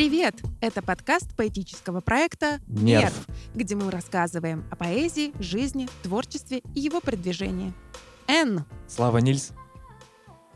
Привет! 0.00 0.36
Это 0.62 0.80
подкаст 0.80 1.36
поэтического 1.36 2.00
проекта 2.00 2.58
Нерв. 2.66 3.12
где 3.54 3.74
мы 3.76 3.90
рассказываем 3.90 4.64
о 4.70 4.76
поэзии, 4.76 5.34
жизни, 5.38 5.90
творчестве 6.02 6.62
и 6.74 6.80
его 6.80 7.02
продвижении. 7.02 7.74
Н, 8.26 8.64
Слава 8.88 9.18
Нильс, 9.18 9.50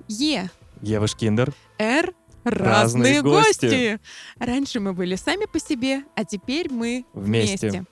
Е, 0.09 0.51
Ева 0.80 1.07
Шкиндер. 1.07 1.53
Р, 1.76 2.15
Разные 2.44 2.71
разные 2.71 3.22
гости. 3.22 3.67
гости. 3.67 4.01
Раньше 4.38 4.80
мы 4.80 4.94
были 4.94 5.15
сами 5.15 5.45
по 5.45 5.61
себе, 5.61 6.04
а 6.17 6.24
теперь 6.24 6.72
мы 6.72 7.04
Вместе. 7.13 7.69
вместе. 7.69 7.85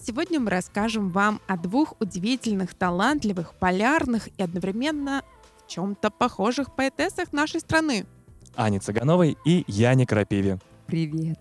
Сегодня 0.00 0.38
мы 0.38 0.48
расскажем 0.50 1.10
вам 1.10 1.40
о 1.48 1.56
двух 1.56 1.94
удивительных, 1.98 2.72
талантливых, 2.72 3.54
полярных 3.54 4.28
и 4.38 4.42
одновременно 4.44 5.24
в 5.58 5.68
чем-то 5.68 6.10
похожих 6.10 6.72
поэтессах 6.76 7.32
нашей 7.32 7.58
страны. 7.58 8.06
Ане 8.54 8.78
Цыгановой 8.78 9.36
и 9.44 9.64
Яне 9.66 10.06
Крапиве. 10.06 10.60
Привет. 10.86 11.38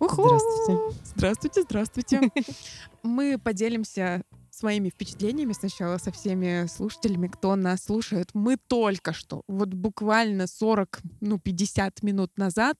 Уху! 0.00 0.22
Здравствуйте. 0.22 1.00
Здравствуйте, 1.04 1.62
здравствуйте. 1.62 2.20
Мы 3.02 3.38
поделимся 3.38 4.22
своими 4.50 4.88
впечатлениями 4.88 5.52
сначала 5.52 5.98
со 5.98 6.10
всеми 6.10 6.66
слушателями, 6.66 7.28
кто 7.28 7.54
нас 7.54 7.84
слушает. 7.84 8.30
Мы 8.34 8.56
только 8.56 9.12
что, 9.12 9.42
вот 9.46 9.68
буквально 9.68 10.46
40, 10.46 11.00
ну 11.20 11.38
50 11.38 12.02
минут 12.02 12.36
назад 12.38 12.76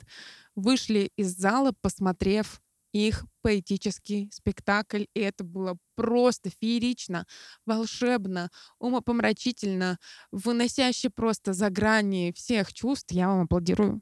вышли 0.54 1.10
из 1.16 1.36
зала, 1.36 1.72
посмотрев 1.80 2.60
их 2.92 3.24
поэтический 3.42 4.30
спектакль, 4.32 5.04
и 5.14 5.20
это 5.20 5.44
было 5.44 5.76
просто 5.94 6.50
феерично, 6.50 7.26
волшебно, 7.66 8.50
умопомрачительно, 8.78 9.98
выносяще 10.32 11.10
просто 11.10 11.52
за 11.52 11.70
грани 11.70 12.32
всех 12.34 12.72
чувств. 12.72 13.12
Я 13.12 13.28
вам 13.28 13.42
аплодирую. 13.42 14.00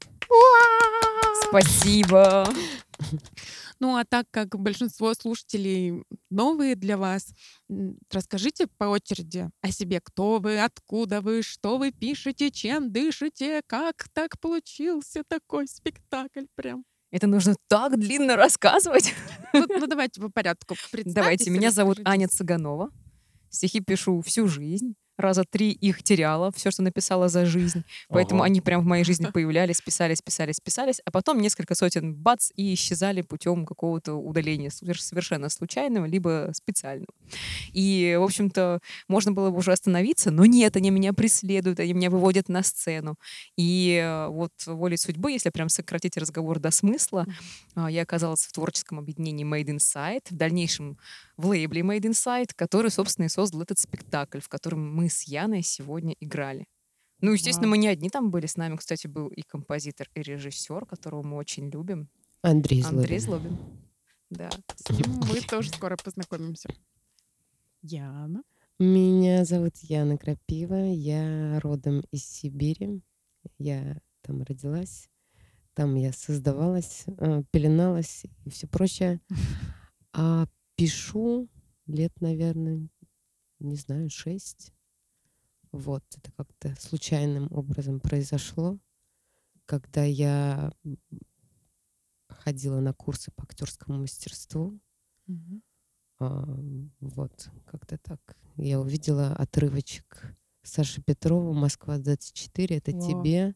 Спасибо. 1.49 2.45
Ну 3.79 3.95
а 3.95 4.05
так 4.05 4.25
как 4.31 4.59
большинство 4.59 5.13
слушателей 5.13 6.03
новые 6.29 6.75
для 6.75 6.97
вас, 6.97 7.27
расскажите 8.11 8.67
по 8.77 8.85
очереди 8.85 9.49
о 9.61 9.71
себе, 9.71 10.01
кто 10.03 10.39
вы, 10.39 10.59
откуда 10.59 11.21
вы, 11.21 11.43
что 11.43 11.77
вы 11.77 11.91
пишете, 11.91 12.49
чем 12.49 12.91
дышите, 12.91 13.61
как 13.67 14.07
так 14.13 14.39
получился 14.39 15.23
такой 15.27 15.67
спектакль 15.67 16.45
прям. 16.55 16.83
Это 17.11 17.27
нужно 17.27 17.55
так 17.67 17.97
длинно 17.97 18.35
рассказывать. 18.35 19.13
Ну, 19.53 19.65
ну, 19.69 19.87
давайте 19.87 20.19
по 20.19 20.29
порядку. 20.29 20.75
Давайте, 21.05 21.49
меня 21.49 21.71
зовут. 21.71 21.99
Аня 22.03 22.27
Цыганова. 22.27 22.91
Стихи 23.49 23.79
пишу 23.79 24.21
всю 24.21 24.47
жизнь. 24.47 24.95
Раза 25.17 25.43
три 25.43 25.71
их 25.71 26.03
теряла, 26.03 26.51
все, 26.51 26.71
что 26.71 26.83
написала 26.83 27.27
за 27.27 27.45
жизнь. 27.45 27.83
Поэтому 28.09 28.41
Ого. 28.41 28.45
они 28.45 28.61
прям 28.61 28.81
в 28.81 28.85
моей 28.85 29.03
жизни 29.03 29.25
появлялись, 29.33 29.81
писались, 29.81 30.21
писались, 30.21 30.59
писались, 30.59 31.01
а 31.05 31.11
потом 31.11 31.41
несколько 31.41 31.75
сотен 31.75 32.13
бац 32.13 32.51
и 32.55 32.73
исчезали 32.73 33.21
путем 33.21 33.65
какого-то 33.65 34.13
удаления 34.13 34.69
совер- 34.69 34.99
совершенно 34.99 35.49
случайного, 35.49 36.05
либо 36.05 36.51
специального. 36.53 37.07
И, 37.73 38.15
в 38.19 38.23
общем-то, 38.23 38.79
можно 39.07 39.31
было 39.31 39.49
бы 39.49 39.57
уже 39.57 39.71
остановиться, 39.71 40.31
но 40.31 40.45
нет, 40.45 40.75
они 40.75 40.89
меня 40.91 41.13
преследуют, 41.13 41.79
они 41.79 41.93
меня 41.93 42.09
выводят 42.09 42.49
на 42.49 42.63
сцену. 42.63 43.15
И 43.55 43.99
э, 44.03 44.27
вот 44.27 44.51
волей 44.65 44.97
судьбы, 44.97 45.31
если 45.31 45.49
прям 45.49 45.69
сократить 45.69 46.17
разговор 46.17 46.59
до 46.59 46.71
смысла, 46.71 47.25
а, 47.75 47.89
я 47.89 48.03
оказалась 48.03 48.45
в 48.45 48.51
творческом 48.51 48.99
объединении 48.99 49.45
Made 49.45 49.77
Inside, 49.77 50.23
в 50.29 50.35
дальнейшем 50.35 50.97
в 51.37 51.45
лейбле 51.45 51.81
Made 51.81 52.01
Inside, 52.01 52.51
который, 52.55 52.91
собственно, 52.91 53.25
и 53.25 53.29
создал 53.29 53.61
этот 53.61 53.79
спектакль, 53.79 54.39
в 54.39 54.49
котором 54.49 54.93
мы 54.93 55.09
с 55.09 55.23
Яной 55.23 55.61
сегодня 55.61 56.15
играли. 56.19 56.65
Ну, 57.21 57.31
естественно, 57.31 57.67
Вау. 57.67 57.71
мы 57.71 57.77
не 57.79 57.87
одни 57.87 58.09
там 58.09 58.29
были. 58.29 58.45
С 58.45 58.57
нами, 58.57 58.75
кстати, 58.75 59.07
был 59.07 59.27
и 59.27 59.41
композитор, 59.41 60.07
и 60.13 60.21
режиссер, 60.21 60.85
которого 60.85 61.23
мы 61.23 61.37
очень 61.37 61.69
любим. 61.69 62.09
Андрей 62.41 62.83
Андрей 62.83 63.19
Злобин. 63.19 63.51
Злобин. 63.51 63.87
Да. 64.29 64.49
С 64.75 64.89
ним 64.89 65.21
мы 65.27 65.41
тоже 65.41 65.69
скоро 65.69 65.95
познакомимся. 65.95 66.69
Яна. 67.81 68.43
Меня 68.79 69.45
зовут 69.45 69.77
Яна 69.77 70.17
Крапива. 70.17 70.91
Я 70.91 71.59
родом 71.61 72.03
из 72.11 72.23
Сибири. 72.25 73.01
Я 73.57 73.99
там 74.21 74.43
родилась. 74.43 75.09
Там 75.73 75.95
я 75.95 76.11
создавалась, 76.11 77.03
э, 77.07 77.43
пеленалась 77.51 78.25
и 78.45 78.49
все 78.49 78.67
прочее. 78.67 79.21
А 80.13 80.47
пишу 80.77 81.49
лет, 81.87 82.13
наверное, 82.21 82.87
не 83.59 83.75
знаю, 83.75 84.09
шесть. 84.09 84.71
Вот, 85.71 86.03
это 86.15 86.31
как-то 86.31 86.73
случайным 86.79 87.51
образом 87.51 87.99
произошло, 87.99 88.79
когда 89.65 90.03
я 90.03 90.71
ходила 92.29 92.79
на 92.79 92.93
курсы 92.93 93.31
по 93.31 93.43
актерскому 93.43 93.99
мастерству. 93.99 94.79
Мгм. 95.25 95.61
А, 96.19 96.57
вот, 96.99 97.49
как-то 97.65 97.97
так. 97.97 98.37
Я 98.55 98.79
увидела 98.79 99.35
отрывочек 99.35 100.35
Саши 100.63 101.01
Петрова 101.01 101.53
«Москва-24». 101.53 102.77
Это 102.77 102.91
Вау. 102.91 103.01
тебе, 103.01 103.55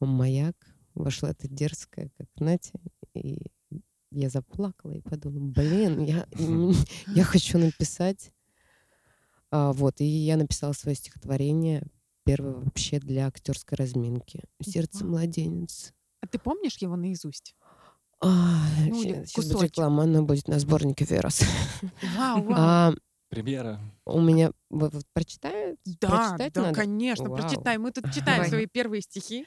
«Маяк». 0.00 0.56
Вошла 0.94 1.30
эта 1.30 1.48
дерзкая, 1.48 2.10
как 2.16 2.28
Натя. 2.40 2.80
И 3.14 3.52
я 4.10 4.28
заплакала 4.28 4.92
и 4.92 5.00
подумала, 5.00 5.48
блин, 5.50 6.02
я, 6.04 6.26
я 7.14 7.24
хочу 7.24 7.58
написать. 7.58 8.32
А, 9.50 9.72
вот, 9.72 10.00
и 10.00 10.04
я 10.04 10.36
написала 10.36 10.72
свое 10.72 10.94
стихотворение, 10.96 11.82
первое 12.24 12.54
вообще 12.54 12.98
для 13.00 13.26
актерской 13.26 13.76
разминки. 13.76 14.42
«Сердце 14.62 15.04
младенец». 15.04 15.94
А 16.20 16.26
ты 16.26 16.38
помнишь 16.38 16.76
его 16.78 16.96
наизусть? 16.96 17.54
А, 18.20 18.60
Ну, 18.88 19.02
сейчас 19.02 19.46
будет 19.46 19.62
реклама, 19.62 20.02
она 20.02 20.22
будет 20.22 20.48
на 20.48 20.58
сборнике 20.58 21.04
«Верос». 21.04 21.42
Вау, 22.16 22.42
вау. 22.44 22.54
А, 22.56 22.94
Премьера. 23.28 23.80
у 24.04 24.20
меня... 24.20 24.52
Вы, 24.70 24.88
вот 24.90 25.04
прочитают? 25.12 25.78
Да, 25.84 26.08
прочитать 26.08 26.52
да, 26.54 26.62
надо? 26.62 26.74
конечно, 26.74 27.28
Вау. 27.28 27.38
прочитай. 27.38 27.78
Мы 27.78 27.92
тут 27.92 28.06
читаем 28.12 28.38
Давай. 28.38 28.48
свои 28.48 28.66
первые 28.66 29.02
стихи. 29.02 29.46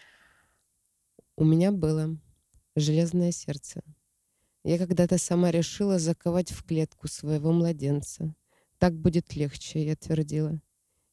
У 1.36 1.44
меня 1.44 1.72
было 1.72 2.16
железное 2.76 3.32
сердце. 3.32 3.84
Я 4.64 4.78
когда-то 4.78 5.18
сама 5.18 5.50
решила 5.52 5.98
заковать 5.98 6.52
в 6.52 6.64
клетку 6.64 7.08
своего 7.08 7.52
младенца. 7.52 8.36
Так 8.78 8.96
будет 8.96 9.36
легче, 9.36 9.84
я 9.84 9.96
твердила. 9.96 10.60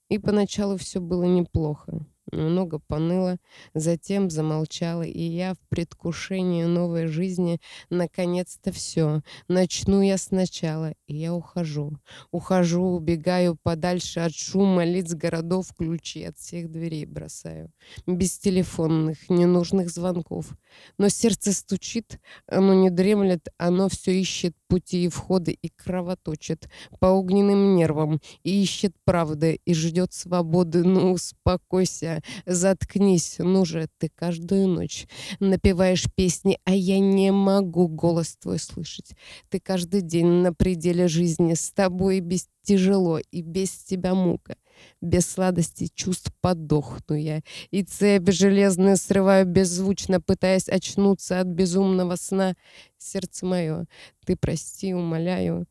И 0.08 0.18
поначалу 0.18 0.76
все 0.76 1.00
было 1.00 1.24
неплохо. 1.24 2.06
Много 2.32 2.78
поныло, 2.78 3.38
затем 3.74 4.30
замолчала, 4.30 5.02
и 5.02 5.22
я 5.22 5.54
в 5.54 5.58
предвкушении 5.68 6.64
новой 6.64 7.06
жизни 7.06 7.60
наконец-то 7.90 8.70
все. 8.70 9.22
Начну 9.48 10.02
я 10.02 10.18
сначала, 10.18 10.92
и 11.06 11.16
я 11.16 11.32
ухожу. 11.32 11.96
Ухожу, 12.30 12.82
убегаю 12.82 13.56
подальше 13.62 14.20
от 14.20 14.34
шума 14.34 14.84
лиц 14.84 15.14
городов, 15.14 15.72
ключи 15.76 16.24
от 16.24 16.36
всех 16.38 16.70
дверей 16.70 17.06
бросаю. 17.06 17.72
Без 18.06 18.38
телефонных, 18.38 19.28
ненужных 19.30 19.90
звонков. 19.90 20.50
Но 20.98 21.08
сердце 21.08 21.52
стучит, 21.52 22.20
оно 22.46 22.74
не 22.74 22.90
дремлет, 22.90 23.48
оно 23.56 23.88
все 23.88 24.18
ищет 24.20 24.54
пути 24.68 25.04
и 25.04 25.08
входы 25.08 25.52
и 25.52 25.68
кровоточит 25.68 26.68
по 27.00 27.06
огненным 27.06 27.74
нервам 27.74 28.20
и 28.44 28.62
ищет 28.62 28.94
правды 29.04 29.60
и 29.64 29.74
ждет 29.74 30.12
свободы. 30.12 30.84
Ну, 30.84 31.12
успокойся, 31.12 32.17
заткнись, 32.46 33.36
ну 33.38 33.64
же, 33.64 33.88
ты 33.98 34.10
каждую 34.14 34.68
ночь 34.68 35.06
напеваешь 35.40 36.06
песни, 36.14 36.58
а 36.64 36.74
я 36.74 36.98
не 36.98 37.32
могу 37.32 37.88
голос 37.88 38.36
твой 38.36 38.58
слышать. 38.58 39.12
Ты 39.50 39.60
каждый 39.60 40.02
день 40.02 40.26
на 40.26 40.52
пределе 40.52 41.08
жизни, 41.08 41.54
с 41.54 41.70
тобой 41.70 42.20
без 42.20 42.48
тяжело 42.62 43.18
и 43.18 43.42
без 43.42 43.70
тебя 43.70 44.14
мука. 44.14 44.56
Без 45.00 45.26
сладости 45.26 45.88
чувств 45.94 46.32
подохну 46.40 47.16
я, 47.16 47.40
и 47.70 47.82
цепь 47.82 48.30
железную 48.30 48.96
срываю 48.96 49.46
беззвучно, 49.46 50.20
пытаясь 50.20 50.68
очнуться 50.68 51.40
от 51.40 51.48
безумного 51.48 52.16
сна. 52.16 52.54
Сердце 52.96 53.46
мое, 53.46 53.86
ты 54.24 54.36
прости, 54.36 54.94
умоляю, 54.94 55.66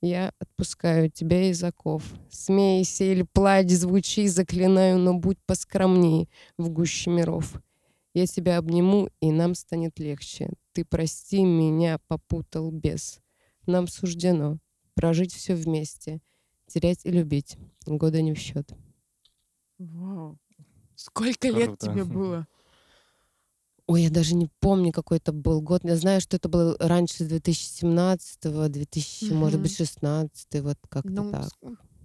я 0.00 0.32
отпускаю 0.38 1.10
тебя 1.10 1.50
из 1.50 1.62
оков. 1.62 2.04
Смейся 2.30 3.04
или 3.04 3.22
плачь, 3.22 3.70
звучи, 3.70 4.26
заклинаю, 4.28 4.98
но 4.98 5.14
будь 5.14 5.38
поскромней 5.46 6.28
в 6.58 6.68
гуще 6.68 7.10
миров. 7.10 7.54
Я 8.14 8.26
тебя 8.26 8.58
обниму, 8.58 9.08
и 9.20 9.30
нам 9.30 9.54
станет 9.54 9.98
легче. 9.98 10.50
Ты 10.72 10.84
прости, 10.84 11.42
меня 11.42 11.98
попутал 12.08 12.70
бес. 12.70 13.20
Нам 13.66 13.88
суждено 13.88 14.58
прожить 14.94 15.34
все 15.34 15.54
вместе, 15.54 16.20
терять 16.66 17.04
и 17.04 17.10
любить. 17.10 17.56
Года 17.84 18.22
не 18.22 18.32
в 18.32 18.38
счет. 18.38 18.72
Вау. 19.78 20.38
Сколько 20.94 21.48
лет 21.48 21.66
Круто. 21.66 21.86
тебе 21.86 22.04
было? 22.04 22.46
Ой, 23.88 24.02
я 24.02 24.10
даже 24.10 24.34
не 24.34 24.48
помню, 24.58 24.92
какой 24.92 25.18
это 25.18 25.32
был 25.32 25.60
год. 25.62 25.84
Я 25.84 25.96
знаю, 25.96 26.20
что 26.20 26.36
это 26.36 26.48
было 26.48 26.76
раньше 26.80 27.24
2017, 27.24 28.70
2000, 28.70 29.32
может 29.32 29.60
быть, 29.60 29.76
16, 29.76 30.60
вот 30.60 30.76
как-то 30.88 31.08
Ну, 31.08 31.30
так. 31.30 31.48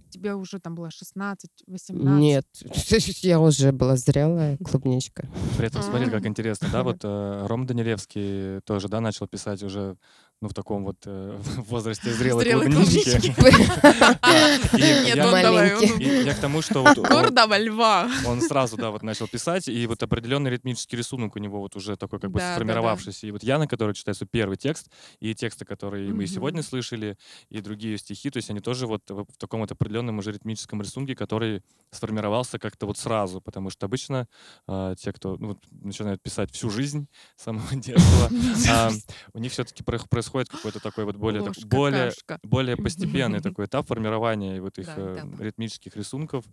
тебе 0.08 0.34
уже 0.34 0.60
там 0.60 0.76
было 0.76 0.92
16, 0.92 1.50
18? 1.66 2.20
Нет, 2.20 2.46
я 3.22 3.40
уже 3.40 3.72
была 3.72 3.96
зрелая 3.96 4.58
клубничка. 4.58 5.26
При 5.58 5.66
этом 5.66 5.82
смотри, 5.82 6.08
как 6.08 6.22
М. 6.22 6.28
интересно, 6.28 6.68
да, 6.70 6.84
вот 6.84 6.98
э, 7.02 7.46
Ром 7.48 7.66
Данилевский 7.66 8.60
тоже, 8.60 8.86
да, 8.88 9.00
начал 9.00 9.26
писать 9.26 9.62
уже, 9.64 9.96
ну, 10.42 10.48
в 10.48 10.54
таком 10.54 10.84
вот 10.84 10.96
э, 11.06 11.40
возрасте 11.68 12.12
зрелой 12.12 12.42
Зрелой 12.42 12.66
клубнички. 12.66 13.28
Нет, 14.76 15.16
я- 15.16 15.26
он 15.26 15.40
давай, 15.40 16.24
я 16.24 16.34
к 16.34 16.40
тому, 16.40 16.62
что 16.62 16.82
Гордого 16.82 17.56
льва. 17.56 18.10
он 18.26 18.42
сразу, 18.42 18.76
да, 18.76 18.90
вот 18.90 19.04
начал 19.04 19.28
писать, 19.28 19.68
и 19.68 19.86
вот 19.86 20.02
определенный 20.02 20.50
ритмический 20.50 20.98
рисунок 20.98 21.36
у 21.36 21.38
него 21.38 21.60
вот 21.60 21.76
уже 21.76 21.96
такой 21.96 22.18
как 22.18 22.32
бы 22.32 22.40
сформировавшийся. 22.40 23.28
И 23.28 23.30
вот 23.30 23.44
Яна, 23.44 23.68
которая 23.68 23.94
читает 23.94 24.16
свой 24.16 24.26
первый 24.28 24.56
текст, 24.56 24.90
и 25.20 25.32
тексты, 25.32 25.64
которые 25.64 26.12
мы 26.12 26.26
сегодня 26.26 26.64
слышали, 26.64 27.16
и 27.48 27.60
другие 27.60 27.96
стихи, 27.96 28.28
то 28.28 28.38
есть 28.38 28.50
они 28.50 28.58
тоже 28.58 28.88
вот 28.88 29.02
в 29.08 29.26
таком 29.38 29.60
вот 29.60 29.70
определенном 29.70 30.18
уже 30.18 30.32
ритмическом 30.32 30.82
рисунке, 30.82 31.14
который 31.14 31.62
сформировался 31.92 32.58
как-то 32.58 32.86
вот 32.86 32.98
сразу, 32.98 33.40
потому 33.40 33.70
что 33.70 33.86
обычно 33.86 34.26
а, 34.66 34.96
те, 34.96 35.12
кто 35.12 35.36
ну, 35.38 35.56
начинают 35.70 36.20
писать 36.20 36.50
всю 36.50 36.68
жизнь 36.68 37.06
с 37.36 37.44
самого 37.44 37.68
детства, 37.76 38.28
а, 38.68 38.90
у 39.34 39.38
них 39.38 39.52
все-таки 39.52 39.84
происходит 39.84 40.31
какой-то 40.48 40.80
такой 40.80 41.04
вот 41.04 41.16
более, 41.16 41.42
так- 41.44 41.56
Ложь, 41.56 41.64
более, 41.64 42.08
какашка. 42.10 42.38
более 42.42 42.76
постепенный 42.76 43.40
такой 43.40 43.66
этап 43.66 43.86
формирования 43.86 44.60
вот 44.60 44.78
их 44.78 44.86
Да, 44.86 44.94
э, 44.96 45.14
этап. 45.18 45.40
ритмических 45.40 45.96
рисунков, 45.96 46.44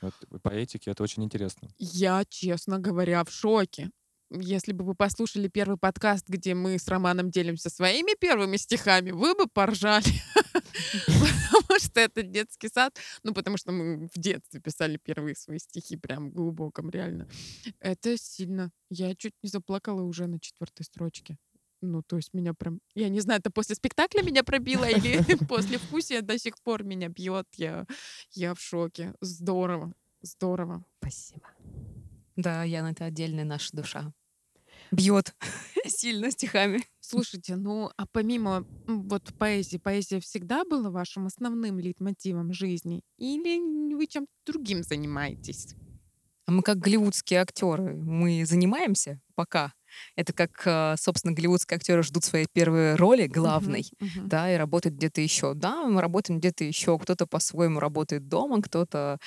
вот, 0.00 0.14
поэтики. 0.42 0.90
Это 0.90 1.02
очень 1.02 1.24
интересно. 1.24 1.68
Я, 1.78 2.24
честно 2.28 2.78
говоря, 2.78 3.24
в 3.24 3.30
шоке. 3.30 3.90
Если 4.30 4.72
бы 4.72 4.84
вы 4.84 4.94
послушали 4.96 5.46
первый 5.46 5.76
подкаст, 5.78 6.28
где 6.28 6.52
мы 6.54 6.78
с 6.80 6.88
Романом 6.88 7.30
делимся 7.30 7.70
своими 7.70 8.16
первыми 8.18 8.56
стихами, 8.56 9.12
вы 9.12 9.34
бы 9.36 9.46
поржали. 9.46 10.04
Потому 11.06 11.78
что 11.78 12.00
это 12.00 12.22
детский 12.22 12.68
сад. 12.68 12.96
Ну, 13.22 13.32
потому 13.34 13.56
что 13.56 13.72
мы 13.72 14.08
в 14.12 14.18
детстве 14.18 14.60
писали 14.60 14.96
первые 14.96 15.34
свои 15.36 15.58
стихи, 15.58 15.96
прям 15.96 16.30
в 16.30 16.34
глубоком, 16.34 16.90
реально. 16.90 17.28
Это 17.80 18.16
сильно. 18.18 18.72
Я 18.90 19.14
чуть 19.14 19.34
не 19.42 19.48
заплакала 19.48 20.02
уже 20.02 20.26
на 20.26 20.40
четвертой 20.40 20.84
строчке. 20.84 21.36
Ну, 21.86 22.02
то 22.02 22.16
есть 22.16 22.34
меня 22.34 22.54
прям... 22.54 22.80
Я 22.94 23.08
не 23.08 23.20
знаю, 23.20 23.40
это 23.40 23.50
после 23.50 23.74
спектакля 23.74 24.22
меня 24.22 24.42
пробило 24.42 24.84
или 24.84 25.22
после 25.48 25.78
вкусия 25.78 26.22
до 26.22 26.38
сих 26.38 26.58
пор 26.60 26.84
меня 26.84 27.08
бьет. 27.08 27.46
Я, 27.56 27.86
я 28.32 28.54
в 28.54 28.60
шоке. 28.60 29.14
Здорово. 29.20 29.92
Здорово. 30.22 30.84
Спасибо. 31.00 31.48
Да, 32.36 32.64
Яна, 32.64 32.88
это 32.88 33.04
отдельная 33.04 33.44
наша 33.44 33.74
душа. 33.74 34.12
Бьет 34.90 35.34
сильно 35.86 36.30
стихами. 36.30 36.82
Слушайте, 37.00 37.56
ну 37.56 37.90
а 37.96 38.06
помимо 38.06 38.66
вот 38.86 39.32
поэзии, 39.38 39.78
поэзия 39.78 40.20
всегда 40.20 40.64
была 40.64 40.90
вашим 40.90 41.26
основным 41.26 41.78
лейтмотивом 41.78 42.52
жизни? 42.52 43.02
Или 43.18 43.94
вы 43.94 44.06
чем-то 44.06 44.30
другим 44.44 44.82
занимаетесь? 44.82 45.74
А 46.46 46.52
мы 46.52 46.62
как 46.62 46.78
голливудские 46.78 47.40
актеры, 47.40 47.96
мы 47.96 48.44
занимаемся 48.46 49.20
пока. 49.34 49.72
Это 50.16 50.32
как, 50.32 50.62
э, 50.66 50.94
собственно, 50.98 51.34
голливудские 51.34 51.76
актеры 51.76 52.02
ждут 52.02 52.24
своей 52.24 52.46
первой 52.52 52.94
роли 52.96 53.26
главной, 53.26 53.84
Мгм, 53.84 53.94
мгм. 54.00 54.30
да, 54.30 54.52
и 54.52 54.56
работают 54.56 54.96
где-то 54.96 55.20
еще. 55.20 55.54
Да, 55.54 55.84
мы 55.86 56.00
работаем 56.00 56.38
где-то 56.40 56.64
еще. 56.64 56.98
Кто-то 56.98 57.26
по-своему 57.26 57.80
работает 57.80 58.28
дома, 58.28 58.62
кто-то 58.62 59.18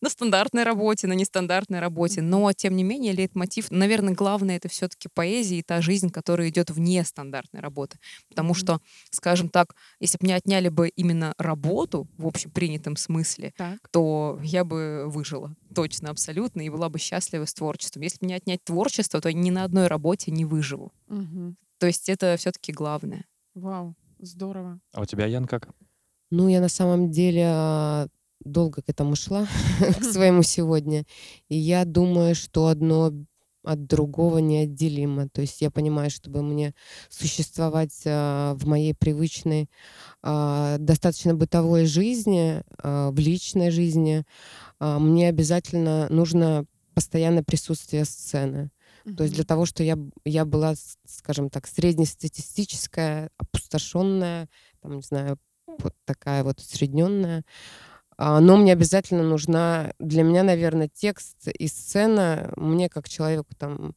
на 0.00 0.08
стандартной 0.10 0.62
работе, 0.64 1.06
на 1.06 1.14
нестандартной 1.14 1.80
работе. 1.80 2.22
Но, 2.22 2.52
тем 2.52 2.76
не 2.76 2.84
менее, 2.84 3.12
лейтмотив, 3.12 3.70
наверное, 3.70 4.14
главное 4.14 4.56
это 4.56 4.68
все-таки 4.68 5.08
поэзия 5.12 5.58
и 5.58 5.62
та 5.62 5.80
жизнь, 5.80 6.10
которая 6.10 6.48
идет 6.48 6.70
вне 6.70 7.04
стандартной 7.04 7.60
работы. 7.60 7.98
Потому 8.28 8.54
что, 8.54 8.80
скажем 9.10 9.48
так, 9.48 9.74
если 10.00 10.18
бы 10.18 10.24
мне 10.26 10.36
отняли 10.36 10.68
бы 10.68 10.88
именно 10.88 11.34
работу 11.38 12.08
в 12.18 12.26
общепринятом 12.26 12.96
смысле, 12.96 13.52
Так. 13.56 13.88
то 13.90 14.38
я 14.42 14.64
бы 14.64 15.04
выжила. 15.06 15.54
Точно, 15.74 16.10
абсолютно, 16.10 16.62
и 16.62 16.70
была 16.70 16.88
бы 16.88 16.98
счастлива 16.98 17.44
с 17.44 17.54
творчеством. 17.54 18.02
Если 18.02 18.24
мне 18.24 18.36
отнять 18.36 18.62
творчество, 18.64 19.20
то 19.20 19.32
ни 19.32 19.50
на 19.50 19.64
одной 19.64 19.86
работе 19.86 20.30
не 20.30 20.44
выживу. 20.44 20.92
Мгм. 21.08 21.56
То 21.78 21.86
есть 21.86 22.08
это 22.08 22.36
все-таки 22.38 22.72
главное. 22.72 23.24
Вау, 23.54 23.94
здорово. 24.18 24.80
А 24.92 25.02
у 25.02 25.04
тебя, 25.04 25.26
Ян, 25.26 25.46
как? 25.46 25.68
Ну, 26.30 26.48
я 26.48 26.60
на 26.60 26.68
самом 26.68 27.10
деле 27.10 27.44
а, 27.46 28.08
долго 28.46 28.82
к 28.82 28.88
этому 28.88 29.16
шла, 29.16 29.46
к 30.00 30.04
своему 30.04 30.42
сегодня. 30.42 31.04
И 31.48 31.56
я 31.56 31.84
думаю, 31.84 32.34
что 32.34 32.68
одно 32.68 33.12
от 33.62 33.86
другого 33.86 34.38
неотделимо. 34.38 35.28
То 35.28 35.40
есть 35.40 35.60
я 35.60 35.70
понимаю, 35.70 36.08
чтобы 36.08 36.42
мне 36.42 36.72
существовать 37.08 38.02
а, 38.06 38.54
в 38.54 38.66
моей 38.66 38.94
привычной, 38.94 39.68
а, 40.22 40.78
достаточно 40.78 41.34
бытовой 41.34 41.86
жизни, 41.86 42.62
а, 42.78 43.10
в 43.10 43.18
личной 43.18 43.70
жизни, 43.70 44.24
а, 44.78 45.00
мне 45.00 45.28
обязательно 45.28 46.06
нужно 46.10 46.64
постоянное 46.94 47.42
присутствие 47.42 48.04
сцены. 48.04 48.70
То 49.16 49.22
есть 49.22 49.36
для 49.36 49.44
того, 49.44 49.66
что 49.66 49.84
я, 49.84 49.96
я 50.24 50.44
была, 50.44 50.74
скажем 51.06 51.48
так, 51.48 51.68
среднестатистическая, 51.68 53.30
опустошенная, 53.38 54.48
там, 54.82 54.96
не 54.96 55.02
знаю, 55.02 55.38
вот 55.66 55.94
такая 56.04 56.42
вот 56.42 56.58
усредненная, 56.58 57.44
но 58.18 58.56
мне 58.56 58.72
обязательно 58.72 59.22
нужна, 59.22 59.92
для 59.98 60.22
меня, 60.22 60.42
наверное, 60.42 60.88
текст 60.88 61.48
и 61.48 61.68
сцена, 61.68 62.52
мне 62.56 62.88
как 62.88 63.08
человеку 63.08 63.54
там 63.58 63.78
а, 63.88 63.92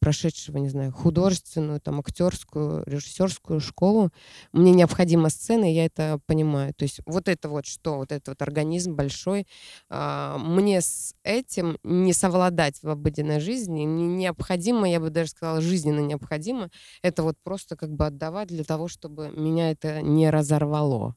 прошедшего, 0.00 0.58
не 0.58 0.68
знаю, 0.68 0.92
художественную, 0.92 1.80
там, 1.80 1.98
актерскую, 2.00 2.84
режиссерскую 2.86 3.60
школу, 3.60 4.10
мне 4.52 4.72
необходима 4.72 5.30
сцена, 5.30 5.70
и 5.70 5.74
я 5.74 5.86
это 5.86 6.20
понимаю. 6.26 6.72
То 6.74 6.84
есть 6.84 7.00
вот 7.06 7.28
это 7.28 7.48
вот 7.48 7.66
что, 7.66 7.96
вот 7.96 8.12
этот 8.12 8.28
вот 8.28 8.42
организм 8.42 8.94
большой, 8.94 9.46
а, 9.90 10.38
мне 10.38 10.80
с 10.80 11.14
этим 11.24 11.78
не 11.82 12.12
совладать 12.12 12.82
в 12.82 12.88
обыденной 12.88 13.40
жизни, 13.40 13.86
мне 13.86 14.06
необходимо, 14.06 14.88
я 14.88 15.00
бы 15.00 15.10
даже 15.10 15.30
сказала, 15.30 15.60
жизненно 15.60 16.00
необходимо, 16.00 16.70
это 17.02 17.22
вот 17.22 17.36
просто 17.42 17.76
как 17.76 17.90
бы 17.90 18.06
отдавать 18.06 18.48
для 18.48 18.64
того, 18.64 18.88
чтобы 18.88 19.30
меня 19.30 19.70
это 19.70 20.02
не 20.02 20.30
разорвало. 20.30 21.16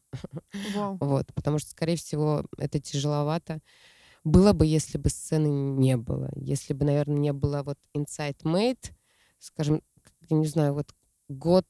Вау. 0.73 0.97
Вот, 1.11 1.27
потому 1.35 1.59
что, 1.59 1.71
скорее 1.71 1.95
всего, 1.97 2.43
это 2.57 2.79
тяжеловато. 2.79 3.59
Было 4.23 4.53
бы, 4.53 4.65
если 4.65 4.97
бы 4.97 5.09
сцены 5.09 5.47
не 5.47 5.97
было. 5.97 6.29
Если 6.35 6.73
бы, 6.73 6.85
наверное, 6.85 7.17
не 7.17 7.33
было 7.33 7.63
вот 7.63 7.77
Inside 7.95 8.37
Made, 8.43 8.91
скажем, 9.39 9.81
я 10.29 10.37
не 10.37 10.45
знаю, 10.45 10.73
вот 10.73 10.93
год 11.27 11.65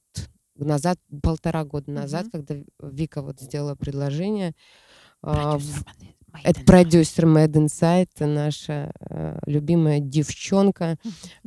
назад, 0.56 0.98
полтора 1.22 1.64
года 1.64 1.90
назад, 1.90 2.24
Мгм. 2.24 2.30
когда 2.30 2.56
Вика 2.82 3.22
вот 3.22 3.40
сделала 3.40 3.74
предложение, 3.74 4.54
а, 5.22 5.52
Продюсер 5.52 5.84
это 6.44 6.64
продюсер 6.64 7.26
Mad 7.26 7.52
Inside, 7.52 8.26
наша 8.26 8.92
э, 9.00 9.38
любимая 9.46 10.00
девчонка, 10.00 10.96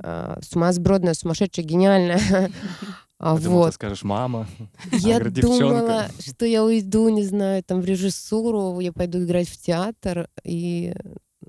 э, 0.02 0.38
сумасбродная, 0.42 1.14
сумасшедшая, 1.16 1.66
гениальная. 1.66 2.20
А 3.18 3.36
Я 3.36 3.42
думал, 3.42 3.58
вот. 3.60 3.68
ты 3.68 3.76
скажешь 3.76 4.04
«мама». 4.04 4.48
Я 4.92 5.16
говорит, 5.16 5.34
«Девчонка». 5.34 5.60
думала, 5.60 6.10
что 6.20 6.46
я 6.46 6.64
уйду, 6.64 7.08
не 7.10 7.24
знаю, 7.24 7.64
там 7.64 7.82
в 7.82 7.86
режиссуру, 7.86 8.80
я 8.80 8.92
пойду 8.92 9.24
играть 9.24 9.48
в 9.48 9.58
театр, 9.58 10.30
и 10.44 10.94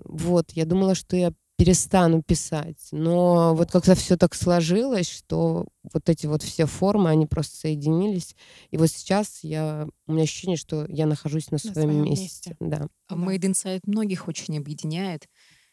вот, 0.05 0.53
я 0.53 0.65
думала, 0.65 0.95
что 0.95 1.17
я 1.17 1.33
перестану 1.57 2.23
писать, 2.23 2.89
но 2.93 3.55
вот 3.55 3.71
как-то 3.71 3.95
все 3.95 4.17
так 4.17 4.35
сложилось, 4.35 5.09
что 5.09 5.67
вот 5.93 6.09
эти 6.09 6.27
вот 6.27 6.43
все 6.43 6.67
формы, 6.67 7.09
они 7.09 7.27
просто 7.27 7.57
соединились, 7.57 8.37
и 8.71 8.77
вот 8.77 8.91
сейчас 8.91 9.41
я, 9.43 9.89
у 10.07 10.13
меня 10.13 10.25
ощущение, 10.25 10.59
что 10.59 10.85
я 10.89 11.07
нахожусь 11.07 11.51
на 11.51 11.59
своем 11.59 11.75
своем 11.75 12.05
месте, 12.05 12.23
месте. 12.23 12.57
да. 12.61 12.89
А. 13.09 13.15
Made 13.15 13.41
Inside 13.41 13.81
многих 13.87 14.29
очень 14.29 14.59
объединяет. 14.59 15.29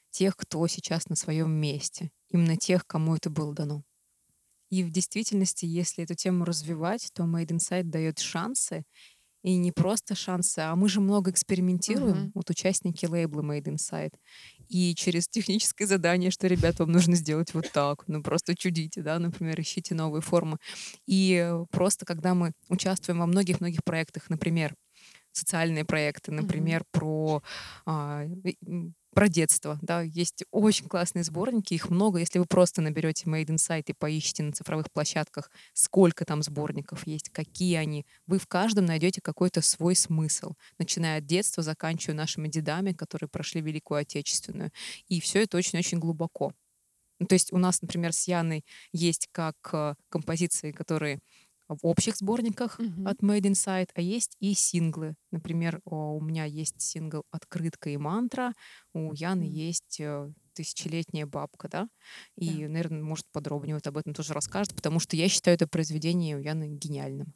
Тех, 0.10 0.38
кто 0.38 0.66
сейчас 0.68 1.10
на 1.10 1.16
своем 1.16 1.52
месте. 1.52 2.12
Именно 2.30 2.56
тех, 2.56 2.86
кому 2.86 3.16
это 3.16 3.32
было 3.32 3.54
дано. 3.54 3.84
И 4.74 4.84
в 4.84 4.92
действительности, 4.92 5.66
если 5.66 6.04
эту 6.04 6.16
тему 6.16 6.46
развивать, 6.46 7.10
то 7.14 7.24
Made 7.24 7.48
Inside 7.50 7.84
дает 7.84 8.20
шансы. 8.20 8.84
И 9.44 9.58
не 9.58 9.74
просто 9.74 10.16
шансы, 10.16 10.60
а 10.60 10.76
мы 10.76 10.88
же 10.88 11.02
много 11.02 11.30
экспериментируем, 11.32 12.18
Мгм. 12.18 12.34
вот 12.34 12.50
участники 12.50 13.06
лейбла 13.06 13.42
Made 13.42 13.66
Inside. 13.66 14.14
И 14.70 14.96
через 14.96 15.28
техническое 15.28 15.86
задание, 15.86 16.32
что, 16.32 16.48
ребят, 16.48 16.80
вам 16.80 16.92
нужно 16.94 17.16
сделать 17.16 17.54
вот 17.54 17.66
так, 17.72 18.04
ну 18.08 18.24
просто 18.24 18.56
чудите, 18.56 19.02
да, 19.02 19.20
например, 19.20 19.60
ищите 19.62 19.96
новые 19.96 20.22
формы. 20.22 20.58
И 21.08 21.54
просто 21.72 22.06
когда 22.06 22.34
мы 22.36 22.54
участвуем 22.70 23.20
во 23.20 23.28
многих-многих 23.28 23.84
проектах, 23.84 24.30
например, 24.30 24.76
социальные 25.34 25.86
проекты, 25.86 26.32
например, 26.32 26.84
про, 26.92 27.44
а, 27.86 28.26
про 29.14 29.30
детство. 29.30 29.78
Да, 29.82 30.02
есть 30.02 30.44
очень 30.52 30.88
классные 30.88 31.24
сборники, 31.24 31.74
их 31.74 31.90
много. 31.90 32.20
Если 32.20 32.40
вы 32.40 32.46
просто 32.46 32.82
наберете 32.82 33.26
Made 33.26 33.48
Insight 33.48 33.84
и 33.88 33.94
поищите 33.94 34.44
на 34.44 34.52
цифровых 34.52 34.92
площадках, 34.92 35.52
сколько 35.74 36.26
там 36.26 36.44
сборников 36.44 37.08
есть, 37.08 37.30
какие 37.30 37.76
они, 37.76 38.06
вы 38.28 38.40
в 38.40 38.48
каждом 38.48 38.86
найдете 38.86 39.22
какой-то 39.22 39.62
свой 39.62 39.96
смысл, 39.96 40.54
начиная 40.78 41.20
от 41.20 41.26
детства, 41.26 41.64
заканчивая 41.64 42.16
нашими 42.16 42.48
дедами, 42.48 42.94
которые 42.94 43.30
прошли 43.30 43.62
Великую 43.62 44.00
Отечественную. 44.02 44.72
И 45.08 45.20
все 45.22 45.44
это 45.44 45.58
очень-очень 45.58 46.00
глубоко. 46.00 46.54
Ну, 47.20 47.28
то 47.28 47.34
есть 47.36 47.54
у 47.54 47.58
нас, 47.58 47.82
например, 47.82 48.12
с 48.14 48.28
Яной 48.28 48.66
есть 48.92 49.30
как 49.32 49.56
э, 49.74 49.96
композиции, 50.10 50.72
которые 50.72 51.20
в 51.68 51.80
общих 51.84 52.16
сборниках 52.18 52.80
Мгм. 52.80 53.04
от 53.04 53.20
Made 53.22 53.42
Inside, 53.42 53.90
а 53.96 54.02
есть 54.02 54.36
и 54.40 54.54
синглы. 54.54 55.16
Например, 55.32 55.80
у 55.86 56.20
меня 56.22 56.46
есть 56.46 56.82
сингл 56.82 57.24
«Открытка 57.32 57.90
и 57.90 57.98
мантра», 57.98 58.54
у 58.94 59.14
Яны 59.14 59.44
Мгм. 59.44 59.50
есть 59.50 60.00
э, 60.00 60.32
«Тысячелетняя 60.54 61.26
бабка», 61.26 61.68
да? 61.70 61.90
И, 62.38 62.68
наверное, 62.68 63.02
может, 63.04 63.26
подробнее 63.32 63.76
вот 63.76 63.88
об 63.88 63.98
этом 63.98 64.14
тоже 64.14 64.34
расскажет, 64.34 64.76
потому 64.76 65.00
что 65.00 65.16
я 65.16 65.28
считаю 65.30 65.56
это 65.56 65.68
произведение 65.68 66.38
у 66.38 66.40
Яны 66.40 66.68
гениальным. 66.70 67.34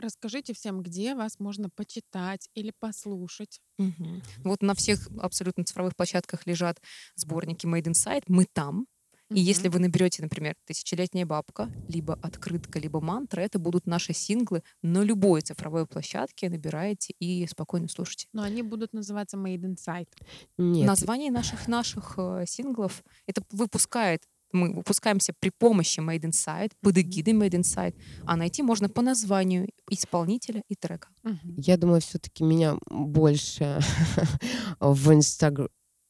Расскажите 0.00 0.54
всем, 0.54 0.82
где 0.82 1.14
вас 1.14 1.38
можно 1.38 1.70
почитать 1.70 2.48
или 2.54 2.72
послушать. 2.80 3.60
Мгм. 3.78 4.22
Вот 4.44 4.62
на 4.62 4.74
всех 4.74 5.08
абсолютно 5.18 5.64
цифровых 5.64 5.94
площадках 5.96 6.46
лежат 6.46 6.80
сборники 7.14 7.66
Made 7.66 7.84
Inside. 7.84 8.24
Мы 8.26 8.46
там. 8.52 8.86
И 9.30 9.40
если 9.40 9.68
вы 9.68 9.78
наберете, 9.78 10.22
например, 10.22 10.54
«Тысячелетняя 10.64 11.26
бабка», 11.26 11.70
либо 11.88 12.18
«Открытка», 12.22 12.78
либо 12.78 13.00
«Мантра», 13.00 13.40
это 13.40 13.58
будут 13.58 13.86
наши 13.86 14.14
синглы 14.14 14.62
на 14.82 15.02
любой 15.02 15.42
цифровой 15.42 15.86
площадке. 15.86 16.48
Набираете 16.48 17.14
и 17.18 17.46
спокойно 17.46 17.88
слушайте. 17.88 18.26
Но 18.32 18.42
они 18.42 18.62
будут 18.62 18.94
называться 18.94 19.36
Made 19.36 19.60
Inside. 19.60 20.08
Нет, 20.56 20.86
Название 20.86 21.30
наших 21.30 21.68
наших 21.68 22.14
э, 22.16 22.44
синглов 22.46 23.04
это 23.26 23.42
выпускает 23.50 24.22
мы 24.52 24.72
выпускаемся 24.72 25.34
при 25.38 25.50
помощи 25.50 26.00
Made 26.00 26.22
Inside, 26.22 26.72
под 26.80 26.96
эгидой 26.96 27.34
Made 27.34 27.60
Inside, 27.60 27.94
а 28.24 28.36
найти 28.36 28.62
можно 28.62 28.88
по 28.88 29.02
названию 29.02 29.68
исполнителя 29.90 30.62
и 30.68 30.74
трека. 30.74 31.08
Я 31.56 31.76
думаю, 31.76 32.00
все-таки 32.00 32.44
меня 32.44 32.78
больше 32.88 33.80
в 34.80 35.12
Инстаграм 35.12 35.68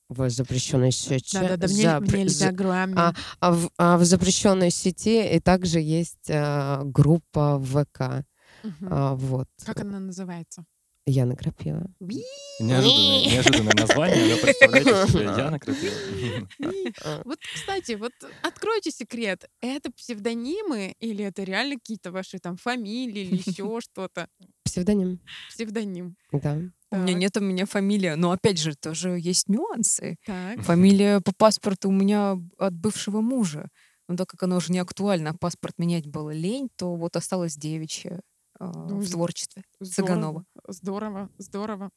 в 0.09 0.29
запрещенной 0.31 0.91
сети. 0.93 1.35
Да-да-да, 1.39 1.67
в 1.67 1.71
запре- 1.71 2.01
нель- 2.01 2.27
в 2.27 2.31
за- 2.31 2.47
Нельзяграме. 2.47 2.95
а, 2.97 3.15
а 3.41 3.53
в, 3.53 3.71
а 3.77 3.97
в 3.99 4.05
запрещенной 4.05 4.71
сети 4.71 5.35
и 5.37 5.41
также 5.41 5.81
есть 5.81 6.31
а, 6.31 6.83
группа 6.85 7.61
ВК. 7.63 8.25
Мгм. 8.65 8.89
А, 8.91 9.15
вот. 9.15 9.49
Как 9.65 9.81
она 9.81 10.01
называется? 10.01 10.65
Яна 11.07 11.37
Крапива. 11.37 11.87
Неожиданное, 12.01 13.33
неожиданное 13.33 13.73
название, 13.75 14.35
но 14.35 14.43
представляете 14.43 15.13
себе, 15.13 15.25
я. 15.25 16.95
А, 17.05 17.23
Вот, 17.25 17.39
кстати, 17.55 17.93
вот 17.93 18.13
откройте 18.43 18.91
секрет. 18.91 19.49
Это 19.63 19.91
псевдонимы 19.93 20.95
или 21.01 21.25
это 21.25 21.45
реально 21.45 21.77
какие-то 21.77 22.13
ваши 22.13 22.39
там 22.39 22.57
фамилии 22.59 23.23
или 23.23 23.37
еще 23.37 23.81
что-то? 23.83 24.29
Псевдоним. 24.65 25.21
Псевдоним. 25.51 26.17
Да. 26.33 26.59
У 26.91 26.97
меня 26.97 27.15
нет 27.15 27.37
у 27.37 27.41
меня 27.41 27.67
фамилия, 27.67 28.17
но 28.17 28.31
опять 28.31 28.59
же 28.59 28.75
тоже 28.75 29.19
есть 29.19 29.49
нюансы. 29.49 30.17
Так. 30.25 30.61
Фамилия 30.63 31.21
по 31.21 31.33
паспорту 31.35 31.89
у 31.89 31.93
меня 31.93 32.39
от 32.59 32.75
бывшего 32.75 33.21
мужа. 33.21 33.69
Но 34.09 34.17
так 34.17 34.29
как 34.29 34.43
оно 34.43 34.57
уже 34.57 34.73
не 34.73 34.79
актуально, 34.79 35.31
а 35.31 35.35
паспорт 35.35 35.75
менять 35.79 36.07
было 36.07 36.31
лень, 36.31 36.71
то 36.77 36.95
вот 36.95 37.15
осталось 37.17 37.57
девичье 37.57 38.23
а, 38.59 38.73
Ну, 38.73 39.01
в 39.01 39.11
творчестве. 39.11 39.65
Здорово, 39.81 40.09
Цыганова. 40.09 40.45
Здорово, 40.67 41.31
здорово. 41.37 41.91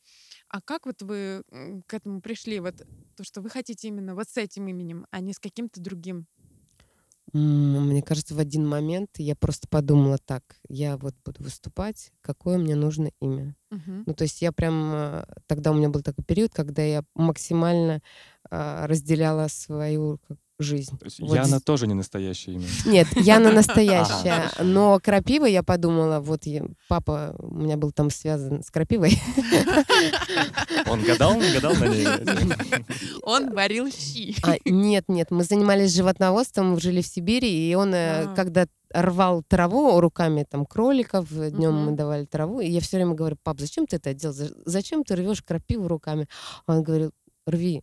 А 0.50 0.62
как 0.62 0.86
вот 0.86 1.02
вы 1.02 1.44
к 1.88 1.94
этому 1.94 2.20
пришли? 2.20 2.60
Вот 2.60 2.86
то, 3.16 3.24
что 3.24 3.42
вы 3.42 3.50
хотите 3.50 3.88
именно 3.88 4.14
вот 4.14 4.28
с 4.28 4.36
этим 4.36 4.68
именем, 4.68 5.08
а 5.10 5.22
не 5.22 5.34
с 5.34 5.40
каким-то 5.40 5.80
другим. 5.80 6.28
Мне 7.34 8.02
кажется, 8.02 8.36
в 8.36 8.40
один 8.40 8.68
момент 8.68 9.12
я 9.18 9.36
просто 9.36 9.68
подумала 9.70 10.18
так, 10.18 10.44
я 10.68 10.98
вот 10.98 11.16
буду 11.24 11.44
выступать, 11.44 12.12
какое 12.22 12.58
мне 12.58 12.76
нужно 12.76 13.12
имя. 13.22 13.56
Мгм. 13.70 14.04
Ну, 14.06 14.14
то 14.14 14.24
есть 14.24 14.42
я 14.42 14.52
прям... 14.52 14.92
э, 14.94 15.26
Тогда 15.48 15.72
у 15.72 15.76
меня 15.76 15.90
был 15.90 16.02
такой 16.02 16.26
период, 16.26 16.54
когда 16.54 16.82
я 16.82 17.04
максимально 17.16 18.02
а, 18.50 18.86
разделяла 18.88 19.48
свою 19.48 20.20
жизнь. 20.62 20.98
То 20.98 21.06
есть 21.06 21.20
Вот 21.20 21.36
Яна 21.36 21.60
з- 21.60 21.62
тоже 21.64 21.88
не 21.88 21.94
настоящее 21.94 22.56
имя. 22.56 22.66
Нет, 22.86 23.08
Яна 23.16 23.52
настоящая, 23.52 24.50
но 24.60 25.00
крапива 25.00 25.46
я 25.46 25.64
подумала, 25.64 26.20
вот 26.20 26.46
я- 26.46 26.66
папа 26.88 27.36
у 27.40 27.54
меня 27.56 27.78
был 27.78 27.92
там 27.92 28.10
связан 28.10 28.64
с 28.64 28.70
крапивой. 28.72 29.20
Он 30.88 31.02
гадал, 31.04 31.36
не 31.36 31.54
гадал 31.54 31.74
на 31.76 31.88
ней? 31.88 32.08
Он 33.24 33.54
варил 33.54 33.90
щи. 33.92 34.36
А, 34.44 34.56
нет, 34.66 35.06
нет, 35.08 35.32
мы 35.32 35.44
занимались 35.44 35.94
животноводством, 35.96 36.72
мы 36.72 36.80
жили 36.82 37.02
в 37.02 37.08
Сибири, 37.08 37.70
и 37.70 37.76
он, 37.76 37.94
э, 37.94 38.26
А. 38.26 38.34
когда 38.36 38.66
рвал 38.94 39.44
траву 39.48 40.00
руками 40.00 40.46
там 40.50 40.66
кроликов, 40.66 41.28
днем 41.30 41.74
мы 41.86 41.92
давали 41.94 42.26
траву, 42.26 42.60
и 42.60 42.70
я 42.70 42.80
все 42.82 42.98
время 42.98 43.14
говорю, 43.14 43.38
пап, 43.44 43.60
зачем 43.60 43.86
ты 43.88 43.96
это 43.98 44.14
делал? 44.14 44.34
За- 44.36 44.52
Зачем 44.66 45.04
ты 45.04 45.16
рвешь 45.16 45.42
крапиву 45.44 45.88
руками? 45.88 46.28
Он 46.68 46.84
говорил, 46.84 47.12
рви 47.46 47.82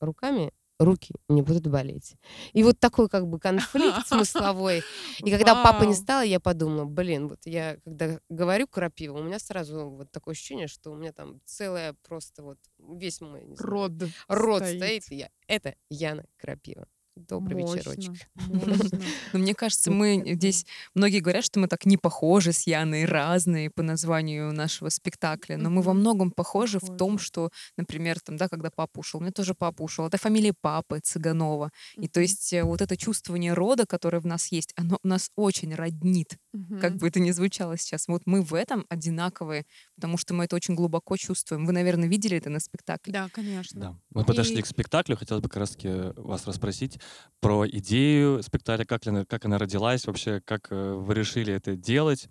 руками, 0.00 0.52
руки 0.78 1.14
не 1.28 1.42
будут 1.42 1.66
болеть. 1.66 2.16
И 2.52 2.62
вот 2.62 2.78
такой 2.80 3.08
как 3.08 3.26
бы 3.26 3.38
конфликт 3.38 4.06
смысловой. 4.06 4.82
И 5.18 5.30
когда 5.30 5.62
папы 5.62 5.86
не 5.86 5.92
Вау. 5.92 6.02
стало, 6.02 6.22
я 6.22 6.40
подумала, 6.40 6.84
блин, 6.84 7.28
вот 7.28 7.40
я 7.44 7.76
когда 7.84 8.18
говорю 8.28 8.66
крапива, 8.66 9.18
у 9.18 9.22
меня 9.22 9.38
сразу 9.38 9.90
вот 9.90 10.10
такое 10.10 10.32
ощущение, 10.32 10.66
что 10.66 10.90
у 10.90 10.96
меня 10.96 11.12
там 11.12 11.40
целая 11.44 11.94
просто 12.06 12.42
вот 12.42 12.58
весь 12.78 13.20
мой 13.20 13.44
не 13.44 13.56
знаю, 13.56 13.70
Род. 13.70 13.92
рот 14.28 14.62
стоит. 14.62 15.04
стоит. 15.04 15.20
я. 15.20 15.30
Это 15.46 15.74
Яна 15.90 16.24
Крапива. 16.36 16.86
Добрый 17.16 17.62
Мощно, 17.62 17.76
вечерочек. 17.76 18.28
мощно. 18.48 19.00
Но 19.32 19.38
мне 19.38 19.54
кажется, 19.54 19.92
мы 19.92 20.22
здесь... 20.34 20.66
Многие 20.94 21.20
говорят, 21.20 21.44
что 21.44 21.60
мы 21.60 21.68
так 21.68 21.86
не 21.86 21.96
похожи 21.96 22.52
с 22.52 22.66
Яной, 22.66 23.04
разные 23.04 23.70
по 23.70 23.82
названию 23.82 24.52
нашего 24.52 24.88
спектакля. 24.88 25.56
Но 25.56 25.70
мы 25.70 25.82
во 25.82 25.92
многом 25.92 26.32
похожи 26.32 26.80
в 26.80 26.96
том, 26.96 27.18
что, 27.18 27.50
например, 27.76 28.18
там, 28.18 28.36
да, 28.36 28.48
когда 28.48 28.70
папа 28.70 28.98
ушел, 28.98 29.20
у 29.20 29.22
меня 29.22 29.32
тоже 29.32 29.54
папа 29.54 29.82
ушел. 29.82 30.06
Это 30.06 30.18
фамилия 30.18 30.52
папы 30.60 30.98
Цыганова. 31.00 31.70
И 31.96 32.08
то 32.08 32.20
есть 32.20 32.52
э, 32.52 32.64
вот 32.64 32.82
это 32.82 32.96
чувствование 32.96 33.52
рода, 33.52 33.86
которое 33.86 34.18
в 34.18 34.26
нас 34.26 34.50
есть, 34.50 34.72
оно 34.74 34.98
нас 35.04 35.30
очень 35.36 35.72
роднит. 35.74 36.36
Как 36.80 36.96
бы 36.96 37.06
это 37.06 37.20
ни 37.20 37.30
звучало 37.30 37.78
сейчас. 37.78 38.08
Вот 38.08 38.22
мы 38.26 38.42
в 38.42 38.54
этом 38.54 38.86
одинаковые, 38.88 39.66
потому 39.94 40.16
что 40.16 40.34
мы 40.34 40.44
это 40.44 40.56
очень 40.56 40.74
глубоко 40.74 41.16
чувствуем. 41.16 41.64
Вы, 41.64 41.72
наверное, 41.72 42.08
видели 42.08 42.36
это 42.36 42.50
на 42.50 42.58
спектакле. 42.58 43.12
Да, 43.12 43.28
конечно. 43.32 43.80
Да. 43.80 43.98
Мы 44.10 44.24
подошли 44.24 44.58
И- 44.58 44.62
к 44.62 44.66
спектаклю. 44.66 45.16
Хотелось 45.16 45.42
бы 45.42 45.48
как 45.48 45.58
раз 45.58 45.70
таки 45.70 45.88
вас 46.16 46.46
расспросить 46.46 46.98
про 47.44 47.68
идею 47.68 48.42
спектакля, 48.42 48.86
как 48.86 49.06
она, 49.06 49.26
как 49.26 49.44
она 49.44 49.58
родилась 49.58 50.06
вообще, 50.06 50.40
как 50.40 50.68
э, 50.70 50.94
вы 50.94 51.14
решили 51.14 51.52
это 51.52 51.76
делать. 51.76 52.28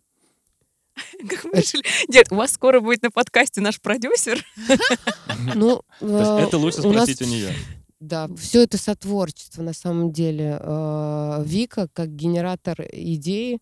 Как 1.29 1.43
мы 1.45 1.59
решили? 1.59 1.83
Дед, 2.07 2.31
у 2.31 2.35
вас 2.35 2.51
скоро 2.51 2.79
будет 2.79 3.01
на 3.01 3.11
подкасте 3.11 3.61
наш 3.61 3.79
продюсер. 3.79 4.43
Ну, 5.55 5.83
э, 6.01 6.45
это 6.47 6.57
лучше 6.57 6.79
спросить 6.79 7.21
у 7.21 7.25
нее. 7.25 7.53
Да, 7.99 8.27
все 8.37 8.63
это 8.63 8.77
сотворчество 8.77 9.61
на 9.61 9.73
самом 9.73 10.11
деле. 10.11 10.57
Э, 10.59 11.43
Вика, 11.45 11.87
как 11.93 12.15
генератор 12.15 12.83
идеи, 12.91 13.59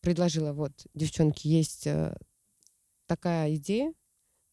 предложила, 0.00 0.52
вот, 0.52 0.72
девчонки, 0.94 1.46
есть 1.46 1.88
такая 3.06 3.54
идея, 3.56 3.92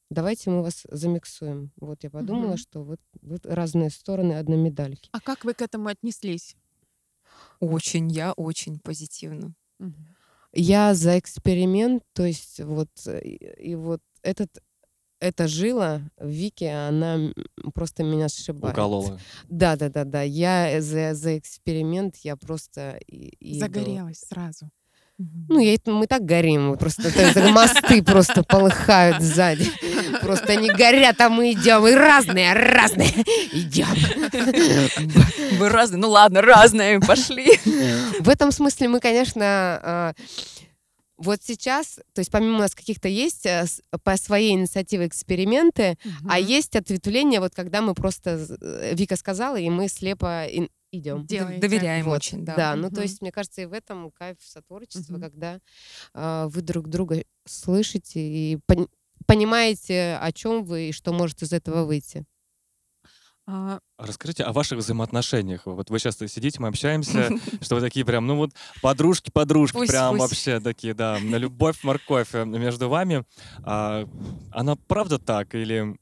давайте 0.09 0.49
мы 0.49 0.61
вас 0.63 0.85
замиксуем. 0.91 1.71
Вот 1.77 2.03
я 2.03 2.09
подумала, 2.09 2.49
Мгм. 2.49 2.57
что 2.57 2.83
вот, 2.83 2.99
вот 3.21 3.45
разные 3.45 3.89
стороны 3.89 4.33
одной 4.33 4.57
медальки. 4.57 5.09
А 5.11 5.19
как 5.19 5.45
вы 5.45 5.53
к 5.53 5.61
этому 5.61 5.87
отнеслись? 5.87 6.55
Очень, 7.59 8.09
я 8.11 8.33
очень 8.33 8.79
позитивно. 8.79 9.53
Мгм. 9.79 10.15
Я 10.53 10.93
за 10.93 11.19
эксперимент, 11.19 12.03
то 12.13 12.23
есть 12.23 12.61
вот 12.61 12.89
э, 13.07 13.19
и, 13.21 13.71
и 13.71 13.75
вот 13.75 14.01
этот 14.21 14.49
эта 15.19 15.47
жила 15.47 16.01
в 16.17 16.27
Вике, 16.27 16.71
она 16.71 17.33
просто 17.73 18.03
меня 18.03 18.27
сшибает. 18.29 18.75
Уколола. 18.75 19.19
Да, 19.49 19.75
да, 19.75 19.89
да, 19.89 20.03
да. 20.03 20.21
Я 20.21 20.81
за, 20.81 21.13
за 21.13 21.37
эксперимент, 21.37 22.17
я 22.17 22.35
просто 22.35 22.99
и- 23.07 23.33
иду. 23.39 23.59
Загорелась 23.59 24.19
сразу. 24.19 24.69
Ну, 25.17 25.59
я, 25.59 25.77
мы 25.85 26.07
так 26.07 26.23
горим, 26.25 26.69
мы 26.71 26.77
просто 26.77 27.07
это- 27.07 27.47
мосты 27.49 28.03
просто 28.03 28.43
полыхают 28.43 29.21
сзади. 29.21 29.65
Просто 30.21 30.53
они 30.53 30.69
горят, 30.69 31.21
а 31.21 31.29
мы 31.29 31.53
идем. 31.53 31.87
И 31.87 31.93
разные, 31.93 32.51
разные. 32.53 33.11
Идем. 33.53 33.87
Вы 35.57 35.69
разные. 35.69 35.99
Ну 35.99 36.09
ладно, 36.09 36.41
разные, 36.41 36.99
пошли. 36.99 37.57
В 38.19 38.27
этом 38.29 38.51
смысле 38.51 38.89
мы, 38.89 38.99
конечно, 38.99 39.43
а, 39.45 40.13
вот 41.17 41.39
сейчас, 41.43 41.99
то 42.13 42.19
есть 42.19 42.29
помимо 42.31 42.57
у 42.57 42.59
нас 42.59 42.75
каких-то 42.75 43.07
есть 43.07 43.45
а, 43.45 43.65
с- 43.67 43.81
по 44.03 44.17
своей 44.17 44.51
инициативе 44.51 45.07
эксперименты, 45.07 45.97
а 46.27 46.39
Мгм. 46.39 46.45
есть 46.47 46.75
ответвления, 46.75 47.39
вот 47.39 47.53
когда 47.55 47.81
мы 47.81 47.93
просто, 47.93 48.45
э, 48.61 48.93
Вика 48.95 49.15
сказала, 49.15 49.55
и 49.55 49.69
мы 49.69 49.87
слепо 49.87 50.45
идем. 50.97 51.25
Делаете. 51.25 51.59
Доверяем 51.61 52.05
Вот, 52.05 52.15
очень, 52.17 52.43
да. 52.45 52.55
Да, 52.55 52.75
ну 52.75 52.89
то 52.89 53.01
есть, 53.01 53.21
мне 53.21 53.31
кажется, 53.31 53.61
и 53.61 53.65
в 53.65 53.73
этом 53.73 54.11
кайф 54.11 54.37
сотворчества, 54.41 55.13
Мгм. 55.13 55.21
когда 55.21 55.59
а, 56.13 56.47
вы 56.47 56.61
друг 56.61 56.87
друга 56.87 57.23
слышите 57.45 58.19
и 58.19 58.57
пон- 58.67 58.89
понимаете, 59.25 60.17
о 60.21 60.31
чем 60.31 60.63
вы 60.65 60.89
и 60.89 60.91
что 60.91 61.13
может 61.13 61.41
из 61.41 61.53
этого 61.53 61.85
выйти. 61.85 62.25
А, 63.47 63.79
Расскажите 63.99 64.43
о 64.43 64.51
ваших 64.53 64.79
взаимоотношениях. 64.79 65.67
Вот 65.67 65.91
вы 65.91 65.99
сейчас 65.99 66.17
сидите, 66.17 66.59
мы 66.59 66.67
общаемся, 66.69 67.29
что 67.61 67.75
вы 67.75 67.81
такие 67.81 68.03
прям, 68.03 68.25
ну 68.25 68.37
вот 68.37 68.51
подружки-подружки, 68.81 69.77
Пусть, 69.77 69.91
прям 69.91 70.17
пусть. 70.17 70.21
вообще 70.21 70.59
такие, 70.59 70.95
да, 70.95 71.19
на 71.19 71.35
любовь, 71.35 71.83
морковь 71.83 72.29
э, 72.33 72.43
между 72.43 72.89
вами. 72.89 73.23
А, 73.63 74.07
она 74.51 74.75
правда 74.75 75.19
так 75.19 75.53
или, 75.53 75.95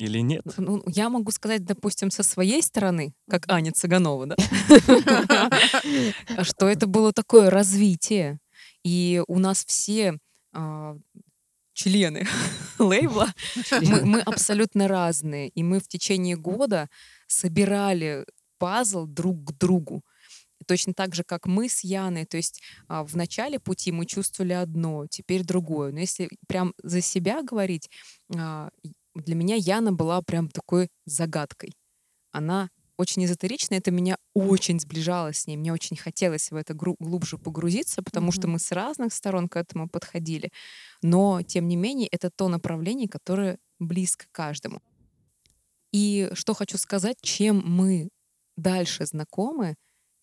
или 0.00 0.20
нет? 0.20 0.42
Ну, 0.56 0.82
я 0.86 1.08
могу 1.08 1.30
сказать, 1.30 1.64
допустим, 1.64 2.10
со 2.10 2.22
своей 2.22 2.62
стороны, 2.62 3.12
как 3.28 3.48
Аня 3.48 3.72
Цыганова, 3.72 4.26
да, 4.26 4.36
что 6.42 6.68
это 6.68 6.86
было 6.86 7.12
такое 7.12 7.50
развитие. 7.50 8.38
И 8.82 9.22
у 9.28 9.38
нас 9.38 9.64
все 9.64 10.18
а, 10.52 10.96
члены 11.74 12.26
лейбла, 12.78 13.32
мы, 13.82 14.04
мы 14.04 14.20
абсолютно 14.20 14.88
разные. 14.88 15.48
И 15.48 15.62
мы 15.62 15.80
в 15.80 15.88
течение 15.88 16.36
года 16.36 16.88
собирали 17.26 18.24
пазл 18.58 19.06
друг 19.06 19.44
к 19.44 19.58
другу. 19.58 20.02
Точно 20.66 20.92
так 20.92 21.14
же, 21.14 21.24
как 21.24 21.46
мы 21.46 21.68
с 21.68 21.82
Яной. 21.82 22.26
То 22.26 22.36
есть 22.36 22.62
а, 22.86 23.04
в 23.04 23.16
начале 23.16 23.58
пути 23.58 23.92
мы 23.92 24.06
чувствовали 24.06 24.52
одно, 24.52 25.06
теперь 25.08 25.42
другое. 25.42 25.92
Но 25.92 26.00
если 26.00 26.28
прям 26.46 26.74
за 26.82 27.00
себя 27.00 27.42
говорить, 27.42 27.90
а, 28.36 28.70
для 29.14 29.34
меня 29.34 29.56
Яна 29.56 29.92
была 29.92 30.22
прям 30.22 30.48
такой 30.48 30.88
загадкой. 31.04 31.74
Она 32.32 32.70
очень 32.96 33.24
эзотеричная, 33.24 33.78
это 33.78 33.90
меня 33.90 34.18
очень 34.34 34.78
сближало 34.78 35.32
с 35.32 35.46
ней. 35.46 35.56
Мне 35.56 35.72
очень 35.72 35.96
хотелось 35.96 36.50
в 36.50 36.56
это 36.56 36.74
глубже 36.74 37.38
погрузиться, 37.38 38.02
потому 38.02 38.28
mm-hmm. 38.28 38.34
что 38.34 38.48
мы 38.48 38.58
с 38.58 38.72
разных 38.72 39.14
сторон 39.14 39.48
к 39.48 39.56
этому 39.56 39.88
подходили. 39.88 40.50
Но, 41.02 41.40
тем 41.42 41.66
не 41.66 41.76
менее, 41.76 42.08
это 42.12 42.30
то 42.30 42.48
направление, 42.48 43.08
которое 43.08 43.58
близко 43.78 44.26
каждому. 44.32 44.82
И 45.92 46.30
что 46.34 46.52
хочу 46.52 46.76
сказать, 46.76 47.16
чем 47.22 47.62
мы 47.64 48.10
дальше 48.56 49.06
знакомы, 49.06 49.76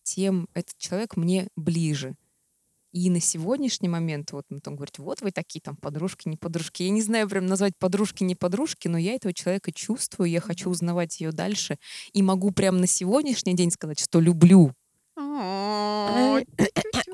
тем 0.04 0.48
этот 0.54 0.76
человек 0.78 1.16
мне 1.16 1.48
ближе. 1.56 2.14
И 2.92 3.10
на 3.10 3.20
сегодняшний 3.20 3.88
момент 3.88 4.32
вот 4.32 4.46
он 4.50 4.60
там 4.60 4.76
говорит, 4.76 4.98
вот 4.98 5.20
вы 5.20 5.30
такие 5.30 5.60
там 5.60 5.76
подружки, 5.76 6.28
не 6.28 6.36
подружки. 6.36 6.82
Я 6.82 6.90
не 6.90 7.02
знаю 7.02 7.28
прям 7.28 7.46
назвать 7.46 7.74
подружки, 7.78 8.24
не 8.24 8.34
подружки, 8.34 8.88
но 8.88 8.98
я 8.98 9.14
этого 9.14 9.34
человека 9.34 9.72
чувствую, 9.72 10.30
я 10.30 10.40
хочу 10.40 10.70
узнавать 10.70 11.20
ее 11.20 11.32
дальше. 11.32 11.78
И 12.12 12.22
могу 12.22 12.50
прям 12.50 12.78
на 12.78 12.86
сегодняшний 12.86 13.54
день 13.54 13.70
сказать, 13.70 14.00
что 14.00 14.20
люблю. 14.20 14.72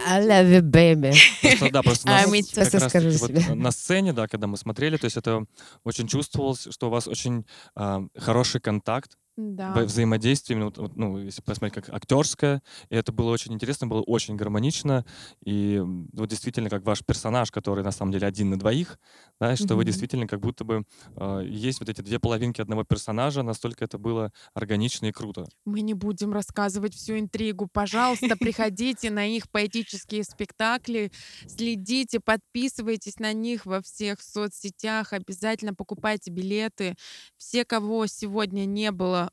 I 0.07 0.21
love 0.21 0.51
you, 0.51 0.61
baby. 0.61 1.15
Просто, 1.43 1.71
да, 1.71 1.83
просто 1.83 2.07
на, 2.07 2.23
как 2.23 2.73
раз 2.73 2.93
таки, 2.93 3.17
вот, 3.19 3.57
на 3.57 3.71
сцене, 3.71 4.13
да, 4.13 4.29
когда 4.29 4.47
мы 4.47 4.57
смотрели, 4.57 4.97
то 4.97 5.07
есть 5.07 5.17
это 5.17 5.45
очень 5.85 6.07
чувствовалось, 6.07 6.69
что 6.71 6.89
у 6.89 6.91
вас 6.91 7.09
очень 7.09 7.47
э, 7.77 8.01
хороший 8.17 8.61
контакт, 8.61 9.17
да. 9.37 9.73
взаимодействие, 9.73 10.57
именно, 10.57 10.73
вот, 10.75 10.97
ну, 10.97 11.19
если 11.19 11.43
посмотреть, 11.43 11.85
как 11.85 11.95
актерское, 11.95 12.63
и 12.89 12.95
это 12.95 13.13
было 13.13 13.31
очень 13.31 13.53
интересно, 13.53 13.87
было 13.87 14.03
очень 14.03 14.37
гармонично, 14.37 15.05
и 15.45 15.81
вот 16.13 16.29
действительно, 16.29 16.71
как 16.71 16.85
ваш 16.85 17.05
персонаж, 17.05 17.51
который 17.51 17.83
на 17.83 17.91
самом 17.91 18.13
деле 18.13 18.27
один 18.27 18.51
на 18.51 18.59
двоих, 18.59 18.99
да, 19.41 19.57
что 19.57 19.67
mm-hmm. 19.67 19.77
вы 19.77 19.85
действительно 19.85 20.27
как 20.27 20.41
будто 20.41 20.65
бы 20.65 20.85
э, 21.17 21.45
есть 21.47 21.81
вот 21.81 21.89
эти 21.89 22.01
две 22.01 22.19
половинки 22.19 22.61
одного 22.61 22.85
персонажа, 22.85 23.43
настолько 23.43 23.85
это 23.85 23.99
было 23.99 24.33
органично 24.55 25.07
и 25.07 25.13
круто. 25.13 25.47
Мы 25.65 25.81
не 25.81 25.95
будем 25.95 26.33
рассказывать 26.33 26.95
всю 26.95 27.19
интригу, 27.19 27.69
пожалуйста, 27.73 28.37
приходите 28.39 29.11
на 29.11 29.27
их 29.27 29.51
поэтические 29.51 30.25
спектакли, 30.25 31.11
следите, 31.47 32.21
подписывайтесь 32.21 33.19
на 33.19 33.33
них 33.33 33.67
во 33.67 33.83
всех 33.83 34.21
соцсетях, 34.21 35.13
обязательно 35.13 35.75
покупайте 35.75 36.31
билеты. 36.31 36.95
Все, 37.37 37.65
кого 37.65 38.07
сегодня 38.07 38.65
не 38.65 38.91
было 38.93 39.24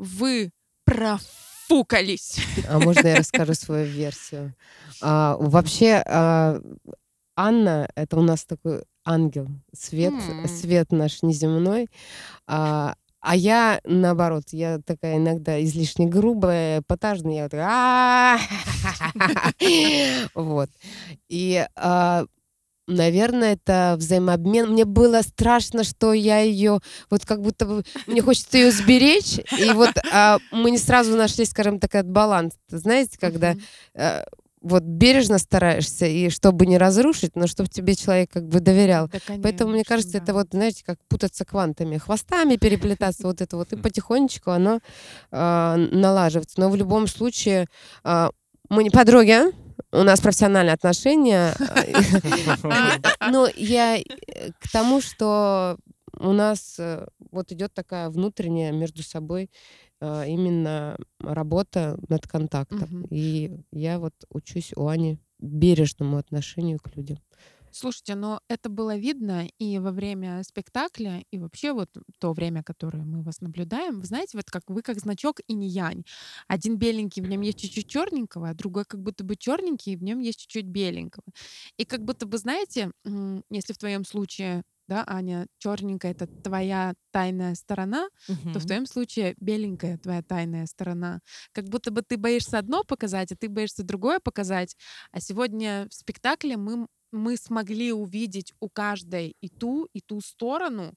вы 0.00 0.50
профукались. 0.84 2.38
А 2.68 2.78
можно 2.78 3.06
я 3.06 3.16
расскажу 3.16 3.54
свою 3.54 3.86
версию? 3.86 4.54
А, 5.02 5.36
вообще, 5.38 6.02
а, 6.06 6.60
Анна— 7.36 7.88
это 7.94 8.16
у 8.16 8.22
нас 8.22 8.44
такой 8.44 8.82
ангел, 9.04 9.48
свет, 9.74 10.14
mm. 10.14 10.48
свет 10.48 10.92
наш 10.92 11.22
неземной. 11.22 11.88
А, 12.46 12.94
а 13.20 13.36
я, 13.36 13.80
наоборот, 13.84 14.44
я 14.52 14.78
такая 14.78 15.18
иногда 15.18 15.62
излишне 15.62 16.06
грубая, 16.06 16.82
потажная, 16.86 17.34
я 17.34 17.42
вот 17.44 17.50
такая... 17.50 18.38
Вот. 20.34 20.70
И 21.28 21.66
наверное, 22.86 23.54
это 23.54 23.94
взаимообмен. 23.98 24.70
Мне 24.70 24.84
было 24.84 25.22
страшно, 25.22 25.84
что 25.84 26.12
я 26.12 26.40
ее, 26.40 26.80
вот 27.10 27.24
как 27.24 27.40
будто 27.40 27.66
бы, 27.66 27.84
мне 28.06 28.20
хочется 28.22 28.58
ее 28.58 28.72
сберечь, 28.72 29.38
и 29.58 29.70
вот 29.72 29.90
а, 30.12 30.38
мы 30.52 30.70
не 30.70 30.78
сразу 30.78 31.16
нашли, 31.16 31.44
скажем 31.44 31.78
так, 31.78 31.94
этот 31.94 32.10
баланс. 32.10 32.54
Знаете, 32.68 33.18
когда 33.18 33.54
а, 33.94 34.24
вот 34.60 34.82
бережно 34.82 35.38
стараешься, 35.38 36.06
и 36.06 36.28
чтобы 36.28 36.66
не 36.66 36.78
разрушить, 36.78 37.34
но 37.34 37.46
чтобы 37.46 37.68
тебе 37.70 37.94
человек 37.94 38.30
как 38.30 38.46
бы 38.46 38.60
доверял. 38.60 39.08
Да, 39.08 39.18
конечно, 39.24 39.42
Поэтому, 39.42 39.72
мне 39.72 39.84
кажется, 39.84 40.12
да. 40.12 40.18
это 40.18 40.34
вот, 40.34 40.48
знаете, 40.50 40.82
как 40.84 40.98
путаться 41.08 41.44
квантами, 41.44 41.96
хвостами 41.96 42.56
переплетаться, 42.56 43.26
вот 43.26 43.40
это 43.40 43.56
вот, 43.56 43.72
и 43.72 43.76
потихонечку 43.76 44.50
оно 44.50 44.80
э, 45.30 45.88
налаживается. 45.92 46.60
Но 46.60 46.68
в 46.68 46.76
любом 46.76 47.06
случае, 47.06 47.66
э, 48.04 48.28
мы 48.68 48.84
не 48.84 48.90
подруги, 48.90 49.30
а? 49.30 49.52
У 49.92 50.02
нас 50.02 50.20
профессиональные 50.20 50.74
отношения. 50.74 51.54
Но 53.30 53.48
я 53.56 53.98
к 54.58 54.70
тому, 54.72 55.00
что 55.00 55.78
у 56.18 56.32
нас 56.32 56.76
э, 56.78 57.06
вот 57.30 57.52
идет 57.52 57.72
такая 57.72 58.10
внутренняя 58.10 58.72
между 58.72 59.02
собой 59.02 59.50
э, 60.00 60.24
именно 60.28 60.96
работа 61.20 61.98
над 62.08 62.26
контактом. 62.26 63.06
И 63.10 63.60
я 63.72 63.98
вот 63.98 64.14
учусь 64.28 64.72
у 64.76 64.86
Ани 64.86 65.18
бережному 65.38 66.18
отношению 66.18 66.78
к 66.78 66.94
людям. 66.96 67.18
Слушайте, 67.72 68.14
но 68.14 68.40
это 68.48 68.68
было 68.68 68.96
видно 68.96 69.46
и 69.58 69.78
во 69.78 69.92
время 69.92 70.42
спектакля, 70.42 71.24
и 71.30 71.38
вообще 71.38 71.72
вот 71.72 71.90
то 72.18 72.32
время, 72.32 72.62
которое 72.62 73.04
мы 73.04 73.22
вас 73.22 73.40
наблюдаем. 73.40 74.00
Вы 74.00 74.06
знаете, 74.06 74.36
вот 74.36 74.50
как 74.50 74.62
вы 74.68 74.82
как 74.82 74.98
значок 74.98 75.40
и 75.46 75.54
не 75.54 75.68
янь. 75.68 76.04
Один 76.48 76.76
беленький, 76.76 77.22
в 77.22 77.28
нем 77.28 77.40
есть 77.42 77.60
чуть-чуть 77.60 77.88
черненького, 77.88 78.50
а 78.50 78.54
другой 78.54 78.84
как 78.84 79.00
будто 79.00 79.24
бы 79.24 79.36
черненький, 79.36 79.92
и 79.92 79.96
в 79.96 80.02
нем 80.02 80.18
есть 80.20 80.40
чуть-чуть 80.40 80.66
беленького. 80.66 81.24
И 81.76 81.84
как 81.84 82.04
будто 82.04 82.26
бы, 82.26 82.38
знаете, 82.38 82.92
если 83.50 83.72
в 83.72 83.78
твоем 83.78 84.04
случае 84.04 84.62
да, 84.90 85.04
Аня, 85.06 85.46
черненькая 85.58 86.10
это 86.10 86.26
твоя 86.26 86.94
тайная 87.12 87.54
сторона, 87.54 88.08
угу. 88.28 88.52
то 88.52 88.58
в 88.58 88.66
твоем 88.66 88.86
случае 88.86 89.36
беленькая 89.38 89.98
твоя 89.98 90.20
тайная 90.20 90.66
сторона. 90.66 91.20
Как 91.52 91.68
будто 91.68 91.92
бы 91.92 92.02
ты 92.02 92.16
боишься 92.16 92.58
одно 92.58 92.82
показать, 92.82 93.30
а 93.30 93.36
ты 93.36 93.48
боишься 93.48 93.84
другое 93.84 94.18
показать. 94.18 94.76
А 95.12 95.20
сегодня 95.20 95.86
в 95.88 95.94
спектакле 95.94 96.56
мы 96.56 96.88
мы 97.12 97.36
смогли 97.36 97.92
увидеть 97.92 98.52
у 98.60 98.68
каждой 98.68 99.36
и 99.40 99.48
ту, 99.48 99.88
и 99.92 100.00
ту 100.00 100.20
сторону. 100.20 100.94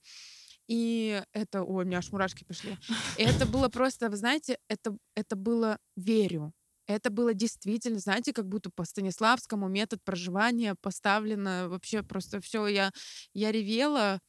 И 0.67 1.21
это, 1.33 1.63
ой, 1.63 1.83
у 1.83 1.87
меня 1.87 1.97
аж 1.97 2.11
мурашки 2.11 2.43
пошли. 2.43 2.77
И 3.17 3.23
это 3.23 3.45
было 3.45 3.69
просто, 3.69 4.09
вы 4.09 4.17
знаете, 4.17 4.57
это, 4.69 4.95
это 5.15 5.35
было 5.35 5.77
верю. 5.95 6.53
Это 6.87 7.09
было 7.09 7.33
действительно, 7.33 7.99
знаете, 7.99 8.33
как 8.33 8.47
будто 8.47 8.69
по 8.69 8.83
Станиславскому 8.83 9.67
метод 9.69 10.03
проживания 10.03 10.75
поставлено 10.81 11.69
вообще 11.69 12.03
просто 12.03 12.41
все. 12.41 12.67
Я, 12.67 12.91
я 13.33 13.51
ревела, 13.51 14.19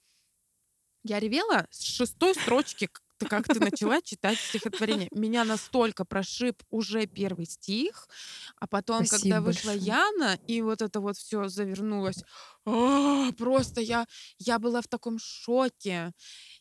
я 1.02 1.18
ревела 1.18 1.66
с 1.70 1.82
шестой 1.82 2.34
строчки 2.34 2.88
ты 3.18 3.26
как 3.26 3.46
ты 3.46 3.60
начала 3.60 4.00
читать 4.02 4.38
стихотворение. 4.38 5.08
Меня 5.12 5.44
настолько 5.44 6.04
прошиб 6.04 6.62
уже 6.70 7.06
первый 7.06 7.46
стих, 7.46 8.08
а 8.56 8.66
потом, 8.66 9.06
Спасибо 9.06 9.22
когда 9.22 9.40
вышла 9.40 9.70
большое. 9.70 9.86
Яна, 9.86 10.38
и 10.46 10.62
вот 10.62 10.82
это 10.82 11.00
вот 11.00 11.16
все 11.16 11.48
завернулось, 11.48 12.22
а, 12.66 13.32
просто 13.32 13.80
я, 13.80 14.06
я 14.38 14.58
была 14.58 14.80
в 14.80 14.88
таком 14.88 15.18
шоке. 15.18 16.12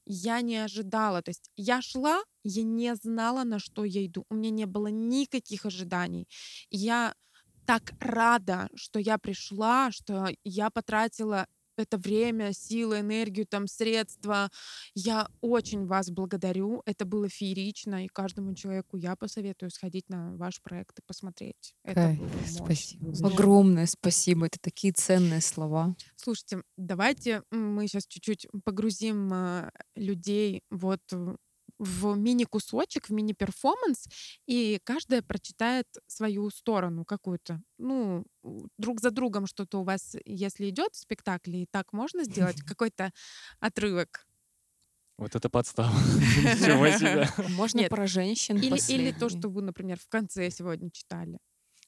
Я 0.06 0.42
не 0.42 0.58
ожидала. 0.58 1.22
То 1.22 1.30
есть 1.30 1.50
я 1.56 1.82
шла, 1.82 2.22
я 2.44 2.63
не 2.63 2.94
знала, 2.96 3.44
на 3.44 3.60
что 3.60 3.86
я 3.86 4.06
иду. 4.06 4.26
У 4.30 4.36
меня 4.36 4.50
не 4.50 4.66
было 4.66 4.88
никаких 4.88 5.66
ожиданий. 5.66 6.28
Я 6.70 7.16
так 7.66 7.94
рада, 8.00 8.70
что 8.76 9.00
я 9.00 9.18
пришла, 9.18 9.92
что 9.92 10.28
я 10.44 10.70
потратила 10.70 11.48
это 11.78 11.98
время, 11.98 12.54
силы, 12.54 13.00
энергию, 13.00 13.46
там, 13.46 13.68
средства. 13.68 14.50
Я 14.96 15.28
очень 15.42 15.86
вас 15.86 16.10
благодарю. 16.10 16.82
Это 16.86 17.06
было 17.06 17.30
феерично, 17.30 18.06
и 18.06 18.08
каждому 18.08 18.54
человеку 18.56 18.98
я 18.98 19.16
посоветую 19.16 19.70
сходить 19.70 20.10
на 20.10 20.36
ваш 20.36 20.62
проект 20.62 21.00
и 21.00 21.02
посмотреть. 21.06 21.76
Это 21.84 22.18
спасибо. 22.48 23.08
Мощно. 23.08 23.28
Огромное 23.28 23.86
спасибо. 23.86 24.46
Это 24.48 24.58
такие 24.62 24.94
ценные 24.94 25.42
слова. 25.42 25.96
Слушайте, 26.16 26.62
давайте 26.78 27.44
мы 27.52 27.88
сейчас 27.88 28.06
чуть-чуть 28.08 28.48
погрузим 28.64 29.32
э, 29.34 29.72
людей 29.96 30.62
вот 30.70 31.02
в 31.80 32.16
мини-кусочек, 32.16 33.10
в 33.10 33.14
мини-перформанс, 33.14 34.08
и 34.46 34.80
каждая 34.84 35.22
прочитает 35.22 35.88
свою 36.08 36.50
сторону 36.50 37.06
какую-то. 37.06 37.62
Ну, 37.78 38.26
друг 38.78 39.02
за 39.02 39.12
другом 39.12 39.48
что-то 39.48 39.80
у 39.80 39.84
вас, 39.84 40.16
если 40.26 40.70
идет 40.70 40.94
в 40.94 41.00
спектакле, 41.00 41.64
и 41.64 41.68
так 41.70 41.94
можно 41.94 42.24
сделать 42.24 42.62
какой-то 42.68 43.12
отрывок. 43.60 44.26
Вот 45.18 45.36
это 45.36 45.50
подстава. 45.50 45.92
Ничего 45.94 46.90
себе. 46.98 47.30
Можно 47.50 47.82
Нет. 47.82 47.90
про 47.90 48.08
женщин 48.08 48.58
или, 48.58 48.92
или 48.92 49.12
то, 49.12 49.30
что 49.30 49.48
вы, 49.48 49.62
например, 49.62 50.00
в 50.00 50.08
конце 50.08 50.50
сегодня 50.50 50.90
читали. 50.92 51.38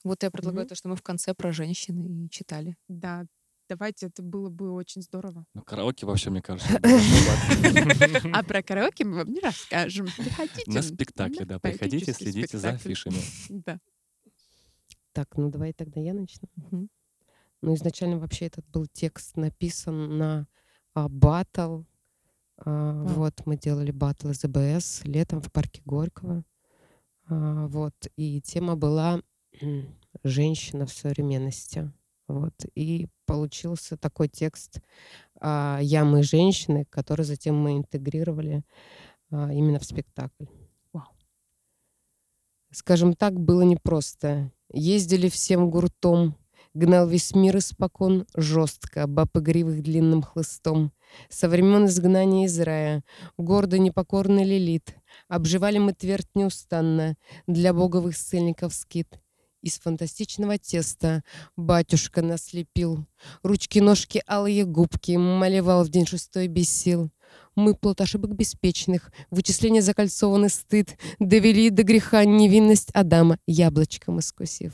Вот 0.04 0.21
я 0.21 0.30
предлагаю 0.30 0.65
mm-hmm. 0.65 0.69
то, 0.69 0.76
что 0.76 0.89
мы 0.89 0.95
в 0.95 1.02
конце 1.02 1.34
про 1.34 1.52
женщин 1.52 2.00
и 2.04 2.30
читали. 2.30 2.78
Да, 2.88 3.26
Давайте, 3.67 4.08
это 4.08 4.21
было 4.21 4.49
бы 4.49 4.71
очень 4.71 5.01
здорово. 5.01 5.45
Ну, 5.56 5.63
караоке 5.63 6.06
вообще, 6.06 6.30
мне 6.30 6.41
кажется. 6.41 6.80
А 8.34 8.43
про 8.43 8.62
караоке 8.62 9.06
мы 9.06 9.17
вам 9.17 9.32
не 9.32 9.39
расскажем. 9.39 10.06
Приходите. 10.06 10.71
На 10.71 10.82
спектакле, 10.84 11.45
да, 11.45 11.60
приходите, 11.60 12.13
следите 12.13 12.58
за 12.58 12.69
афишами. 12.69 13.17
Да. 13.49 13.80
Так, 15.13 15.38
ну 15.38 15.49
давай 15.49 15.73
тогда 15.73 15.99
я 15.99 16.13
начну. 16.13 16.47
Ну, 17.62 17.73
изначально 17.73 18.19
вообще 18.19 18.45
этот 18.45 18.67
был 18.67 18.86
текст 18.86 19.38
написан 19.38 20.17
на 20.17 20.47
а, 20.93 21.10
батл. 21.10 21.82
А, 22.58 23.04
Вот, 23.06 23.45
мы 23.45 23.58
делали 23.58 23.91
батл 23.91 24.30
из 24.30 24.43
АБС 24.43 25.06
летом 25.06 25.41
в 25.41 25.51
парке 25.51 25.82
Горького. 25.86 26.43
А, 27.28 27.65
Вот, 27.67 27.95
и 28.15 28.41
тема 28.41 28.75
была 28.75 29.21
«Женщина 30.23 30.86
в 30.86 30.93
современности». 30.93 31.91
Вот, 32.28 32.54
и 32.75 33.08
получился 33.25 33.97
такой 33.97 34.27
текст 34.27 34.81
а, 35.39 35.79
«Я, 35.81 36.05
мы, 36.05 36.23
женщины», 36.23 36.85
который 36.89 37.25
затем 37.25 37.55
мы 37.55 37.77
интегрировали 37.77 38.63
а, 39.31 39.51
именно 39.51 39.79
в 39.79 39.85
спектакль. 39.85 40.45
Вау. 40.93 41.07
Скажем 42.71 43.13
так, 43.13 43.39
было 43.39 43.61
непросто. 43.61 44.51
Ездили 44.71 45.29
всем 45.29 45.69
гуртом, 45.69 46.35
Гнал 46.75 47.07
весь 47.07 47.33
мир 47.33 47.55
испокон 47.59 48.27
жестко, 48.35 49.07
баб 49.07 49.38
игривых 49.38 49.81
длинным 49.81 50.21
хлыстом. 50.21 50.91
Со 51.29 51.47
времен 51.47 51.85
изгнания 51.85 52.47
из 52.47 52.59
рая, 52.59 53.01
гордо 53.38 53.79
непокорный 53.79 54.43
лилит, 54.43 54.93
Обживали 55.29 55.77
мы 55.77 55.93
твердь 55.93 56.27
неустанно, 56.35 57.15
для 57.47 57.73
боговых 57.73 58.17
ссыльников 58.17 58.73
скит. 58.73 59.07
Из 59.65 59.80
фантастичного 59.80 60.60
теста 60.60 61.23
батюшка 61.58 62.21
нас 62.21 62.54
лепил, 62.54 63.04
Ручки-ножки, 63.41 64.21
алые 64.28 64.63
губки, 64.63 65.13
малевал 65.13 65.84
в 65.84 65.89
день 65.89 66.06
шестой 66.06 66.47
без 66.47 66.69
сил. 66.69 67.10
Мы 67.55 67.73
плод 67.73 68.01
ошибок 68.01 68.35
беспечных, 68.35 69.11
вычисления 69.31 69.81
закольцованный 69.81 70.49
стыд, 70.49 70.97
Довели 71.19 71.69
до 71.69 71.83
греха 71.83 72.25
невинность 72.25 72.89
Адама, 72.93 73.37
яблочком 73.47 74.19
искусив. 74.19 74.73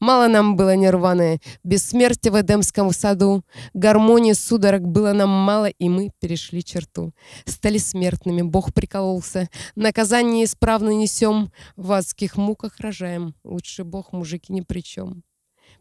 Мало 0.00 0.28
нам 0.28 0.56
было 0.56 0.74
нирваны, 0.74 1.40
бессмертия 1.62 2.32
в 2.32 2.40
Эдемском 2.40 2.90
саду, 2.92 3.44
Гармонии 3.74 4.32
судорог 4.32 4.82
было 4.82 5.12
нам 5.12 5.28
мало, 5.28 5.66
и 5.66 5.88
мы 5.90 6.10
перешли 6.20 6.64
черту. 6.64 7.12
Стали 7.44 7.76
смертными, 7.76 8.40
Бог 8.40 8.72
прикололся, 8.72 9.50
наказание 9.74 10.44
исправно 10.44 10.90
несем, 10.90 11.52
В 11.76 11.92
адских 11.92 12.36
муках 12.36 12.78
рожаем, 12.78 13.34
лучше 13.44 13.84
Бог, 13.84 14.12
мужики, 14.12 14.52
ни 14.52 14.62
при 14.62 14.80
чем. 14.80 15.22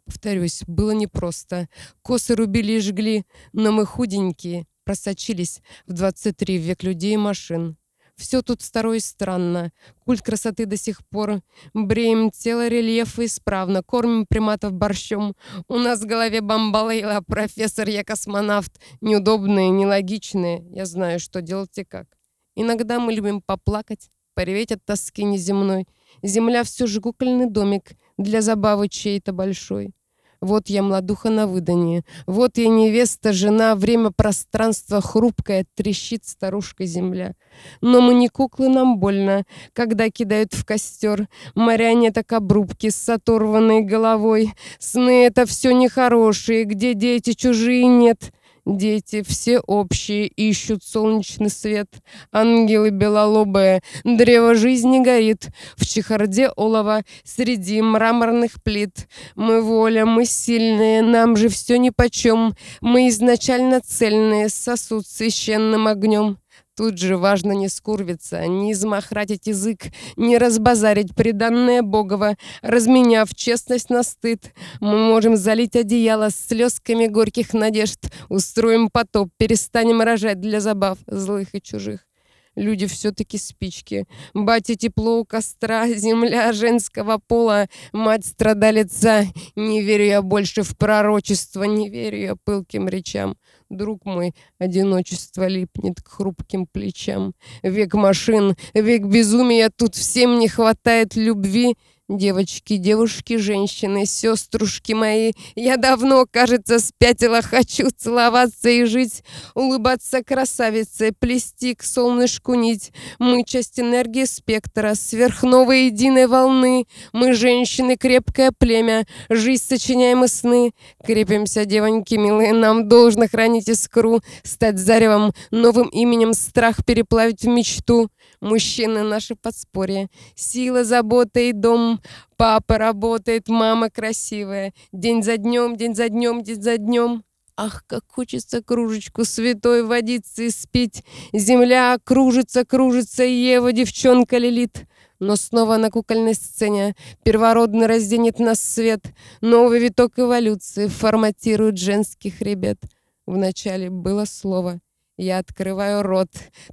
Повторюсь, 0.06 0.64
было 0.68 0.92
непросто. 0.92 1.70
Косы 2.02 2.36
рубили 2.36 2.74
и 2.74 2.80
жгли, 2.80 3.26
но 3.54 3.72
мы 3.72 3.86
худенькие, 3.86 4.66
просочились 4.84 5.62
в 5.88 5.94
23 5.94 6.58
век 6.58 6.84
людей 6.84 7.14
и 7.14 7.18
машин. 7.18 7.78
Все 8.16 8.42
тут 8.44 8.62
старое 8.62 8.98
и 8.98 9.00
странно. 9.00 9.72
Культ 10.06 10.22
красоты 10.22 10.68
до 10.68 10.78
сих 10.78 11.06
пор. 11.08 11.42
Бреем 11.74 12.30
тело 12.30 12.68
рельефа 12.68 13.26
исправно. 13.26 13.82
Кормим 13.82 14.26
приматов 14.28 14.74
борщом. 14.74 15.36
У 15.68 15.78
нас 15.78 16.02
в 16.02 16.06
голове 16.06 16.42
бомбалейла, 16.42 17.24
профессор, 17.26 17.90
я 17.90 18.04
космонавт. 18.04 18.80
Неудобные, 19.02 19.70
нелогичные. 19.70 20.64
Я 20.70 20.86
знаю, 20.86 21.20
что 21.20 21.42
делать 21.42 21.76
и 21.80 21.84
как. 21.84 22.08
Иногда 22.56 23.00
мы 23.00 23.14
любим 23.14 23.42
поплакать, 23.42 24.12
пореветь 24.36 24.72
от 24.72 24.86
тоски 24.86 25.24
неземной. 25.24 25.88
Земля 26.22 26.64
все 26.64 26.86
же 26.86 27.02
кукольный 27.02 27.50
домик 27.50 27.94
для 28.18 28.42
забавы 28.42 28.88
чьей-то 28.90 29.34
большой. 29.34 29.94
Вот 30.42 30.70
я 30.70 30.82
младуха 30.82 31.30
на 31.30 31.46
выданье, 31.46 32.04
вот 32.26 32.58
я 32.58 32.68
невеста, 32.68 33.32
жена, 33.32 33.76
время, 33.76 34.10
пространство 34.10 35.00
хрупкое, 35.00 35.68
трещит 35.76 36.26
старушка 36.26 36.86
земля. 36.86 37.36
Но 37.82 38.02
мы 38.02 38.16
не 38.16 38.28
куклы, 38.28 38.68
нам 38.68 38.98
больно, 38.98 39.44
когда 39.74 40.10
кидают 40.10 40.56
в 40.56 40.66
костер. 40.66 41.28
Марионеток 41.54 42.32
обрубки 42.34 42.90
с 42.90 43.08
оторванной 43.08 43.82
головой. 43.82 44.54
Сны 44.80 45.26
это 45.26 45.46
все 45.46 45.74
нехорошие, 45.74 46.64
где 46.64 46.96
дети 46.96 47.34
чужие 47.34 47.86
нет. 47.86 48.32
Дети 48.66 49.24
все 49.24 49.60
общие, 49.60 50.28
ищут 50.28 50.84
солнечный 50.84 51.50
свет. 51.50 51.88
Ангелы 52.32 52.92
белолобые, 52.92 53.82
древо 54.04 54.56
жизни 54.56 55.00
горит. 55.00 55.50
В 55.76 55.86
чехарде 55.88 56.50
олова 56.56 57.02
среди 57.24 57.82
мраморных 57.82 58.62
плит. 58.64 59.08
Мы 59.36 59.62
воля, 59.62 60.06
мы 60.06 60.26
сильные, 60.26 61.02
нам 61.02 61.38
же 61.38 61.50
все 61.50 61.78
нипочем. 61.78 62.54
Мы 62.82 63.10
изначально 63.10 63.82
цельные, 63.82 64.50
сосуд 64.50 65.08
священным 65.08 65.88
огнем. 65.88 66.41
Тут 66.82 66.98
же 66.98 67.16
важно 67.16 67.52
не 67.52 67.70
скурвиться, 67.70 68.48
не 68.48 68.72
измахратить 68.72 69.46
язык, 69.46 69.82
не 70.18 70.40
разбазарить 70.40 71.14
приданное 71.14 71.84
Богово, 71.84 72.38
разменяв 72.64 73.36
честность 73.36 73.92
на 73.92 74.02
стыд. 74.02 74.52
Мы 74.80 74.98
можем 74.98 75.38
залить 75.38 75.76
одеяло 75.76 76.32
слезками 76.32 77.06
горьких 77.06 77.54
надежд, 77.54 78.00
устроим 78.30 78.90
потоп, 78.90 79.30
перестанем 79.38 80.02
рожать 80.02 80.42
для 80.42 80.60
забав 80.60 80.98
злых 81.06 81.54
и 81.54 81.62
чужих. 81.62 82.08
Люди 82.56 82.86
все-таки 82.86 83.38
спички. 83.38 84.06
Батя 84.34 84.76
тепло 84.76 85.20
у 85.20 85.26
костра, 85.26 85.88
земля 85.88 86.52
женского 86.52 87.20
пола, 87.20 87.68
мать 87.94 88.26
страдалица. 88.26 89.26
Не 89.56 89.82
верю 89.82 90.06
я 90.06 90.22
больше 90.22 90.64
в 90.64 90.76
пророчество, 90.76 91.64
не 91.64 91.90
верю 91.90 92.18
я 92.18 92.36
пылким 92.36 92.90
речам. 92.90 93.38
Друг 93.72 94.06
мой, 94.06 94.36
одиночество 94.60 95.48
липнет 95.48 96.02
к 96.02 96.08
хрупким 96.10 96.68
плечам. 96.68 97.34
Век 97.64 97.94
машин, 97.94 98.58
век 98.74 99.04
безумия, 99.04 99.70
тут 99.74 99.96
всем 99.96 100.40
не 100.40 100.50
хватает 100.50 101.16
любви. 101.16 101.78
Девочки, 102.12 102.76
девушки, 102.76 103.38
женщины, 103.38 104.06
сеструшки 104.06 104.92
мои, 104.92 105.32
я 105.56 105.78
давно, 105.78 106.26
кажется, 106.30 106.80
спятила, 106.80 107.42
хочу 107.42 107.90
целоваться 107.90 108.70
и 108.70 108.84
жить, 108.84 109.24
улыбаться 109.56 110.22
красавице, 110.22 111.14
плести 111.18 111.74
к 111.74 111.84
солнышку 111.84 112.56
нить. 112.56 112.92
Мы 113.18 113.46
часть 113.46 113.80
энергии 113.80 114.26
спектра, 114.26 114.94
сверхновой 114.94 115.86
единой 115.86 116.28
волны. 116.28 116.86
Мы 117.14 117.32
женщины, 117.32 117.96
крепкое 117.96 118.52
племя, 118.52 119.06
жизнь 119.30 119.64
сочиняем 119.64 120.26
и 120.26 120.28
сны. 120.28 120.74
Крепимся, 121.06 121.64
девоньки 121.64 122.16
милые, 122.16 122.52
нам 122.52 122.90
должно 122.90 123.30
хранить 123.30 123.70
искру, 123.70 124.20
стать 124.44 124.80
заревом, 124.80 125.32
новым 125.50 125.88
именем 125.88 126.34
страх 126.34 126.84
переплавить 126.86 127.44
в 127.44 127.48
мечту. 127.48 128.10
Мужчины 128.42 129.04
наши 129.04 129.36
подспорье, 129.36 130.10
сила, 130.34 130.84
забота 130.84 131.40
и 131.40 131.52
дом. 131.54 132.02
Папа 132.38 132.80
работает, 132.80 133.48
мама 133.48 133.92
красивая. 133.92 134.74
День 134.92 135.22
за 135.22 135.38
днем, 135.38 135.76
день 135.76 135.94
за 135.94 136.10
днем, 136.10 136.42
день 136.42 136.60
за 136.60 136.78
днем. 136.78 137.24
Ах, 137.56 137.84
как 137.86 138.04
хочется 138.08 138.64
кружечку 138.64 139.26
святой 139.26 139.84
водицы 139.84 140.50
спить. 140.50 141.04
Земля 141.34 142.00
кружится, 142.04 142.66
кружится, 142.66 143.24
Ева, 143.24 143.72
девчонка 143.74 144.40
лилит. 144.40 144.88
Но 145.20 145.36
снова 145.36 145.78
на 145.78 145.92
кукольной 145.92 146.34
сцене 146.34 146.96
первородный 147.24 147.86
разденет 147.86 148.40
нас 148.40 148.60
свет. 148.60 149.06
Новый 149.42 149.80
виток 149.80 150.18
эволюции 150.18 150.88
форматирует 150.88 151.78
женских 151.78 152.42
ребят. 152.42 152.80
Вначале 153.28 153.92
было 153.92 154.26
слово— 154.26 154.80
я 155.18 155.40
открываю 155.40 156.04
рот, 156.04 156.30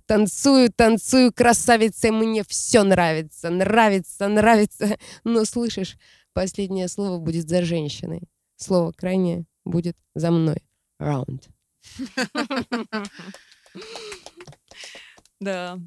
танцую, 0.07 0.73
танцую, 0.73 1.33
красавица, 1.33 2.13
мне 2.13 2.45
все 2.45 2.83
нравится, 2.83 3.51
нравится, 3.51 4.29
нравится. 4.29 4.99
Но 5.25 5.45
слышишь, 5.45 5.97
последнее 6.33 6.89
слово 6.89 7.19
будет 7.19 7.49
за 7.49 7.63
женщиной. 7.63 8.23
Слово 8.57 8.93
крайнее 8.93 9.45
будет 9.65 9.97
за 10.15 10.31
мной. 10.31 10.63
Раунд. 10.99 11.49
Да. 15.41 15.79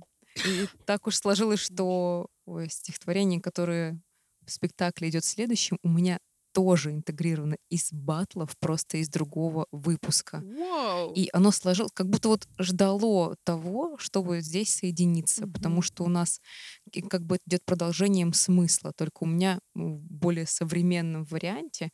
И 0.46 0.68
так 0.86 1.08
уж 1.08 1.16
сложилось, 1.16 1.60
что 1.60 2.28
стихотворение, 2.70 3.42
которое 3.42 4.00
в 4.46 4.52
спектакле 4.52 5.10
идет 5.10 5.26
следующим, 5.26 5.78
у 5.84 5.90
меня 5.90 6.20
тоже 6.54 6.92
интегрировано 6.92 7.58
из 7.70 7.90
батлов, 7.92 8.58
просто 8.60 8.98
из 8.98 9.10
другого 9.10 9.68
выпуска. 9.72 10.44
Вау. 10.58 11.10
И 11.14 11.30
оно 11.34 11.52
сложилось, 11.52 11.92
как 11.94 12.10
будто 12.10 12.30
вот 12.30 12.48
ждало 12.60 13.36
того, 13.44 13.98
чтобы 13.98 14.42
здесь 14.42 14.74
соединиться, 14.74 15.48
потому 15.48 15.82
Мгм. 15.82 15.82
что 15.82 16.04
у 16.04 16.10
нас 16.10 16.42
как 17.10 17.24
бы 17.26 17.38
идет 17.46 17.66
продолжением 17.66 18.34
смысла, 18.34 18.94
только 18.96 19.24
у 19.24 19.26
меня 19.28 19.60
в 19.76 20.00
более 20.00 20.46
современном 20.48 21.24
варианте 21.26 21.90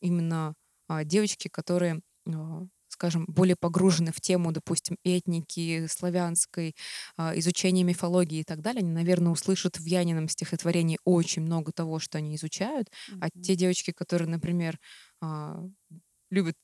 именно 0.00 0.54
а, 0.88 1.04
девочки, 1.04 1.48
которые 1.48 2.00
а, 2.28 2.62
скажем, 2.92 3.24
более 3.28 3.56
погружены 3.58 4.12
в 4.12 4.20
тему, 4.20 4.52
допустим, 4.52 4.96
этники, 5.04 5.86
славянской, 5.88 6.74
а, 7.16 7.36
изучения 7.38 7.82
мифологии 7.84 8.40
и 8.40 8.44
так 8.44 8.60
далее, 8.60 8.80
они, 8.80 8.90
наверное, 8.92 9.32
услышат 9.32 9.78
в 9.78 9.84
Янином 9.86 10.28
стихотворении 10.28 10.98
очень 11.04 11.42
много 11.42 11.72
того, 11.72 11.98
что 11.98 12.18
они 12.18 12.36
изучают, 12.36 12.90
а 13.20 13.28
Мгм. 13.34 13.40
те 13.40 13.56
девочки, 13.56 13.92
которые, 13.92 14.28
например, 14.28 14.78
а, 15.20 15.64
любят 16.30 16.56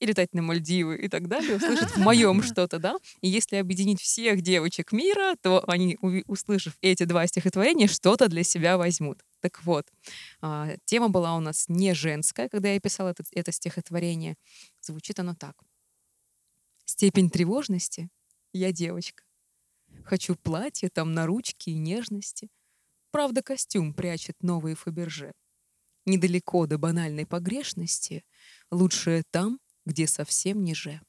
и 0.00 0.06
летать 0.06 0.34
на 0.34 0.42
Мальдивы 0.42 0.96
и 0.98 1.08
так 1.08 1.28
далее, 1.28 1.56
услышат 1.56 1.92
в 1.92 1.96
моем 1.98 2.42
что-то, 2.42 2.78
да? 2.80 2.96
И 3.22 3.28
если 3.28 3.56
объединить 3.56 4.00
всех 4.00 4.42
девочек 4.42 4.92
мира, 4.92 5.36
то 5.40 5.62
они, 5.68 5.96
услышав 6.26 6.76
эти 6.82 7.04
два 7.04 7.26
стихотворения, 7.28 7.86
что-то 7.86 8.28
для 8.28 8.42
себя 8.42 8.78
возьмут. 8.78 9.20
Так 9.40 9.62
вот, 9.64 9.86
а, 10.40 10.70
тема 10.86 11.08
была 11.08 11.36
у 11.36 11.40
нас 11.40 11.66
не 11.68 11.94
женская, 11.94 12.48
когда 12.48 12.70
я 12.72 12.80
писала 12.80 13.10
это, 13.10 13.22
это 13.32 13.52
стихотворение. 13.52 14.36
Звучит 14.80 15.20
оно 15.20 15.34
так. 15.36 15.54
Степень 16.84 17.30
тревожности— 17.30 18.10
я 18.52 18.72
девочка. 18.72 19.24
Хочу 20.04 20.34
платье, 20.36 20.88
там 20.90 21.12
на 21.12 21.26
ручки 21.26 21.70
и 21.70 21.78
нежности. 21.78 22.48
Правда, 23.10 23.42
костюм 23.42 23.94
прячет 23.94 24.42
новые 24.42 24.74
Фаберже. 24.74 25.32
Недалеко 26.04 26.66
до 26.66 26.78
банальной 26.78 27.26
погрешности, 27.26 28.24
лучшее 28.70 29.22
там, 29.30 29.60
где 29.84 30.06
совсем 30.06 30.64
ниже. 30.64 31.00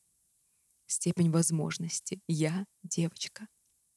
Степень 0.86 1.32
возможности. 1.32 2.22
Я 2.28 2.66
девочка. 2.84 3.48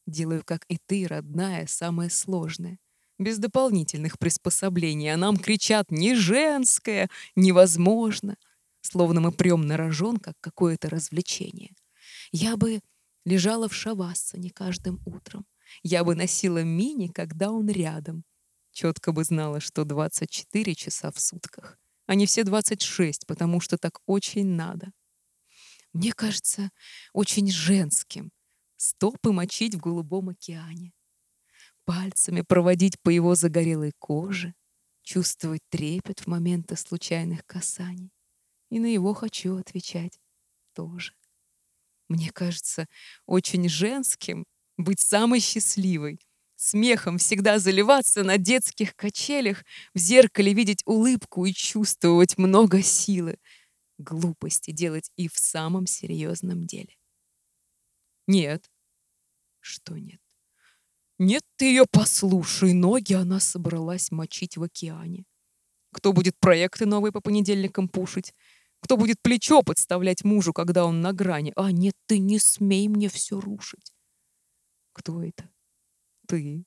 Делаю, 0.06 0.42
как 0.44 0.64
и 0.68 0.78
ты, 0.86 1.06
родная, 1.06 1.66
самое 1.66 2.10
сложное. 2.10 2.78
Без 3.18 3.38
дополнительных 3.38 4.18
приспособлений. 4.18 5.12
А 5.12 5.16
нам 5.16 5.36
кричат 5.36 5.90
«не 5.90 6.14
женское», 6.14 7.10
«невозможно». 7.34 8.36
Словно 8.86 9.20
мы 9.20 9.32
прем 9.32 9.66
на 9.66 9.76
рожон, 9.76 10.18
как 10.18 10.36
какое-то 10.40 10.88
развлечение. 10.88 11.74
Я 12.30 12.56
бы 12.56 12.80
лежала 13.24 13.68
в 13.68 13.74
шавассане 13.74 14.50
каждым 14.50 15.00
утром. 15.04 15.44
Я 15.82 16.04
бы 16.04 16.14
носила 16.14 16.62
мини, 16.62 17.08
когда 17.08 17.50
он 17.50 17.68
рядом. 17.68 18.22
Четко 18.70 19.10
бы 19.10 19.24
знала, 19.24 19.58
что 19.58 19.84
24 19.84 20.74
часа 20.76 21.10
в 21.10 21.18
сутках, 21.18 21.78
а 22.06 22.14
не 22.14 22.26
все 22.26 22.44
26, 22.44 23.26
потому 23.26 23.58
что 23.58 23.76
так 23.76 23.98
очень 24.06 24.46
надо. 24.46 24.92
Мне 25.92 26.12
кажется, 26.12 26.70
очень 27.12 27.50
женским 27.50 28.30
стопы 28.76 29.32
мочить 29.32 29.74
в 29.74 29.80
голубом 29.80 30.28
океане, 30.28 30.92
пальцами 31.84 32.42
проводить 32.42 33.00
по 33.00 33.10
его 33.10 33.34
загорелой 33.34 33.90
коже, 33.98 34.54
чувствовать 35.02 35.62
трепет 35.70 36.20
в 36.20 36.28
моменты 36.28 36.76
случайных 36.76 37.44
касаний. 37.46 38.12
И 38.70 38.78
на 38.78 38.86
его 38.86 39.14
хочу 39.14 39.56
отвечать 39.56 40.18
тоже. 40.74 41.14
Мне 42.08 42.30
кажется, 42.30 42.86
очень 43.26 43.68
женским 43.68 44.44
быть 44.76 45.00
самой 45.00 45.40
счастливой, 45.40 46.20
смехом 46.56 47.18
всегда 47.18 47.58
заливаться 47.58 48.22
на 48.22 48.38
детских 48.38 48.94
качелях, 48.94 49.64
в 49.94 49.98
зеркале 49.98 50.52
видеть 50.52 50.82
улыбку 50.84 51.44
и 51.46 51.52
чувствовать 51.52 52.38
много 52.38 52.82
силы, 52.82 53.38
глупости 53.98 54.70
делать 54.70 55.10
и 55.16 55.28
в 55.28 55.38
самом 55.38 55.86
серьезном 55.86 56.66
деле. 56.66 56.96
Нет. 58.26 58.70
Что 59.60 59.98
нет? 59.98 60.20
Нет, 61.18 61.42
ты 61.56 61.66
ее 61.66 61.86
послушай, 61.90 62.72
ноги 62.72 63.14
она 63.14 63.40
собралась 63.40 64.10
мочить 64.10 64.56
в 64.56 64.62
океане. 64.62 65.24
Кто 65.92 66.12
будет 66.12 66.38
проекты 66.38 66.84
новые 66.84 67.10
по 67.10 67.20
понедельникам 67.20 67.88
пушить? 67.88 68.34
Кто 68.80 68.96
будет 68.96 69.20
плечо 69.22 69.62
подставлять 69.62 70.24
мужу, 70.24 70.52
когда 70.52 70.84
он 70.84 71.00
на 71.00 71.12
грани? 71.12 71.52
А 71.56 71.72
нет, 71.72 71.94
ты 72.06 72.18
не 72.18 72.38
смей 72.38 72.88
мне 72.88 73.08
все 73.08 73.40
рушить. 73.40 73.92
Кто 74.92 75.22
это? 75.22 75.50
Ты. 76.28 76.64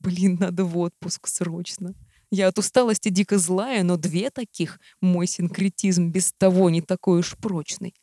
Блин, 0.00 0.36
надо 0.40 0.64
в 0.64 0.76
отпуск 0.78 1.28
срочно. 1.28 1.94
Я 2.30 2.48
от 2.48 2.58
усталости 2.58 3.10
дико 3.10 3.38
злая, 3.38 3.82
но 3.82 3.96
две 3.96 4.30
таких 4.30 4.80
мой 5.00 5.26
синкретизм 5.26 6.10
без 6.10 6.32
того 6.32 6.70
не 6.70 6.80
такой 6.80 7.20
уж 7.20 7.36
прочный. 7.36 7.94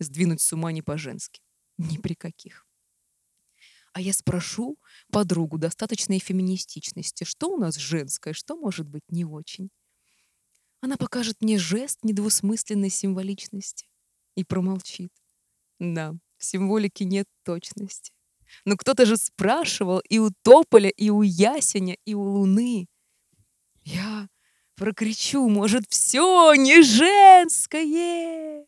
Сдвинуть 0.00 0.40
с 0.40 0.52
ума 0.52 0.72
не 0.72 0.82
по-женски. 0.82 1.40
Ни 1.78 1.98
при 1.98 2.14
каких. 2.14 2.66
А 3.92 4.00
я 4.00 4.12
спрошу 4.12 4.76
подругу 5.12 5.58
достаточной 5.58 6.18
феминистичности, 6.18 7.22
что 7.22 7.48
у 7.50 7.56
нас 7.56 7.76
женское, 7.76 8.32
что 8.32 8.56
может 8.56 8.88
быть 8.88 9.04
не 9.08 9.24
очень. 9.24 9.70
Она 10.84 10.98
покажет 10.98 11.40
мне 11.40 11.56
жест 11.56 12.00
недвусмысленной 12.02 12.90
символичности 12.90 13.88
и 14.36 14.44
промолчит. 14.44 15.10
Да, 15.78 16.12
в 16.36 16.44
символике 16.44 17.06
нет 17.06 17.26
точности. 17.42 18.12
Но 18.66 18.76
кто-то 18.76 19.06
же 19.06 19.16
спрашивал 19.16 20.00
и 20.00 20.18
у 20.18 20.30
тополя, 20.42 20.90
и 20.90 21.08
у 21.08 21.22
ясеня, 21.22 21.96
и 22.04 22.12
у 22.12 22.20
луны. 22.20 22.86
Я 23.84 24.28
прокричу, 24.74 25.48
может, 25.48 25.84
все 25.88 26.52
не 26.52 26.82
женское. 26.82 28.66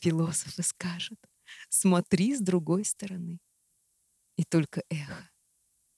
Философ 0.00 0.58
и 0.58 0.62
скажет, 0.62 1.18
смотри 1.68 2.34
с 2.34 2.40
другой 2.40 2.86
стороны. 2.86 3.40
И 4.36 4.44
только 4.44 4.82
эхо. 4.88 5.28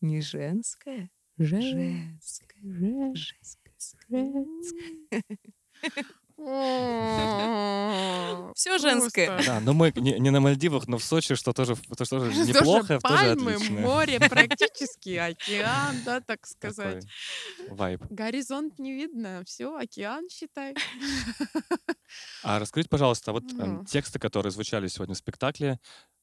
Не 0.01 0.21
женское, 0.21 1.13
женское, 1.39 2.19
женское. 3.15 3.70
Все 8.55 8.79
женское. 8.79 9.43
Да, 9.45 9.61
но 9.61 9.75
мы 9.75 9.93
не, 9.95 10.19
не 10.19 10.31
на 10.31 10.41
Мальдивах, 10.41 10.89
но 10.89 10.97
в 10.97 11.05
Сочи, 11.05 11.35
что 11.35 11.53
тоже, 11.53 11.77
что 11.77 12.05
тоже 12.05 12.33
неплохо, 12.47 12.99
тоже 12.99 13.01
пальмы, 13.01 13.53
отлично. 13.53 13.81
море, 13.81 14.21
практически 14.31 15.17
океан, 15.17 16.03
да, 16.05 16.21
так 16.21 16.47
сказать. 16.47 17.07
Такой 17.59 17.77
вайб. 17.77 18.03
Горизонт 18.09 18.79
не 18.79 18.93
видно, 18.93 19.43
все, 19.45 19.77
океан, 19.77 20.29
считай. 20.31 20.75
А 22.43 22.59
расскажите, 22.59 22.89
пожалуйста, 22.89 23.33
вот 23.33 23.45
Мгм. 23.59 23.85
тексты, 23.85 24.19
которые 24.19 24.51
звучали 24.51 24.89
сегодня 24.89 25.15
в 25.15 25.19
спектакле, 25.19 25.79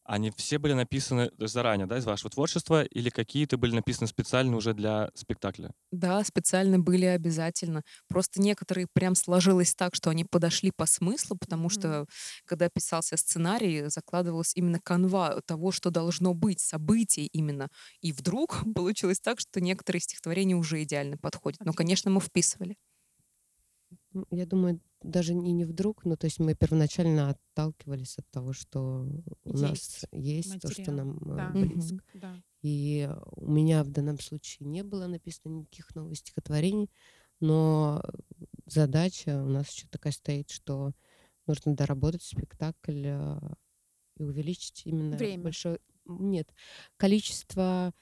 они 0.08 0.32
все 0.32 0.58
были 0.60 0.74
написаны 0.74 1.32
заранее, 1.40 1.88
да, 1.88 1.98
из 1.98 2.06
вашего 2.06 2.30
творчества, 2.32 2.84
или 2.84 3.10
какие-то 3.10 3.58
были 3.58 3.76
написаны 3.76 4.08
специально 4.08 4.56
уже 4.56 4.74
для 4.74 5.12
спектакля? 5.16 5.72
Да, 5.92 6.22
специально 6.26 6.80
были 6.80 7.06
обязательно. 7.06 7.82
Просто 8.10 8.42
некоторые 8.42 8.88
прям 8.92 9.16
сложилось 9.16 9.74
так, 9.74 9.96
что 9.96 10.10
они 10.10 10.26
подошли 10.26 10.72
по 10.76 10.86
смыслу, 10.86 11.38
потому 11.38 11.70
что 11.70 12.06
когда 12.46 12.70
писался 12.70 13.16
сценарий, 13.16 13.88
закладывалась 13.90 14.54
именно 14.56 14.80
канва 14.84 15.42
того, 15.46 15.72
что 15.72 15.90
должно 15.90 16.34
быть, 16.34 16.60
событий 16.60 17.28
именно. 17.28 17.70
И 18.02 18.12
вдруг 18.12 18.58
получилось 18.76 19.22
так, 19.22 19.40
что 19.40 19.62
некоторые 19.62 20.02
стихотворения 20.02 20.56
уже 20.56 20.84
идеально 20.84 21.18
подходят. 21.18 21.62
Но, 21.64 21.72
конечно, 21.74 22.12
мы 22.12 22.20
вписывали. 22.20 22.76
Я 24.32 24.46
думаю, 24.46 24.80
даже 25.02 25.34
и 25.34 25.36
не 25.36 25.66
вдруг, 25.66 26.06
но 26.06 26.16
то 26.16 26.26
есть 26.26 26.40
мы 26.40 26.56
первоначально 26.56 27.30
отталкивались 27.30 28.18
от 28.18 28.30
того, 28.30 28.54
что 28.54 29.08
у 29.44 29.58
нас 29.58 29.70
Есть 29.70 30.06
есть, 30.12 30.62
то, 30.62 30.72
что 30.72 30.92
материал, 30.92 30.98
нам 30.98 31.18
э, 31.18 31.36
да. 31.36 31.50
близко. 31.52 31.94
Мгм. 31.94 32.02
Да. 32.16 32.44
И 32.62 33.10
у 33.36 33.52
меня 33.52 33.84
в 33.84 33.90
данном 33.90 34.20
случае 34.20 34.68
не 34.68 34.84
было 34.84 35.08
написано 35.08 35.54
никаких 35.54 35.94
новых 35.96 36.18
стихотворений, 36.18 36.90
но 37.40 38.02
задача 38.66 39.42
у 39.44 39.48
нас 39.48 39.70
еще 39.70 39.88
такая 39.88 40.14
стоит, 40.14 40.50
что 40.50 40.94
нужно 41.46 41.76
доработать 41.76 42.24
спектакль 42.24 43.04
э, 43.06 43.40
и 44.18 44.24
увеличить 44.24 44.86
именно 44.86 45.16
Время. 45.18 45.44
большое... 45.44 45.80
Нет, 46.06 46.54
количество 46.98 47.94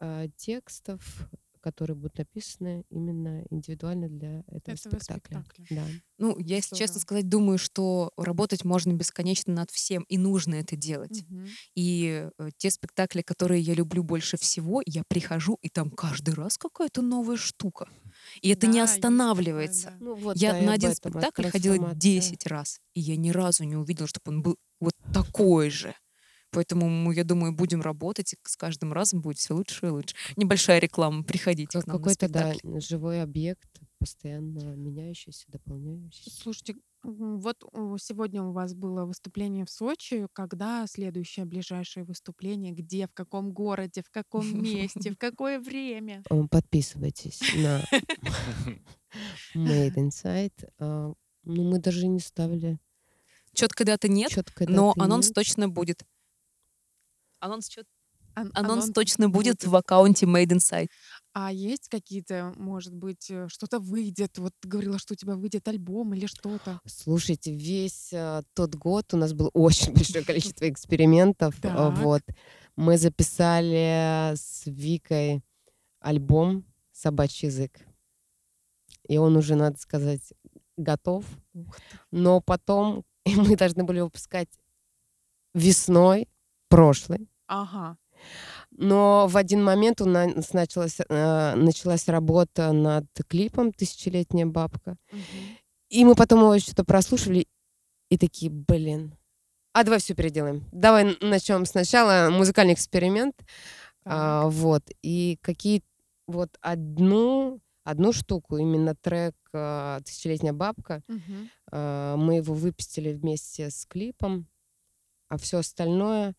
э, 0.00 0.28
текстов, 0.36 1.28
которые 1.72 1.96
будут 1.96 2.18
написаны 2.18 2.84
именно 2.90 3.44
индивидуально 3.50 4.08
для 4.08 4.40
этого, 4.48 4.74
Этого 4.74 4.76
спектакля. 4.76 5.44
спектакля. 5.44 5.66
Да. 5.70 5.84
Ну, 6.18 6.38
я, 6.38 6.56
если 6.56 6.70
честно 6.74 6.94
Здорово. 6.94 7.02
сказать, 7.02 7.28
думаю, 7.28 7.58
что 7.58 8.10
работать 8.16 8.64
можно 8.64 8.92
бесконечно 8.92 9.52
над 9.54 9.70
всем, 9.70 10.04
и 10.08 10.18
нужно 10.18 10.54
это 10.56 10.76
делать. 10.76 11.24
Мгм. 11.28 11.46
И 11.76 12.28
э, 12.38 12.48
те 12.56 12.70
спектакли, 12.70 13.22
которые 13.22 13.60
я 13.60 13.74
люблю 13.74 14.02
больше 14.02 14.36
всего, 14.36 14.82
я 14.86 15.02
прихожу, 15.08 15.58
и 15.62 15.68
там 15.68 15.90
каждый 15.90 16.34
раз 16.34 16.56
какая-то 16.58 17.02
новая 17.02 17.36
штука. 17.36 17.88
И 18.40 18.48
это 18.50 18.66
Да, 18.66 18.72
не 18.72 18.80
останавливается. 18.80 19.90
да. 19.90 19.96
Ну, 20.00 20.14
вот, 20.14 20.36
Я 20.36 20.52
да, 20.54 20.60
на 20.62 20.72
один 20.72 20.94
спектакль 20.94 21.48
ходила 21.48 21.76
трансформации. 21.76 21.98
10 22.00 22.46
раз, 22.46 22.80
и 22.94 23.00
я 23.00 23.16
ни 23.16 23.30
разу 23.30 23.64
не 23.64 23.76
увидела, 23.76 24.08
чтобы 24.08 24.36
он 24.36 24.42
был 24.42 24.56
вот 24.80 24.92
такой 25.12 25.70
же. 25.70 25.94
Поэтому, 26.50 26.88
мы, 26.88 27.14
я 27.14 27.24
думаю, 27.24 27.52
будем 27.52 27.82
работать, 27.82 28.32
и 28.32 28.38
с 28.44 28.56
каждым 28.56 28.92
разом 28.92 29.20
будет 29.20 29.38
все 29.38 29.54
лучше 29.54 29.86
и 29.86 29.90
лучше. 29.90 30.14
Небольшая 30.36 30.78
реклама, 30.78 31.22
приходите 31.22 31.68
Как 31.72 31.84
к 31.84 31.86
нам 31.86 31.96
на 31.96 32.00
какой-то, 32.00 32.28
да, 32.28 32.52
спектакль. 32.52 32.80
живой 32.80 33.22
объект, 33.22 33.68
постоянно 33.98 34.74
меняющийся, 34.74 35.44
дополняющийся. 35.48 36.30
Слушайте, 36.30 36.76
вот 37.02 37.58
сегодня 38.00 38.42
у 38.42 38.52
вас 38.52 38.74
было 38.74 39.04
выступление 39.04 39.64
в 39.64 39.70
Сочи. 39.70 40.26
Когда 40.32 40.86
следующее 40.86 41.44
ближайшее 41.46 42.04
выступление? 42.04 42.72
Где, 42.72 43.06
в 43.06 43.12
каком 43.12 43.52
городе, 43.52 44.02
в 44.02 44.10
каком 44.10 44.62
месте, 44.62 45.12
в 45.12 45.16
какое 45.18 45.60
время? 45.60 46.22
Э, 46.30 46.42
Подписывайтесь 46.50 47.40
на 47.56 47.84
Made 49.54 49.94
Inside. 49.94 50.68
А, 50.78 51.12
Ну, 51.44 51.70
мы 51.70 51.78
даже 51.78 52.08
не 52.08 52.20
ставили 52.20 52.78
Четкой 53.54 53.86
даты 53.86 54.08
нет, 54.08 54.30
четко 54.30 54.70
но 54.70 54.94
анонс 54.98 55.30
точно 55.32 55.68
будет. 55.68 56.04
Анонс, 57.40 57.68
чё- 57.68 57.82
Ан- 58.34 58.52
анонс 58.54 58.90
точно 58.92 59.28
будет 59.28 59.64
в 59.64 59.74
аккаунте 59.74 60.26
Made 60.26 60.46
Inside. 60.50 60.88
А 61.32 61.52
есть 61.52 61.88
какие-то, 61.88 62.52
может 62.56 62.94
быть, 62.94 63.30
э, 63.30 63.48
что-то 63.48 63.80
выйдет? 63.80 64.38
Вот 64.38 64.52
ты 64.60 64.68
говорила, 64.68 64.98
что 64.98 65.14
у 65.14 65.16
тебя 65.16 65.34
выйдет 65.34 65.66
альбом 65.66 66.14
или 66.14 66.26
что-то. 66.26 66.80
Слушайте, 66.86 67.52
весь 67.52 68.12
э, 68.12 68.42
тот 68.54 68.74
год 68.76 69.12
у 69.14 69.16
нас 69.16 69.32
было 69.32 69.48
очень 69.54 69.92
большое 69.92 70.24
количество 70.24 70.68
экспериментов. 70.68 71.60
Так. 71.60 71.96
Вот. 71.98 72.22
Мы 72.76 72.96
записали 72.96 74.34
с 74.36 74.62
Викой 74.66 75.42
альбом 76.00 76.64
«Собачий 76.92 77.48
язык». 77.48 77.80
И 79.08 79.16
он 79.16 79.36
уже, 79.36 79.54
надо 79.56 79.78
сказать, 79.78 80.32
готов. 80.76 81.24
Ух 81.54 81.76
ты. 81.76 81.98
Но 82.12 82.40
потом 82.40 83.04
мы 83.26 83.56
должны 83.56 83.82
были 83.82 84.00
выпускать 84.00 84.48
весной 85.54 86.28
прошлой. 86.68 87.28
Ага. 87.46 87.96
Но 88.70 89.26
в 89.28 89.36
один 89.36 89.62
момент 89.62 90.00
у 90.00 90.04
нас 90.04 90.52
началась, 90.52 90.98
э, 91.00 91.54
началась 91.54 92.08
работа 92.08 92.72
над 92.72 93.06
клипом 93.28 93.72
«Тысячелетняя 93.72 94.46
бабка». 94.46 94.96
Мгм. 95.10 95.22
И 95.88 96.04
мы 96.04 96.14
потом 96.14 96.40
его 96.40 96.58
что-то 96.58 96.84
прослушивали 96.84 97.46
и 98.10 98.18
такие, 98.18 98.50
блин, 98.50 99.14
а 99.72 99.84
давай 99.84 100.00
все 100.00 100.14
переделаем. 100.14 100.64
Давай 100.72 101.16
начнем 101.20 101.64
сначала 101.64 102.30
музыкальный 102.30 102.74
эксперимент. 102.74 103.36
А, 104.04 104.48
вот. 104.48 104.82
И 105.02 105.38
какие 105.40 105.82
вот 106.26 106.50
одну, 106.60 107.60
одну 107.84 108.12
штуку, 108.12 108.56
именно 108.56 108.94
трек 108.94 109.34
а, 109.52 110.00
«Тысячелетняя 110.00 110.52
бабка», 110.52 111.02
а, 111.70 112.16
мы 112.16 112.36
его 112.36 112.54
выпустили 112.54 113.12
вместе 113.12 113.70
с 113.70 113.86
клипом, 113.86 114.46
а 115.28 115.38
все 115.38 115.58
остальное 115.58 116.34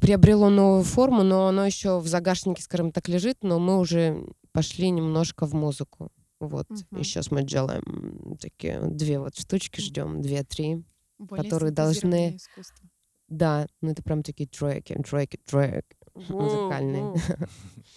приобрело 0.00 0.50
новую 0.50 0.84
форму, 0.84 1.22
но 1.22 1.48
оно 1.48 1.64
еще 1.66 1.98
в 1.98 2.06
загашнике, 2.06 2.62
скажем 2.62 2.92
так, 2.92 3.08
лежит, 3.08 3.38
но 3.42 3.58
мы 3.58 3.78
уже 3.78 4.26
пошли 4.52 4.90
немножко 4.90 5.46
в 5.46 5.54
музыку. 5.54 6.10
Вот. 6.40 6.68
Мгм. 6.68 7.00
И 7.00 7.04
сейчас 7.04 7.30
мы 7.30 7.42
делаем 7.42 8.36
такие 8.40 8.80
две 8.82 9.18
вот 9.18 9.36
штучки, 9.36 9.80
ждем 9.80 10.20
две-три. 10.20 10.84
Которые 11.30 11.70
должны- 11.70 12.36
искусство. 12.36 12.88
Да, 13.28 13.66
ну 13.80 13.90
это 13.90 14.02
прям 14.02 14.22
такие 14.22 14.48
треки, 14.48 14.94
треки, 15.08 15.38
треки 15.46 15.84
музыкальные. 16.14 17.14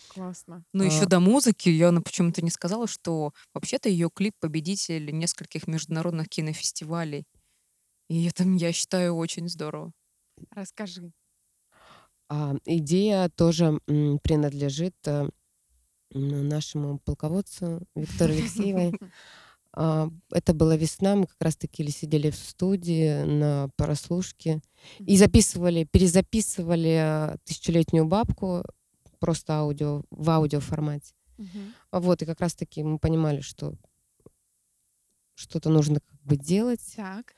Классно. 0.10 0.64
Но 0.74 0.84
еще 0.84 1.02
А. 1.04 1.08
до 1.08 1.20
музыки 1.20 1.70
я 1.70 1.92
ну, 1.92 2.02
почему-то 2.02 2.42
не 2.42 2.52
сказала, 2.52 2.88
что 2.88 3.34
вообще-то 3.54 3.90
ее 3.90 4.10
клип 4.14 4.36
победитель 4.40 5.12
нескольких 5.12 5.68
международных 5.68 6.30
кинофестивалей. 6.30 7.26
И 8.10 8.26
это, 8.28 8.44
я 8.44 8.72
считаю, 8.72 9.16
очень 9.16 9.50
здорово. 9.50 9.92
Расскажи. 10.52 11.12
А, 12.28 12.56
идея 12.66 13.30
тоже 13.30 13.80
м, 13.88 14.20
принадлежит 14.20 14.96
э, 15.06 15.30
м, 16.14 16.48
нашему 16.50 17.00
полководцу 17.00 17.82
Виктории 17.96 18.40
Алексеевой. 18.40 18.94
А, 19.78 20.10
Это 20.32 20.54
была 20.54 20.78
весна, 20.78 21.18
мы 21.18 21.28
как 21.28 21.42
раз-таки 21.42 21.86
сидели 21.92 22.30
в 22.30 22.36
студии 22.38 23.24
на 23.24 23.68
прослушке 23.76 24.62
и 25.00 25.18
записывали, 25.18 25.84
перезаписывали 25.84 27.34
э, 27.34 27.38
«Тысячелетнюю 27.44 28.06
бабку» 28.06 28.64
просто 29.20 29.56
аудио, 29.56 30.04
в 30.12 30.30
аудиоформате. 30.30 31.14
Мгм. 31.38 31.74
А 31.92 32.00
Вот, 32.00 32.22
и 32.22 32.26
как 32.26 32.40
раз-таки 32.40 32.84
мы 32.84 33.00
понимали, 33.00 33.42
что 33.42 33.74
что-то 35.34 35.70
нужно 35.70 36.00
как 36.00 36.22
бы 36.24 36.38
делать, 36.38 36.94
Так. 36.96 37.36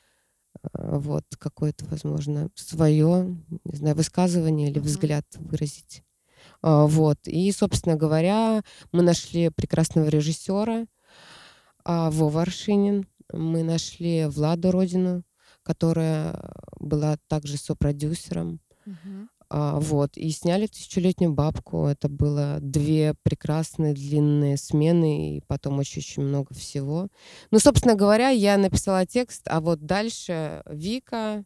А, 0.72 0.98
вот, 0.98 1.24
какое-то, 1.38 1.84
возможно, 1.86 2.50
свое, 2.54 3.36
не 3.64 3.76
знаю, 3.76 3.94
высказывание 3.96 4.70
или 4.70 4.78
Мгм. 4.78 4.86
взгляд 4.88 5.24
выразить. 5.36 6.02
А, 6.62 6.86
Вот, 6.86 7.18
и, 7.26 7.50
собственно 7.52 7.96
говоря, 7.96 8.62
мы 8.92 9.02
нашли 9.02 9.50
прекрасного 9.50 10.08
режиссера 10.08 10.86
а, 11.84 12.10
Вова 12.10 12.42
Аршинин, 12.42 13.06
мы 13.32 13.62
нашли 13.62 14.26
Владу 14.26 14.70
Родину, 14.70 15.22
которая 15.62 16.52
была 16.78 17.16
также 17.28 17.56
сопродюсером, 17.56 18.60
Мгм. 18.86 19.28
А, 19.50 19.80
вот, 19.80 20.16
и 20.16 20.30
сняли 20.30 20.66
«Тысячелетнюю 20.66 21.32
бабку». 21.32 21.86
Это 21.86 22.08
было 22.08 22.58
две 22.60 23.14
прекрасные 23.22 23.94
длинные 23.94 24.56
смены, 24.56 25.36
и 25.38 25.40
потом 25.46 25.78
очень-очень 25.78 26.22
много 26.22 26.52
всего. 26.54 27.08
Ну, 27.50 27.58
собственно 27.58 27.94
говоря, 27.94 28.28
я 28.28 28.58
написала 28.58 29.06
текст, 29.06 29.42
а 29.46 29.60
вот 29.60 29.80
дальше 29.86 30.62
Вика, 30.66 31.44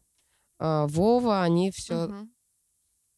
а, 0.59 0.87
Вова, 0.87 1.43
они 1.43 1.71
все 1.71 2.07
Мгм. 2.07 2.29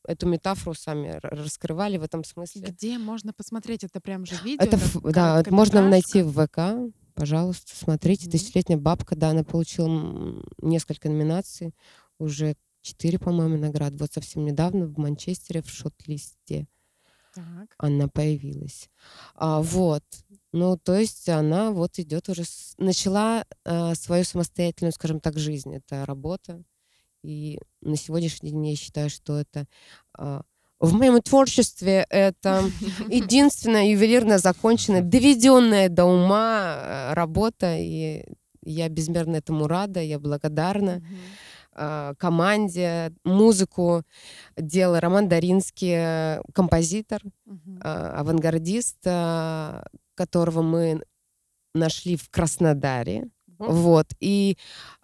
эту 0.08 0.28
метафору 0.28 0.76
сами 0.76 1.18
раскрывали 1.22 1.98
в 1.98 2.04
этом 2.04 2.24
смысле. 2.24 2.62
Где 2.68 3.00
можно 3.00 3.34
посмотреть? 3.34 3.84
Это 3.84 4.00
прям 4.00 4.26
же 4.26 4.36
видео? 4.44 4.64
Это, 4.66 4.78
ф- 4.78 5.02
да, 5.02 5.42
это 5.42 5.54
можно 5.54 5.88
найти 5.88 6.22
в 6.22 6.32
ВК. 6.46 6.94
Пожалуйста, 7.16 7.72
смотрите. 7.76 8.30
«Тысячелетняя 8.30 8.78
бабка», 8.78 9.16
да, 9.16 9.30
она 9.30 9.44
получила 9.44 10.44
несколько 10.62 11.10
номинаций, 11.10 11.74
уже 12.20 12.56
четыре, 12.86 13.18
по-моему, 13.20 13.58
награды. 13.58 13.98
Вот 13.98 14.14
совсем 14.14 14.46
недавно 14.46 14.86
в 14.86 14.98
Манчестере 14.98 15.62
в 15.62 15.70
шот-листе 15.70 16.68
Так. 17.34 17.74
она 17.80 18.08
появилась. 18.08 18.90
А, 19.36 19.62
вот. 19.62 20.04
Ну, 20.54 20.78
то 20.78 20.94
есть 20.96 21.28
она 21.28 21.72
вот 21.72 21.98
идет 22.00 22.30
уже, 22.30 22.44
с- 22.46 22.76
начала 22.78 23.44
а, 23.66 23.96
свою 23.96 24.24
самостоятельную, 24.24 24.94
скажем 24.94 25.20
так, 25.20 25.38
жизнь. 25.38 25.76
Это 25.76 26.06
работа. 26.06 26.64
И 27.24 27.60
на 27.82 27.98
сегодняшний 27.98 28.52
день 28.52 28.68
я 28.68 28.76
считаю, 28.76 29.10
что 29.10 29.40
это 29.40 29.66
а, 30.14 30.44
в 30.80 30.94
моем 30.94 31.20
творчестве 31.22 32.06
это 32.10 32.64
единственная 33.10 33.90
ювелирно 33.90 34.38
законченная, 34.38 35.02
доведенная 35.02 35.90
до 35.90 36.06
ума 36.06 36.76
э, 36.78 37.14
работа. 37.16 37.78
И 37.80 38.24
я 38.64 38.90
безмерно 38.90 39.38
этому 39.38 39.68
рада, 39.68 40.02
я 40.02 40.20
благодарна 40.20 40.98
Мгм. 40.98 41.18
А, 41.76 42.14
команде. 42.16 43.14
Музыку 43.24 44.04
делал 44.58 45.00
Роман 45.00 45.28
Даринский, 45.28 45.94
э, 45.96 46.42
композитор, 46.54 47.22
а, 47.82 48.20
авангардист, 48.20 48.98
которого 50.16 50.62
мы 50.62 51.02
нашли 51.74 52.16
в 52.16 52.30
Краснодаре. 52.30 53.30
Вот. 53.58 53.72
Вот. 53.72 54.08
И 54.20 54.58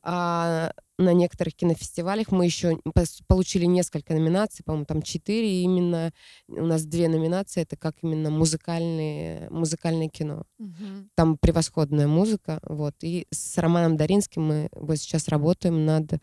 а, 0.04 0.72
на 1.02 1.14
некоторых 1.14 1.56
кинофестивалях 1.56 2.32
мы 2.32 2.46
еще 2.46 2.80
получили 3.28 3.66
несколько 3.66 4.14
номинаций, 4.14 4.64
по-моему, 4.64 4.86
там 4.86 5.02
четыре. 5.02 5.62
Именно 5.64 6.12
у 6.48 6.66
нас 6.66 6.84
две 6.86 7.08
номинации. 7.08 7.62
Это 7.62 7.76
как 7.76 7.96
именно 8.02 8.30
музыкальные, 8.30 9.50
музыкальное 9.50 10.08
кино. 10.08 10.44
Мгм. 10.58 11.10
Там 11.16 11.38
превосходная 11.38 12.08
музыка. 12.08 12.60
Вот. 12.64 12.96
И 13.02 13.28
с 13.32 13.58
Романом 13.58 13.98
Даринским 13.98 14.44
мы 14.44 14.70
вот 14.74 14.98
сейчас 14.98 15.28
работаем 15.28 15.86
над 15.86 16.14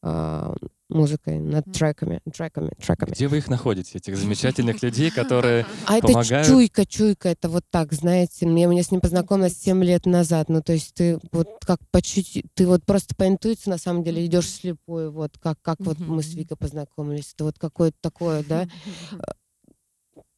а, 0.00 0.54
музыкой, 0.88 1.38
над 1.38 1.64
треками, 1.72 2.20
треками, 2.32 2.70
треками. 2.80 3.10
Где 3.10 3.28
вы 3.28 3.38
их 3.38 3.48
находите, 3.48 3.98
этих 3.98 4.16
замечательных 4.16 4.82
людей, 4.82 5.10
которые... 5.10 5.66
А 5.86 5.98
это 5.98 6.12
чуйка, 6.44 6.86
чуйка, 6.86 7.28
это 7.28 7.48
вот 7.48 7.64
так, 7.70 7.92
знаете, 7.92 8.46
я, 8.46 8.72
я 8.72 8.82
с 8.82 8.90
ним 8.90 9.00
познакомилась 9.00 9.52
Интуиция. 9.52 9.74
7 9.74 9.84
лет 9.84 10.06
назад, 10.06 10.48
ну, 10.48 10.62
то 10.62 10.72
есть 10.72 10.94
ты 10.94 11.18
вот 11.32 11.48
как 11.66 11.80
по 11.90 12.00
чуть 12.00 12.44
ты 12.54 12.66
вот 12.66 12.84
просто 12.84 13.14
по 13.16 13.26
интуиции, 13.26 13.70
на 13.70 13.78
самом 13.78 14.04
деле, 14.04 14.24
идешь 14.24 14.48
слепой, 14.48 15.10
вот 15.10 15.36
как, 15.38 15.60
как 15.62 15.78
вот 15.80 15.98
мы 15.98 16.22
с. 16.22 16.28
Викой 16.38 16.56
познакомились, 16.56 17.32
это 17.34 17.44
вот 17.44 17.58
какое-то 17.58 17.96
такое, 18.00 18.44
да, 18.44 18.68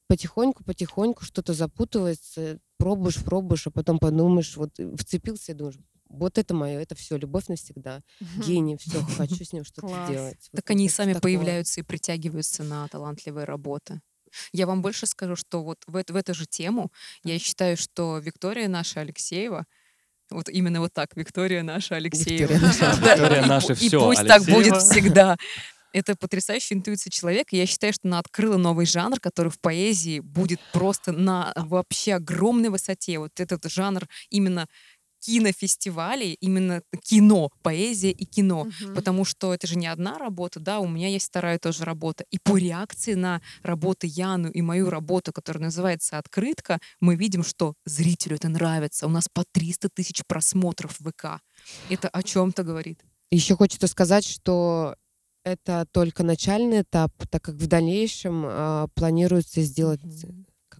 потихоньку, 0.09 0.64
потихоньку 0.64 1.25
что-то 1.25 1.53
запутывается, 1.53 2.59
пробуешь, 2.79 3.23
пробуешь, 3.23 3.66
а 3.66 3.70
потом 3.70 3.99
подумаешь, 3.99 4.57
вот 4.57 4.70
вцепился 4.96 5.53
и 5.53 5.55
думаешь, 5.55 5.77
вот 6.11 6.38
это 6.38 6.55
мое, 6.55 6.81
это 6.81 6.94
все, 6.94 7.16
любовь 7.16 7.46
навсегда, 7.49 8.03
гений, 8.44 8.77
все, 8.77 9.01
хочу 9.16 9.44
с 9.44 9.53
ним 9.53 9.64
что-то 9.70 10.07
делать. 10.09 10.51
Так 10.53 10.68
они 10.70 10.87
и 10.87 10.88
сами 10.88 11.14
появляются 11.14 11.81
и 11.81 11.85
притягиваются 11.85 12.62
на 12.64 12.87
талантливые 12.88 13.44
работы. 13.46 14.01
Я 14.53 14.66
вам 14.66 14.83
больше 14.83 15.07
скажу, 15.07 15.35
что 15.37 15.62
вот 15.62 15.79
в, 15.87 15.96
эту- 15.96 16.12
в 16.12 16.16
эту 16.16 16.35
же 16.35 16.46
тему 16.46 16.92
я 17.25 17.38
считаю, 17.38 17.77
что 17.77 18.18
Виктория 18.18 18.68
наша 18.68 19.01
Алексеева, 19.01 19.64
вот 20.31 20.49
именно 20.49 20.81
вот 20.81 20.92
так, 20.92 21.16
Виктория 21.16 21.62
наша 21.62 21.96
Алексеева. 21.96 22.53
Виктория 22.53 23.46
наша. 23.46 23.73
Виктория 23.75 23.88
и 23.88 23.90
пусть 23.90 24.27
так 24.27 24.42
будет 24.44 24.77
всегда. 24.77 25.37
Это 25.92 26.14
потрясающая 26.14 26.77
интуиция 26.77 27.11
человека. 27.11 27.57
Я 27.57 27.66
считаю, 27.66 27.92
что 27.92 28.07
она 28.07 28.20
открыла 28.20 28.57
новый 28.57 28.87
жанр, 28.87 29.18
который 29.18 29.51
в 29.51 29.59
поэзии 29.61 30.20
будет 30.20 30.61
просто 30.73 31.11
на 31.11 31.53
вообще 31.57 32.14
огромной 32.14 32.68
высоте. 32.68 33.18
Вот 33.18 33.40
этот 33.40 33.64
жанр 33.64 34.07
именно 34.29 34.68
кинофестивалей, 35.20 36.35
именно 36.40 36.83
кино, 37.02 37.50
поэзия 37.62 38.10
и 38.10 38.25
кино. 38.25 38.64
Мгм. 38.64 38.94
Потому 38.94 39.25
что 39.25 39.54
это 39.54 39.66
же 39.66 39.77
не 39.77 39.87
одна 39.87 40.18
работа, 40.18 40.60
да, 40.60 40.81
у 40.81 40.88
меня 40.88 41.08
есть 41.08 41.29
вторая 41.29 41.58
тоже 41.58 41.85
работа. 41.85 42.25
И 42.31 42.38
по 42.38 42.56
реакции 42.56 43.14
на 43.14 43.40
работы 43.62 44.06
Яну 44.06 44.50
и 44.50 44.62
мою 44.62 44.90
работу, 44.90 45.33
которая 45.33 45.64
называется 45.64 46.18
«Открытка», 46.18 46.79
мы 47.00 47.16
видим, 47.16 47.44
что 47.44 47.75
зрителю 47.85 48.37
это 48.37 48.48
нравится. 48.48 49.06
У 49.06 49.10
нас 49.10 49.29
по 49.33 49.44
300 49.52 49.88
тысяч 49.90 50.23
просмотров 50.27 50.98
в 50.98 51.10
ВК. 51.10 51.40
Это 51.88 52.08
о 52.08 52.23
чем-то 52.23 52.62
говорит. 52.62 53.00
Еще 53.31 53.54
хочется 53.56 53.87
сказать, 53.87 54.27
что 54.27 54.96
это 55.44 55.87
только 55.92 56.23
начальный 56.23 56.83
этап, 56.83 57.12
так 57.31 57.42
как 57.42 57.54
в 57.54 57.66
дальнейшем 57.66 58.44
а, 58.46 58.87
планируется 58.94 59.62
сделать. 59.62 60.00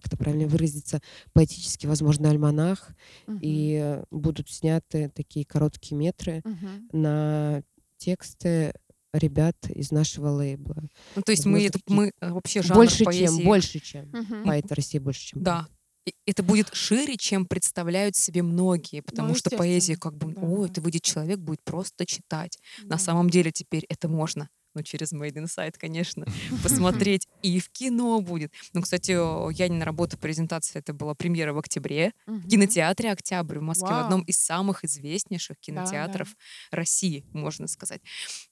Как 0.01 0.11
как-то 0.11 0.17
правильно 0.17 0.47
выразиться, 0.47 0.99
поэтический, 1.33 1.87
возможно, 1.87 2.29
альманах, 2.29 2.89
Мгм. 3.27 3.39
и 3.41 4.01
будут 4.11 4.49
сняты 4.49 5.09
такие 5.13 5.45
короткие 5.45 5.95
метры 5.97 6.41
Мгм. 6.43 6.89
на 6.91 7.63
тексты 7.97 8.73
ребят 9.13 9.55
из 9.69 9.91
нашего 9.91 10.29
лейбла. 10.29 10.83
Ну, 11.15 11.21
то 11.21 11.31
есть 11.31 11.45
мы, 11.45 11.65
это 11.65 11.79
это, 11.79 11.93
мы 11.93 12.11
э, 12.19 12.31
вообще 12.31 12.61
жанр 12.61 12.79
Больше, 12.79 13.03
поэзии... 13.03 13.37
чем, 13.37 13.45
больше, 13.45 13.79
чем. 13.79 14.09
Мгм. 14.11 14.45
Поэт 14.45 14.71
России 14.71 14.99
больше, 14.99 15.27
чем 15.27 15.43
Да. 15.43 15.67
И 16.07 16.13
Это 16.25 16.41
будет 16.41 16.73
шире, 16.73 17.15
чем 17.15 17.45
представляют 17.45 18.15
себе 18.15 18.41
многие, 18.41 19.01
потому 19.01 19.35
что 19.35 19.55
поэзия 19.55 19.97
как 19.97 20.15
бы, 20.17 20.33
да, 20.33 20.41
о, 20.41 20.65
это 20.65 20.81
выйдет 20.81 21.03
человек, 21.03 21.37
будет 21.37 21.61
просто 21.63 22.07
читать. 22.07 22.57
Да. 22.81 22.95
На 22.95 22.97
самом 22.97 23.29
деле 23.29 23.51
теперь 23.51 23.85
это 23.87 24.07
можно. 24.07 24.49
Ну, 24.73 24.83
через 24.83 25.11
Made 25.13 25.33
Insight, 25.33 25.75
конечно, 25.77 26.25
посмотреть. 26.63 27.27
И 27.41 27.59
в 27.59 27.69
кино 27.69 28.21
будет. 28.21 28.53
Ну, 28.73 28.81
кстати, 28.81 29.11
о, 29.11 29.49
Янина 29.49 29.85
работа 29.85 30.17
презентация, 30.17 30.79
это 30.79 30.93
была 30.93 31.13
премьера 31.13 31.53
в 31.53 31.57
октябре. 31.57 32.13
В 32.25 32.47
кинотеатре 32.49 33.11
«Октябрь» 33.11 33.59
в 33.59 33.61
Москве, 33.61 33.87
в 33.87 33.91
одном 34.05 34.21
из 34.21 34.37
самых 34.37 34.83
известнейших 34.85 35.57
кинотеатров 35.59 36.35
России, 36.71 37.25
можно 37.33 37.67
сказать. 37.67 38.01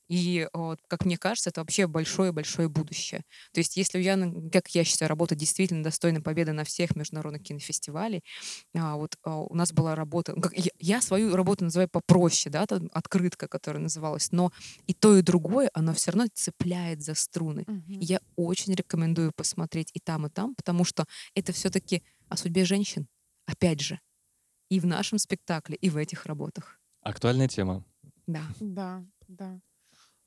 И 0.09 0.47
вот, 0.53 0.79
как 0.87 1.05
мне 1.05 1.17
кажется, 1.17 1.51
это 1.51 1.61
вообще 1.61 1.87
большое-большое 1.87 2.67
будущее. 2.67 3.23
То 3.53 3.59
есть 3.59 3.77
если 3.77 3.99
у 3.99 4.01
Яны, 4.01 4.49
как 4.49 4.69
я 4.69 4.83
считаю, 4.83 5.09
работа 5.09 5.35
действительно 5.35 5.83
достойна 5.83 6.21
победы 6.21 6.51
на 6.51 6.63
всех 6.63 6.95
международных 6.95 7.43
кинофестивалей, 7.43 8.23
а, 8.75 8.95
вот 8.95 9.17
а, 9.23 9.37
у 9.37 9.53
нас 9.55 9.71
была 9.71 9.95
работа, 9.95 10.33
как 10.33 10.57
я, 10.57 10.71
я 10.79 11.01
свою 11.01 11.35
работу 11.35 11.63
называю 11.63 11.89
попроще, 11.89 12.51
да, 12.51 12.65
там 12.65 12.89
открытка, 12.91 13.47
которая 13.47 13.81
называлась, 13.81 14.31
но 14.31 14.51
и 14.87 14.93
то, 14.93 15.15
и 15.17 15.21
другое, 15.21 15.69
оно 15.73 15.93
все 15.93 16.11
равно 16.11 16.27
цепляет 16.33 17.01
за 17.03 17.13
струны. 17.13 17.65
И 17.87 18.05
Я 18.05 18.19
очень 18.35 18.73
рекомендую 18.73 19.31
посмотреть 19.35 19.91
и 19.93 19.99
там, 19.99 20.25
и 20.25 20.29
там, 20.29 20.55
потому 20.55 20.83
что 20.85 21.05
это 21.35 21.53
все-таки 21.53 22.03
о 22.27 22.37
судьбе 22.37 22.65
женщин, 22.65 23.07
опять 23.45 23.79
же, 23.81 23.99
и 24.69 24.79
в 24.79 24.85
нашем 24.85 25.19
спектакле, 25.19 25.75
и 25.75 25.89
в 25.89 25.97
этих 25.97 26.25
работах. 26.25 26.79
Актуальная 27.01 27.47
тема. 27.47 27.83
Да. 28.27 28.43
Да, 28.59 29.03
да. 29.27 29.59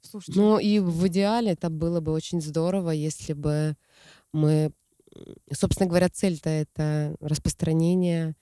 Слушайте, 0.02 0.36
Ну 0.36 0.58
и 0.58 0.78
в 0.78 1.06
идеале 1.08 1.52
это 1.52 1.68
было 1.70 2.00
бы 2.00 2.12
очень 2.12 2.40
здорово, 2.40 2.90
если 2.90 3.32
бы 3.32 3.76
мы, 4.32 4.72
собственно 5.52 5.88
говоря, 5.88 6.08
цель-то 6.10 6.50
это 6.50 7.16
распространение 7.20 8.36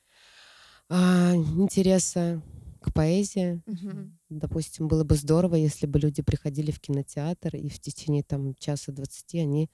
а, 0.88 1.34
интереса 1.36 2.42
к 2.82 2.92
поэзии. 2.94 3.62
мгм. 3.66 4.18
Допустим, 4.30 4.88
было 4.88 5.04
бы 5.04 5.16
здорово, 5.16 5.56
если 5.56 5.86
бы 5.86 5.98
люди 6.00 6.22
приходили 6.22 6.70
в 6.72 6.80
кинотеатр 6.80 7.56
и 7.56 7.68
в 7.70 7.80
течение 7.80 8.24
там 8.24 8.54
часа 8.56 8.92
двадцати 8.92 9.40
они 9.40 9.70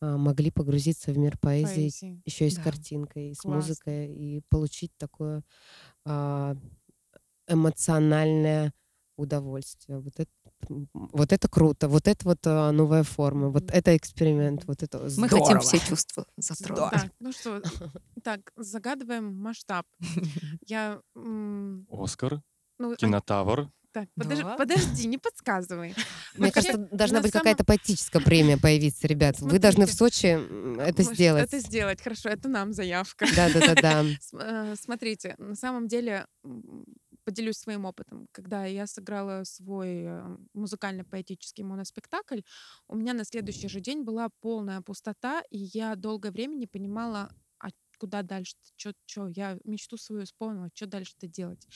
а, 0.00 0.16
могли 0.18 0.50
погрузиться 0.52 1.12
в 1.12 1.18
мир 1.18 1.38
поэзии, 1.38 1.94
Поэзии. 1.94 2.22
еще 2.26 2.48
и 2.48 2.50
с 2.50 2.58
Да. 2.58 2.60
картинкой, 2.60 3.30
и 3.30 3.34
с 3.34 3.46
Классно. 3.46 3.48
музыкой, 3.48 4.14
и 4.14 4.42
получить 4.50 4.92
такое 4.98 5.44
а, 6.06 6.56
эмоциональное 7.48 8.72
удовольствие. 9.16 9.98
Вот 10.00 10.14
это, 10.20 10.30
вот 10.68 11.32
это 11.32 11.48
круто, 11.48 11.88
вот 11.88 12.08
это 12.08 12.24
вот 12.24 12.38
а, 12.46 12.72
новая 12.72 13.02
форма, 13.04 13.48
вот 13.50 13.70
это 13.70 13.96
эксперимент, 13.96 14.64
вот 14.66 14.82
это 14.82 14.98
Мы 14.98 15.08
здорово. 15.10 15.44
хотим 15.46 15.60
все 15.60 15.78
чувства 15.78 16.26
затронуть. 16.36 16.90
Так, 16.90 17.10
ну 17.20 17.32
что, 17.32 17.62
так, 18.24 18.40
загадываем 18.56 19.34
масштаб. 19.36 19.86
Я, 20.66 21.00
Оскар, 21.90 22.42
ну, 22.78 22.92
а, 22.92 22.96
кинотавр. 22.96 23.70
так, 23.92 24.08
подожди, 24.14 24.42
Да. 24.44 24.56
подожди, 24.56 25.06
не 25.06 25.18
подсказывай. 25.18 25.94
Мне 26.34 26.46
Вообще, 26.52 26.72
кажется, 26.72 26.96
должна 26.96 27.18
на 27.18 27.22
быть 27.22 27.32
самом- 27.32 27.42
какая-то 27.44 27.64
поэтическая 27.64 28.22
премия 28.22 28.58
появиться, 28.58 29.06
ребят. 29.06 29.40
Вы 29.40 29.58
должны 29.58 29.86
в. 29.86 29.92
Сочи 29.92 30.26
м, 30.26 30.78
это 30.78 31.02
Может, 31.02 31.14
сделать. 31.14 31.44
Это 31.44 31.58
сделать, 31.60 32.02
хорошо, 32.02 32.28
это 32.28 32.48
нам 32.48 32.72
заявка. 32.72 33.26
Да-да-да-да. 33.34 34.04
См- 34.20 34.72
э, 34.72 34.76
Смотрите, 34.76 35.34
на 35.38 35.54
самом 35.54 35.88
деле 35.88 36.26
поделюсь 37.28 37.58
своим 37.58 37.84
опытом. 37.84 38.26
Когда 38.32 38.64
я 38.64 38.86
сыграла 38.86 39.44
свой 39.44 40.04
э, 40.04 40.36
музыкально-поэтический 40.54 41.62
моноспектакль, 41.62 42.40
у 42.88 42.96
меня 42.96 43.12
на 43.12 43.24
следующий 43.24 43.68
же 43.68 43.80
день 43.80 44.02
была 44.02 44.30
полная 44.40 44.80
пустота, 44.80 45.42
и 45.50 45.58
я 45.58 45.94
долгое 45.94 46.30
время 46.30 46.54
не 46.54 46.66
понимала, 46.66 47.30
а 47.58 47.68
куда 47.98 48.22
дальше, 48.22 48.54
что, 48.76 49.28
я 49.36 49.58
мечту 49.64 49.98
свою 49.98 50.22
исполнила, 50.22 50.70
что 50.72 50.86
дальше-то 50.86 51.26
делать. 51.26 51.68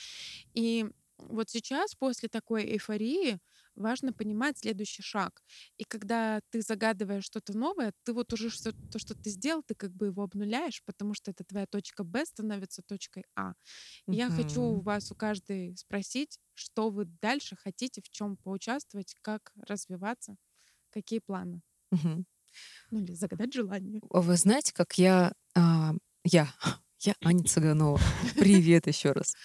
И 0.55 0.89
вот 1.17 1.49
сейчас, 1.49 1.95
после 1.95 2.29
такой 2.29 2.63
эйфории, 2.65 3.39
важно 3.75 4.13
понимать 4.13 4.57
следующий 4.59 5.01
шаг. 5.01 5.41
И 5.77 5.83
когда 5.83 6.41
ты 6.49 6.61
загадываешь 6.61 7.23
что-то 7.25 7.57
новое, 7.57 7.93
ты 8.03 8.13
вот 8.13 8.33
уже 8.33 8.49
всё 8.49 8.71
то, 8.91 8.99
что 8.99 9.15
ты 9.15 9.29
сделал, 9.29 9.63
ты 9.63 9.75
как 9.75 9.91
бы 9.91 10.07
его 10.07 10.23
обнуляешь, 10.23 10.83
потому 10.85 11.13
что 11.13 11.31
это 11.31 11.43
твоя 11.43 11.65
точка 11.65 12.03
Б 12.03 12.25
становится 12.25 12.81
точкой 12.83 13.23
А. 13.35 13.53
И 14.07 14.15
Я 14.15 14.29
хочу 14.29 14.61
у 14.61 14.81
вас, 14.81 15.11
у 15.11 15.15
каждой 15.15 15.75
спросить, 15.77 16.39
что 16.53 16.89
вы 16.89 17.05
дальше 17.05 17.55
хотите, 17.55 18.01
в 18.01 18.09
чем 18.09 18.37
поучаствовать, 18.37 19.15
как 19.21 19.53
развиваться, 19.67 20.35
какие 20.91 21.19
планы. 21.19 21.61
Ну 22.91 22.99
или 22.99 23.13
загадать 23.13 23.53
желание. 23.53 24.01
А 24.11 24.21
Вы 24.21 24.37
знаете, 24.37 24.73
как 24.73 24.97
я... 24.97 25.33
а, 25.55 25.93
я, 26.23 26.53
я 26.99 27.15
Аня 27.23 27.43
Цыганова. 27.43 27.99
Привет 28.39 28.87
еще 28.87 29.11
раз. 29.11 29.35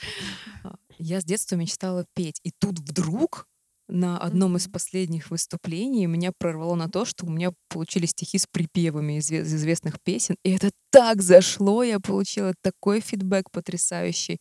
Я 0.98 1.20
с 1.20 1.24
детства 1.24 1.56
мечтала 1.56 2.04
петь. 2.14 2.40
И 2.42 2.50
тут 2.58 2.78
вдруг 2.80 3.46
на 3.88 4.18
одном 4.18 4.56
из 4.56 4.68
последних 4.68 5.30
выступлений 5.30 6.06
меня 6.06 6.32
прорвало 6.36 6.74
на 6.74 6.88
то, 6.88 7.04
что 7.04 7.24
у 7.24 7.30
меня 7.30 7.52
получились 7.68 8.10
стихи 8.10 8.38
с 8.38 8.46
припевами 8.46 9.18
из 9.18 9.30
известных 9.30 10.00
песен. 10.02 10.36
И 10.44 10.50
это 10.50 10.70
так 10.90 11.22
зашло, 11.22 11.82
я 11.82 11.98
получила 12.00 12.52
такой 12.62 13.00
фидбэк 13.00 13.50
потрясающий. 13.50 14.38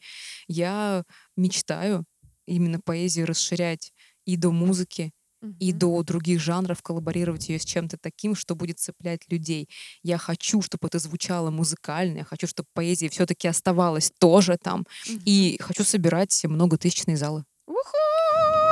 Я 0.47 1.03
мечтаю 1.37 2.03
именно 2.45 2.79
поэзию 2.83 3.27
расширять 3.27 3.91
и 4.25 4.35
до 4.35 4.51
музыки, 4.51 5.11
и 5.59 5.71
до 5.71 6.03
других 6.03 6.39
жанров, 6.39 6.81
коллаборировать 6.81 7.49
ее 7.49 7.59
с 7.59 7.65
чем-то 7.65 7.97
таким, 8.01 8.35
что 8.35 8.55
будет 8.55 8.79
цеплять 8.79 9.21
людей. 9.29 9.69
Я 10.03 10.17
хочу, 10.17 10.61
чтобы 10.61 10.87
это 10.87 10.99
звучало 10.99 11.49
музыкально, 11.49 12.19
я 12.19 12.23
хочу, 12.23 12.47
чтобы 12.47 12.67
поэзия 12.73 13.09
все-таки 13.09 13.47
оставалась 13.47 14.11
тоже 14.19 14.57
там. 14.61 14.85
И 15.25 15.57
хочу 15.61 15.83
собирать 15.83 16.43
многотысячные 16.45 17.17
залы. 17.17 17.43
Уху! 17.67 17.77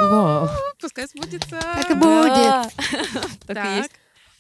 Вау. 0.01 0.49
Пускай 0.80 1.07
сбудется. 1.07 1.59
Так 1.61 1.89
и 1.89 1.93
будет. 1.93 2.74
Так 3.47 3.66
и 3.66 3.78
есть. 3.78 3.91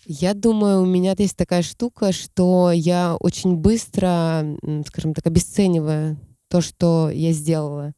Я 0.07 0.35
думаю, 0.35 0.81
у 0.81 0.85
меня 0.85 1.15
есть 1.17 1.35
такая 1.35 1.63
штука, 1.63 2.11
что 2.11 2.71
я 2.71 3.15
очень 3.19 3.55
быстро, 3.55 4.45
скажем 4.87 5.15
так, 5.15 5.25
обесцениваю 5.25 6.19
то, 6.47 6.61
что 6.61 7.09
я 7.09 7.31
сделала. 7.31 7.93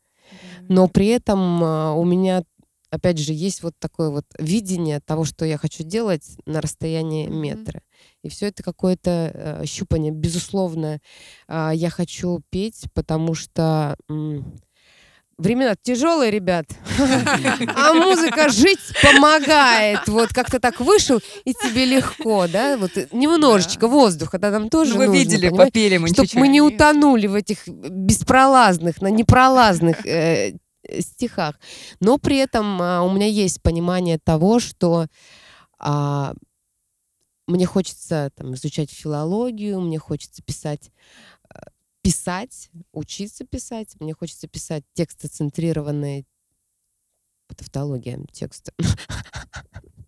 Но 0.70 0.88
при 0.88 1.08
этом 1.08 1.64
а, 1.64 1.94
у 1.94 2.06
меня, 2.06 2.44
опять 2.90 3.18
же, 3.18 3.34
есть 3.34 3.64
вот 3.64 3.74
такое 3.80 4.10
вот 4.10 4.26
видение 4.40 5.00
того, 5.00 5.24
что 5.26 5.46
я 5.46 5.58
хочу 5.58 5.84
делать 5.84 6.24
на 6.46 6.62
расстоянии 6.62 7.28
метра. 7.28 7.82
И 8.24 8.30
все 8.30 8.48
это 8.48 8.64
какое-то 8.64 9.32
э, 9.34 9.66
щупание. 9.66 10.12
Безусловно, 10.12 11.00
а, 11.48 11.72
я 11.72 11.90
хочу 11.90 12.42
петь, 12.50 12.86
потому 12.94 13.34
что 13.34 13.96
м, 14.10 14.60
времена 15.38 15.76
тяжелые, 15.82 16.32
ребят. 16.32 16.66
А 17.76 17.94
музыка 17.94 18.50
жить 18.50 18.80
помогает. 19.02 20.08
Вот 20.08 20.30
как-то 20.30 20.60
так 20.60 20.80
вышел, 20.80 21.20
и 21.46 21.54
тебе 21.54 21.86
легко, 21.86 22.48
да? 22.48 22.78
Вот 22.78 22.98
э, 22.98 23.08
немножечко 23.12 23.88
воздуха, 23.88 24.40
да, 24.40 24.52
нам 24.52 24.70
тоже 24.70 24.94
Ну, 24.94 25.00
вы 25.00 25.06
нужно, 25.08 25.20
видели, 25.20 25.50
попели 25.50 25.98
мы 25.98 26.08
чтобы 26.10 26.30
мы 26.36 26.48
не 26.48 26.62
утонули 26.62 27.28
в 27.28 27.36
этих 27.36 27.68
беспролазных, 27.68 29.02
на 29.02 29.08
непролазных 29.08 30.06
э, 30.06 30.50
э, 30.50 30.54
стихах. 31.00 31.60
Но 32.00 32.18
при 32.18 32.38
этом 32.38 32.82
а, 32.82 33.02
у 33.02 33.12
меня 33.12 33.28
есть 33.28 33.62
понимание 33.62 34.20
того, 34.20 34.60
что 34.60 35.08
а, 35.80 36.34
мне 37.48 37.66
хочется 37.66 38.32
там, 38.36 38.54
изучать 38.56 38.92
филологию, 38.92 39.80
мне 39.80 39.98
хочется 39.98 40.44
писать, 40.44 40.92
э, 41.50 41.60
писать, 42.02 42.70
учиться 42.92 43.46
писать, 43.46 43.96
мне 44.00 44.14
хочется 44.14 44.48
писать 44.48 44.84
тексты 44.94 45.30
центрированные 45.30 46.26
тавтология 47.56 48.20
текста. 48.32 48.74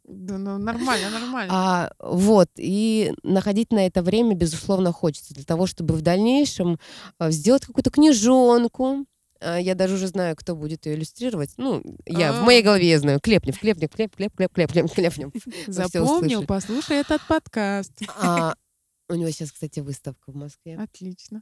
Да, 0.03 0.37
ну 0.39 0.57
нормально, 0.57 1.09
нормально. 1.11 1.53
А, 1.53 1.91
вот, 1.99 2.49
и 2.57 3.13
находить 3.23 3.71
на 3.71 3.85
это 3.85 4.01
время, 4.01 4.35
безусловно, 4.35 4.91
хочется 4.91 5.35
для 5.35 5.43
того, 5.43 5.67
чтобы 5.67 5.93
в 5.93 6.01
дальнейшем 6.01 6.79
а, 7.19 7.29
сделать 7.29 7.65
какую-то 7.65 7.91
книжонку. 7.91 9.05
А, 9.41 9.57
Я 9.57 9.75
даже 9.75 9.95
уже 9.95 10.07
знаю, 10.07 10.35
кто 10.35 10.55
будет 10.55 10.85
ее 10.85 10.95
иллюстрировать. 10.95 11.51
Ну, 11.57 11.81
я 12.05 12.33
в 12.33 12.37
А. 12.37 12.41
моей 12.43 12.61
голове 12.61 12.89
я 12.89 12.99
знаю. 12.99 13.19
Клепнев, 13.19 13.59
Клепнев, 13.59 13.89
Клеп, 13.91 14.15
Клеп, 14.15 14.35
Клеп, 14.35 14.53
Клеп, 14.53 14.71
Клеп, 14.71 14.91
Клепнев. 14.93 15.31
Запомнил, 15.67 16.45
послушай 16.45 16.97
этот 16.97 17.21
подкаст. 17.27 17.93
А, 18.21 18.53
У 19.09 19.15
него 19.15 19.31
сейчас, 19.31 19.51
кстати, 19.51 19.79
выставка 19.79 20.31
в 20.31 20.35
Москве. 20.35 20.77
Отлично. 20.77 21.41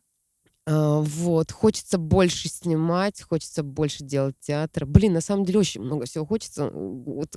А, 0.70 1.00
Вот, 1.00 1.52
хочется 1.52 1.98
больше 1.98 2.50
снимать, 2.50 3.22
хочется 3.22 3.64
больше 3.64 4.04
делать 4.04 4.36
театр. 4.42 4.86
Блин, 4.86 5.14
на 5.14 5.22
самом 5.22 5.46
деле 5.46 5.60
очень 5.60 5.82
много 5.82 6.06
всего 6.06 6.26
хочется. 6.26 6.70
Вот 6.70 7.30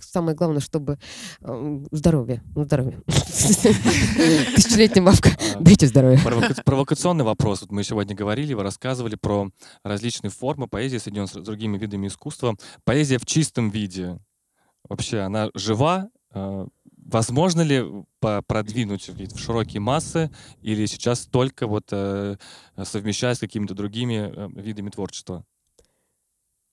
самое 0.00 0.36
главное, 0.36 0.60
чтобы 0.60 0.98
э, 1.40 1.80
здоровье, 1.90 2.42
ну, 2.54 2.64
здоровье. 2.64 3.02
Тысячелетняя 3.06 5.04
бабка, 5.04 5.30
А, 5.54 5.60
дайте 5.60 5.86
здоровье. 5.86 6.18
Провока- 6.18 6.62
Провокационный 6.64 7.24
вопрос. 7.24 7.62
Вот 7.62 7.72
мы 7.72 7.82
сегодня 7.84 8.14
говорили, 8.14 8.54
вы 8.54 8.62
рассказывали 8.62 9.16
про 9.16 9.50
различные 9.82 10.30
формы 10.30 10.68
поэзии, 10.68 10.98
соединенные 10.98 11.28
с 11.28 11.32
другими 11.44 11.78
видами 11.78 12.06
искусства. 12.06 12.56
Поэзия 12.84 13.18
в 13.18 13.26
чистом 13.26 13.70
виде. 13.70 14.18
Вообще, 14.88 15.20
она 15.20 15.50
жива? 15.54 16.08
Возможно 17.08 17.60
ли 17.60 17.84
продвинуть 18.20 19.08
в 19.08 19.14
в 19.16 19.38
широкие 19.38 19.80
массы 19.80 20.28
или 20.60 20.86
сейчас 20.86 21.26
только 21.26 21.68
вот 21.68 21.88
э, 21.92 22.36
совмещать 22.82 23.36
с 23.36 23.40
какими-то 23.40 23.74
другими 23.74 24.32
э, 24.34 24.48
видами 24.60 24.90
творчества? 24.90 25.44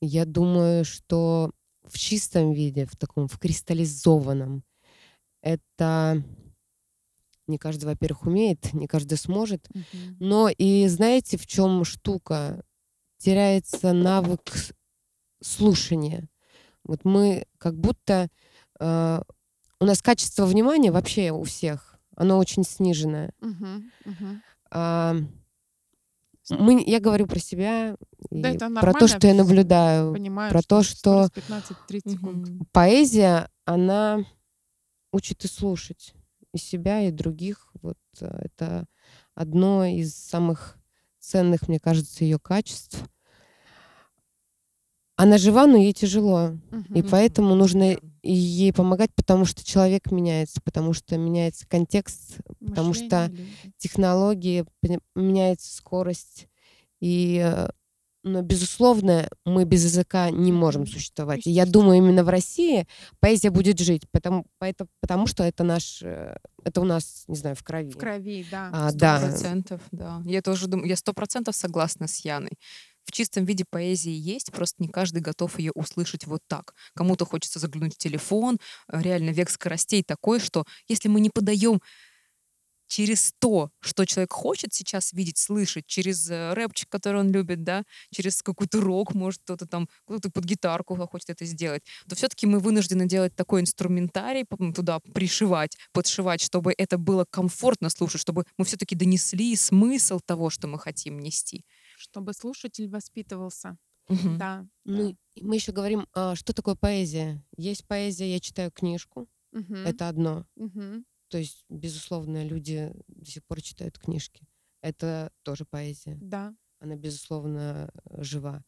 Я 0.01 0.25
думаю, 0.25 0.85
что 0.85 1.51
в 1.83 1.99
чистом 1.99 2.51
виде, 2.51 2.85
в 2.87 2.95
таком, 2.95 3.27
в 3.27 3.37
кристаллизованном, 3.37 4.63
это 5.41 6.23
не 7.45 7.59
каждый, 7.59 7.85
во-первых, 7.85 8.23
умеет, 8.23 8.73
не 8.73 8.87
каждый 8.87 9.19
сможет. 9.19 9.69
Мгм. 9.69 10.17
Но 10.19 10.49
и 10.49 10.87
знаете, 10.87 11.37
в 11.37 11.45
чем 11.45 11.83
штука? 11.83 12.63
Теряется 13.17 13.93
навык 13.93 14.51
слушания. 15.41 16.27
Вот 16.83 17.05
мы 17.05 17.45
как 17.59 17.77
будто... 17.79 18.29
э, 18.79 19.21
у 19.83 19.85
нас 19.85 20.01
качество 20.01 20.45
внимания 20.45 20.91
вообще 20.93 21.31
у 21.31 21.43
всех, 21.43 21.99
оно 22.15 22.37
очень 22.37 22.63
сниженное. 22.63 23.33
Мгм. 23.41 23.91
Мгм. 24.05 24.41
А, 24.71 25.15
мы, 26.49 26.81
я 26.87 27.01
говорю 27.01 27.27
про 27.27 27.37
себя, 27.39 27.97
Да, 28.31 28.51
и 28.51 28.55
это 28.55 28.69
про 28.69 28.93
то, 28.93 29.09
что 29.09 29.27
я 29.27 29.33
наблюдаю. 29.33 30.13
Понимаю, 30.13 30.51
про 30.51 30.61
то, 30.61 30.83
что- 30.83 31.29
15-30 31.35 32.11
секунд. 32.13 32.47
Мгм. 32.47 32.67
Поэзия, 32.71 33.49
она 33.65 34.23
учит 35.11 35.43
и 35.43 35.49
слушать 35.49 36.13
и 36.53 36.57
себя, 36.57 37.01
и 37.01 37.11
других. 37.11 37.69
Вот 37.81 37.97
э, 38.21 38.27
это 38.45 38.85
одно 39.35 39.83
из 39.83 40.15
самых 40.15 40.77
ценных, 41.19 41.67
мне 41.67 41.79
кажется, 41.81 42.23
ее 42.23 42.39
качеств. 42.39 43.03
Она 45.17 45.37
жива, 45.37 45.67
но 45.67 45.75
ей 45.75 45.91
тяжело. 45.93 46.51
И 46.71 47.01
Мгм. 47.01 47.09
поэтому 47.09 47.55
нужно. 47.55 47.97
И 48.23 48.33
ей 48.33 48.71
помогать, 48.73 49.11
потому 49.13 49.45
что 49.45 49.65
человек 49.65 50.09
меняется, 50.11 50.61
потому 50.63 50.93
что 50.93 51.17
меняется 51.17 51.67
контекст, 51.67 52.37
потому 52.65 52.89
Мышление 52.89 53.09
что 53.09 53.27
люди. 53.31 53.47
технологии, 53.77 54.65
меняется 55.13 55.75
скорость. 55.75 56.47
И, 57.01 57.41
э, 57.43 57.67
но, 58.23 58.41
безусловно, 58.41 59.29
мы 59.45 59.65
без 59.65 59.83
языка 59.83 60.29
не 60.29 60.53
можем 60.53 60.87
существовать. 60.87 61.45
И 61.45 61.51
я 61.51 61.65
думаю, 61.65 61.97
именно 61.97 62.23
в 62.23 62.29
России 62.29 62.87
поэзия 63.19 63.49
будет 63.49 63.79
жить, 63.79 64.03
потому, 64.11 64.45
поэто- 64.57 64.87
потому 65.01 65.27
что 65.27 65.43
это 65.43 65.65
наш, 65.65 66.01
э, 66.01 66.37
это 66.63 66.79
у 66.79 66.85
нас, 66.85 67.25
не 67.27 67.35
знаю, 67.35 67.57
в 67.57 67.63
крови. 67.63 67.91
В 67.91 67.97
крови, 67.97 68.45
да. 68.49 68.69
А, 68.71 68.89
Сто 68.89 68.99
да. 68.99 69.19
процентов, 69.19 69.81
да. 69.91 70.21
Я 70.23 70.41
тоже 70.41 70.67
думаю, 70.67 70.87
я 70.87 70.95
сто 70.95 71.11
процентов 71.13 71.57
согласна 71.57 72.07
с 72.07 72.19
Яной. 72.23 72.53
В 73.05 73.11
чистом 73.11 73.45
виде 73.45 73.65
поэзии 73.69 74.11
есть, 74.13 74.51
просто 74.51 74.81
не 74.81 74.89
каждый 74.89 75.21
готов 75.21 75.59
ее 75.59 75.71
услышать 75.75 76.25
вот 76.25 76.41
так. 76.47 76.73
Кому-то 76.95 77.25
хочется 77.25 77.59
заглянуть 77.59 77.95
в 77.95 77.97
телефон. 77.97 78.59
э, 78.91 79.01
Реально 79.01 79.31
век 79.31 79.49
скоростей 79.49 80.03
такой, 80.03 80.39
что 80.39 80.65
если 80.87 81.09
мы 81.09 81.19
не 81.19 81.29
подаем 81.29 81.79
через 82.87 83.33
то, 83.39 83.71
что 83.79 84.05
человек 84.05 84.33
хочет 84.33 84.73
сейчас 84.73 85.13
видеть, 85.13 85.37
слышать, 85.39 85.85
через 85.87 86.29
э, 86.29 86.53
рэпчик, 86.53 86.89
который 86.89 87.21
он 87.21 87.31
любит, 87.31 87.63
да, 87.63 87.83
через 88.11 88.43
какой-то 88.43 88.81
рок, 88.81 89.15
может, 89.15 89.41
кто-то 89.43 89.65
там, 89.65 89.89
кто-то 90.05 90.29
под 90.29 90.43
гитарку 90.45 90.95
хочет 91.07 91.31
это 91.31 91.43
сделать, 91.45 91.81
то 92.07 92.15
все-таки 92.15 92.45
мы 92.45 92.59
вынуждены 92.59 93.07
делать 93.07 93.35
такой 93.35 93.61
инструментарий, 93.61 94.45
туда 94.75 94.99
пришивать, 95.13 95.75
подшивать, 95.91 96.41
чтобы 96.41 96.73
это 96.77 96.97
было 96.99 97.25
комфортно 97.29 97.89
слушать, 97.89 98.21
чтобы 98.21 98.43
мы 98.57 98.65
все-таки 98.65 98.95
донесли 98.95 99.55
смысл 99.55 100.19
того, 100.23 100.51
что 100.51 100.67
мы 100.67 100.77
хотим 100.77 101.19
нести. 101.19 101.65
Чтобы 102.03 102.33
слушатель 102.33 102.89
воспитывался. 102.89 103.77
Мгм. 104.09 104.37
Да. 104.37 104.67
Ну, 104.83 105.15
и 105.35 105.41
мы 105.41 105.55
еще 105.55 105.71
говорим, 105.71 106.05
а, 106.13 106.35
что 106.35 106.51
такое 106.53 106.75
поэзия. 106.75 107.41
Есть 107.55 107.87
поэзия, 107.87 108.29
я 108.33 108.41
читаю 108.41 108.71
книжку, 108.71 109.29
Мгм. 109.53 109.75
это 109.77 110.09
одно. 110.09 110.45
Мгм. 110.57 111.05
То 111.29 111.37
есть, 111.37 111.63
безусловно, 111.69 112.43
люди 112.43 112.91
до 113.07 113.25
сих 113.31 113.45
пор 113.45 113.61
читают 113.61 113.97
книжки. 113.97 114.45
Это 114.81 115.31
тоже 115.43 115.63
поэзия. 115.65 116.17
Да. 116.21 116.53
она, 116.79 116.97
безусловно, 116.97 117.89
жива. 118.17 118.65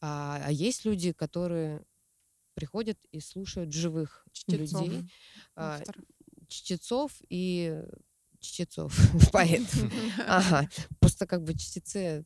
А, 0.00 0.40
а 0.44 0.52
есть 0.52 0.84
люди, 0.84 1.10
которые 1.12 1.84
приходят 2.54 2.96
и 3.10 3.18
слушают 3.18 3.72
живых 3.72 4.24
Чтецов. 4.30 4.82
людей, 4.86 5.10
а, 5.56 5.78
Авторов. 5.78 6.04
чтецов 6.46 7.20
и 7.28 7.82
чтецов, 8.38 8.94
поэтов. 9.34 9.74
Ага, 10.28 10.68
просто 11.00 11.26
как 11.26 11.42
бы 11.42 11.54
чтецы 11.54 12.24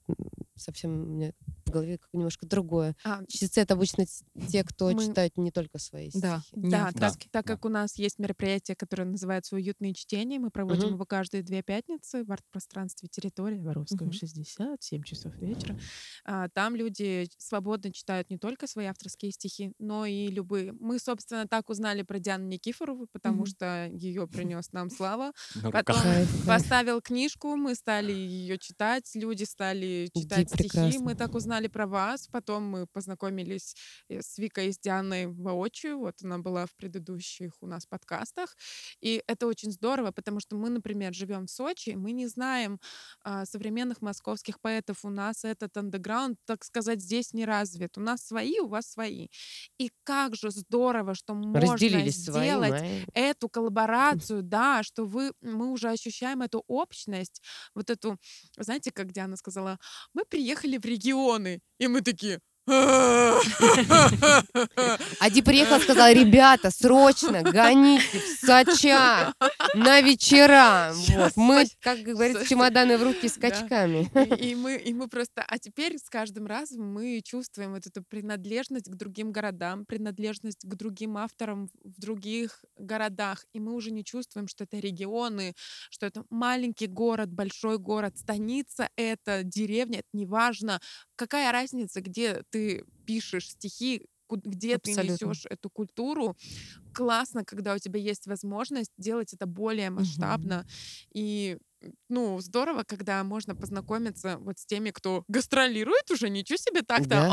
совсем 0.57 1.18
в 1.20 1.63
голове 1.75 1.99
как 1.99 2.09
немножко 2.12 2.47
другое. 2.47 2.95
А, 3.05 3.20
Чтецы— 3.27 3.61
это 3.62 3.75
обычно 3.75 4.07
те, 4.49 4.64
кто 4.64 4.91
Мы- 4.91 5.03
читает 5.07 5.37
не 5.37 5.51
только 5.51 5.79
свои 5.79 6.11
Да, 6.14 6.41
стихи. 6.41 6.61
не 6.61 6.70
Да, 6.70 6.87
авторский. 6.87 7.29
так, 7.31 7.33
так 7.33 7.47
да. 7.47 7.53
как 7.55 7.64
у 7.64 7.68
нас 7.68 7.97
есть 7.99 8.18
мероприятие, 8.18 8.77
которое 8.77 9.05
называется 9.05 9.57
«Уютные 9.57 9.95
чтения», 9.95 10.39
мы 10.39 10.51
проводим 10.51 10.85
Мгм. 10.87 10.95
его 10.95 11.07
каждые 11.07 11.43
две 11.43 11.62
пятницы 11.62 12.25
в 12.25 12.33
арт-пространстве 12.33 13.09
территории 13.11 13.59
Воровского, 13.61 14.07
Мгм. 14.07 14.12
60, 14.12 14.83
7 14.83 15.03
часов 15.03 15.35
вечера. 15.37 15.79
А, 16.25 16.49
Там 16.55 16.77
люди 16.77 17.29
свободно 17.39 17.93
читают 17.93 18.31
не 18.31 18.39
только 18.39 18.66
свои 18.66 18.87
авторские 18.87 19.33
стихи, 19.33 19.72
но 19.79 20.07
и 20.07 20.29
любые. 20.29 20.72
Мы, 20.72 20.99
собственно, 20.99 21.47
так 21.49 21.68
узнали 21.70 22.03
про 22.03 22.18
Диану 22.18 22.47
Никифорову, 22.47 23.07
потому 23.12 23.39
Мгм. 23.39 23.47
что 23.47 23.87
ее 23.93 24.27
принес 24.29 24.72
нам 24.72 24.91
Слава. 24.91 25.33
Потом 25.72 25.97
поставил 26.47 27.01
книжку, 27.01 27.57
мы 27.57 27.75
стали 27.75 28.12
ее 28.12 28.59
читать, 28.59 29.11
люди 29.14 29.45
стали 29.45 30.09
Иди, 30.14 30.22
читать 30.22 30.49
стихи, 30.49 30.68
прекрасно. 30.68 31.01
мы 31.03 31.14
так 31.14 31.35
узнали 31.35 31.63
про 31.68 31.86
вас, 31.86 32.28
потом 32.28 32.64
мы 32.64 32.86
познакомились 32.86 33.74
э, 34.08 34.20
с 34.22 34.38
Викой 34.38 34.68
и 34.68 34.72
с 34.72 34.78
Дианой 34.78 35.26
воочию, 35.26 35.98
вот 35.98 36.16
она 36.22 36.38
была 36.38 36.66
в 36.66 36.74
предыдущих 36.74 37.52
у 37.60 37.66
нас 37.66 37.86
подкастах, 37.86 38.56
и 39.00 39.22
это 39.26 39.46
очень 39.46 39.70
здорово, 39.72 40.12
потому 40.12 40.40
что 40.40 40.56
мы, 40.56 40.70
например, 40.70 41.14
живем 41.14 41.46
в 41.46 41.50
Сочи, 41.50 41.90
мы 41.90 42.12
не 42.12 42.26
знаем 42.26 42.80
а, 43.22 43.44
современных 43.44 44.02
московских 44.02 44.60
поэтов, 44.60 45.04
у 45.04 45.10
нас 45.10 45.44
этот 45.44 45.76
андеграунд, 45.76 46.38
так 46.46 46.64
сказать, 46.64 47.00
здесь 47.00 47.32
не 47.32 47.44
развит, 47.44 47.98
у 47.98 48.00
нас 48.00 48.26
свои, 48.26 48.58
у 48.60 48.68
вас 48.68 48.90
свои, 48.90 49.28
и 49.78 49.90
как 50.04 50.34
же 50.34 50.50
здорово, 50.50 51.14
что 51.14 51.34
можно 51.34 51.72
Разделились 51.72 52.24
свои, 52.24 52.44
сделать 52.46 52.80
мои. 52.80 53.04
эту 53.14 53.48
коллаборацию, 53.48 54.42
да, 54.54 54.82
что 54.82 55.04
вы, 55.04 55.32
мы 55.40 55.70
уже 55.70 55.90
ощущаем 55.90 56.42
эту 56.42 56.64
общность, 56.66 57.42
вот 57.74 57.90
эту, 57.90 58.18
знаете, 58.58 58.90
как 58.92 59.12
Диана 59.12 59.36
сказала, 59.36 59.78
мы 60.12 60.24
приехали 60.24 60.78
в 60.78 60.84
регионы, 61.45 61.61
и 61.78 61.88
мы 61.88 62.01
такие, 62.03 62.40
Ади 65.20 65.42
приехал, 65.42 65.80
сказал, 65.80 66.12
ребята, 66.12 66.70
срочно 66.70 67.42
гоните 67.42 68.20
в 68.20 68.46
Соча 68.46 69.34
на 69.74 70.00
вечера. 70.00 70.92
Вот. 70.94 71.32
Мы, 71.36 71.66
как 71.80 71.98
говорится, 72.00 72.46
чемоданы 72.46 72.96
в 72.96 73.02
руки 73.02 73.28
с 73.28 73.34
Да. 73.36 73.50
качками. 73.50 74.10
И, 74.38 74.52
и 74.52 74.54
мы, 74.54 74.76
и 74.76 74.94
мы 74.94 75.08
просто, 75.08 75.44
а 75.46 75.58
теперь 75.58 75.98
с 75.98 76.08
каждым 76.08 76.46
разом 76.46 76.90
мы 76.92 77.20
чувствуем 77.22 77.72
вот 77.74 77.86
эту 77.86 78.02
принадлежность 78.02 78.90
к 78.90 78.94
другим 78.94 79.32
городам, 79.32 79.84
принадлежность 79.84 80.62
к 80.62 80.74
другим 80.74 81.18
авторам 81.18 81.68
в 81.82 82.00
других 82.00 82.64
городах, 82.78 83.44
и 83.52 83.60
мы 83.60 83.74
уже 83.74 83.90
не 83.90 84.04
чувствуем, 84.04 84.48
что 84.48 84.64
это 84.64 84.78
регионы, 84.78 85.54
что 85.90 86.06
это 86.06 86.24
маленький 86.30 86.86
город, 86.86 87.30
большой 87.30 87.78
город, 87.78 88.16
станица 88.16 88.88
это, 88.96 89.42
деревня, 89.42 89.98
это 89.98 90.08
неважно. 90.12 90.80
Какая 91.16 91.52
разница, 91.52 92.00
где 92.00 92.42
ты 92.55 92.84
пишешь 93.05 93.50
стихи, 93.50 94.07
где 94.30 94.76
Абсолютно. 94.76 95.02
ты 95.02 95.26
несешь 95.26 95.46
эту 95.50 95.68
культуру. 95.70 96.36
Классно, 96.92 97.44
когда 97.44 97.74
у 97.74 97.78
тебя 97.78 97.98
есть 97.98 98.28
возможность 98.28 98.92
делать 98.96 99.34
это 99.34 99.46
более 99.46 99.90
масштабно. 99.90 100.64
И 101.12 101.59
ну, 102.09 102.40
здорово, 102.40 102.84
когда 102.86 103.24
можно 103.24 103.57
познакомиться 103.57 104.38
вот 104.38 104.59
с 104.59 104.66
теми, 104.66 104.90
кто 104.90 105.24
гастролирует 105.28 106.11
уже, 106.12 106.30
ничего 106.30 106.57
себе 106.57 106.82
так-то. 106.82 107.28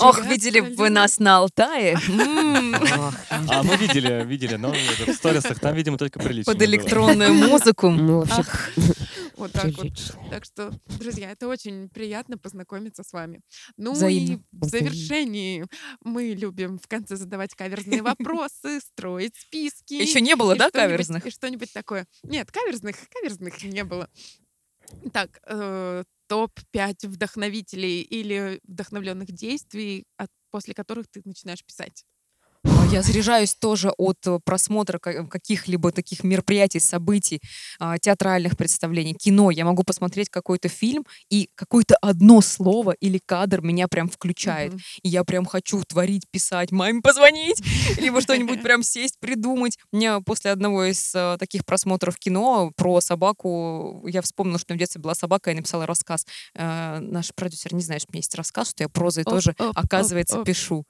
Ох, 0.00 0.26
видели 0.26 0.60
бы 0.60 0.90
нас 0.90 1.20
на 1.20 1.38
Алтае. 1.38 1.96
А 3.30 3.62
мы 3.62 3.76
видели, 3.76 4.24
видели, 4.26 4.56
но 4.56 4.72
в 4.72 5.12
сторисах 5.14 5.60
там, 5.60 5.74
видимо, 5.76 5.96
только 5.96 6.18
прилично. 6.18 6.52
Под 6.52 6.62
электронную 6.62 7.32
музыку. 7.32 7.94
Вот 9.38 9.52
так 9.52 9.72
вот. 9.76 9.92
Так 10.30 10.44
что, 10.44 10.72
друзья, 10.98 11.30
это 11.30 11.46
очень 11.48 11.88
приятно 11.88 12.38
познакомиться 12.38 13.02
с 13.04 13.12
вами. 13.12 13.40
Ну 13.76 13.92
Взаимно. 13.92 14.32
и 14.34 14.38
в 14.52 14.64
завершении 14.68 15.64
мы 16.02 16.30
любим 16.34 16.78
в 16.78 16.86
конце 16.88 17.16
задавать 17.16 17.54
каверзные 17.54 18.02
вопросы, 18.02 18.80
строить 18.80 19.36
списки. 19.36 19.94
Еще 19.94 20.20
не 20.20 20.34
было, 20.36 20.56
да, 20.56 20.70
каверзных? 20.70 21.24
И 21.26 21.30
что-нибудь 21.30 21.72
такое. 21.72 22.06
Нет, 22.24 22.50
каверзных, 22.50 22.96
каверзных 23.10 23.62
не 23.62 23.84
было. 23.84 24.10
Так, 25.12 25.40
э, 25.46 26.02
топ-5 26.28 27.06
вдохновителей 27.08 28.02
или 28.02 28.60
вдохновленных 28.64 29.30
действий, 29.32 30.04
от- 30.16 30.30
после 30.50 30.74
которых 30.74 31.06
ты 31.08 31.22
начинаешь 31.24 31.64
писать. 31.64 32.04
Я 32.90 33.02
заряжаюсь 33.02 33.54
тоже 33.54 33.90
от 33.98 34.16
э, 34.26 34.38
просмотра 34.42 34.98
ка- 34.98 35.26
каких-либо 35.26 35.92
таких 35.92 36.24
мероприятий, 36.24 36.80
событий, 36.80 37.40
а, 37.78 37.98
театральных 37.98 38.56
представлений, 38.56 39.12
кино. 39.12 39.50
Я 39.50 39.66
могу 39.66 39.82
посмотреть 39.82 40.30
какой-то 40.30 40.68
фильм, 40.68 41.04
и 41.28 41.50
какое-то 41.54 41.96
одно 42.00 42.40
слово 42.40 42.92
или 42.92 43.20
кадр 43.24 43.60
меня 43.60 43.88
прям 43.88 44.08
включает. 44.08 44.72
Мгм. 44.72 44.80
И 45.02 45.08
я 45.10 45.24
прям 45.24 45.44
хочу 45.44 45.82
творить, 45.86 46.24
писать, 46.30 46.72
маме 46.72 47.02
позвонить, 47.02 47.60
либо 48.00 48.22
что-нибудь 48.22 48.62
прям 48.62 48.82
сесть, 48.82 49.18
придумать. 49.20 49.76
У 49.92 49.96
меня 49.96 50.20
после 50.20 50.50
одного 50.50 50.84
из 50.84 51.14
э, 51.14 51.36
таких 51.38 51.66
просмотров 51.66 52.16
кино 52.16 52.72
про 52.74 53.02
собаку, 53.02 54.02
я 54.08 54.22
вспомнила, 54.22 54.58
что 54.58 54.72
в 54.72 54.78
детстве 54.78 55.00
была 55.02 55.14
собака, 55.14 55.50
я 55.50 55.56
написала 55.56 55.84
рассказ. 55.84 56.26
Э, 56.54 57.00
Наш 57.00 57.34
продюсер 57.34 57.74
не 57.74 57.82
знает, 57.82 58.00
что 58.00 58.10
у 58.10 58.14
меня 58.14 58.20
есть 58.20 58.34
рассказ, 58.34 58.70
что 58.70 58.82
я 58.82 58.88
прозой 58.88 59.24
тоже, 59.24 59.54
оказывается, 59.74 60.38
пишу. 60.42 60.84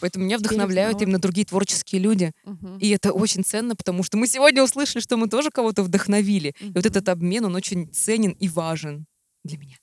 Поэтому 0.00 0.24
меня 0.24 0.38
вдохновляют 0.38 0.96
узнала. 0.96 1.11
Именно 1.12 1.20
другие 1.20 1.44
творческие 1.44 2.00
люди. 2.00 2.32
Мгм. 2.44 2.78
И 2.78 2.88
это 2.88 3.12
очень 3.12 3.44
ценно, 3.44 3.76
потому 3.76 4.02
что 4.02 4.16
мы 4.16 4.26
сегодня 4.26 4.62
услышали, 4.62 5.02
что 5.02 5.16
мы 5.16 5.28
тоже 5.28 5.50
кого-то 5.50 5.82
вдохновили. 5.82 6.54
И 6.60 6.72
вот 6.74 6.86
этот 6.86 7.08
обмен, 7.08 7.44
он 7.44 7.54
очень 7.54 7.92
ценен 7.92 8.30
и 8.32 8.48
важен 8.48 9.06
для 9.44 9.58
меня. 9.58 9.76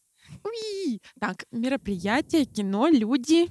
Уи! 0.44 1.00
Так, 1.20 1.46
мероприятия, 1.52 2.46
кино, 2.46 2.88
люди. 2.88 3.48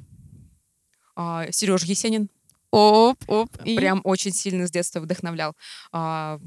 Сереж 1.51 1.85
Есенин 1.85 2.29
Оп, 2.71 3.17
оп. 3.29 3.49
и- 3.65 3.77
прям 3.77 4.01
очень 4.05 4.33
сильно 4.33 4.67
с 4.67 4.71
детства 4.71 5.01
вдохновлял. 5.01 5.55
А, 5.93 6.39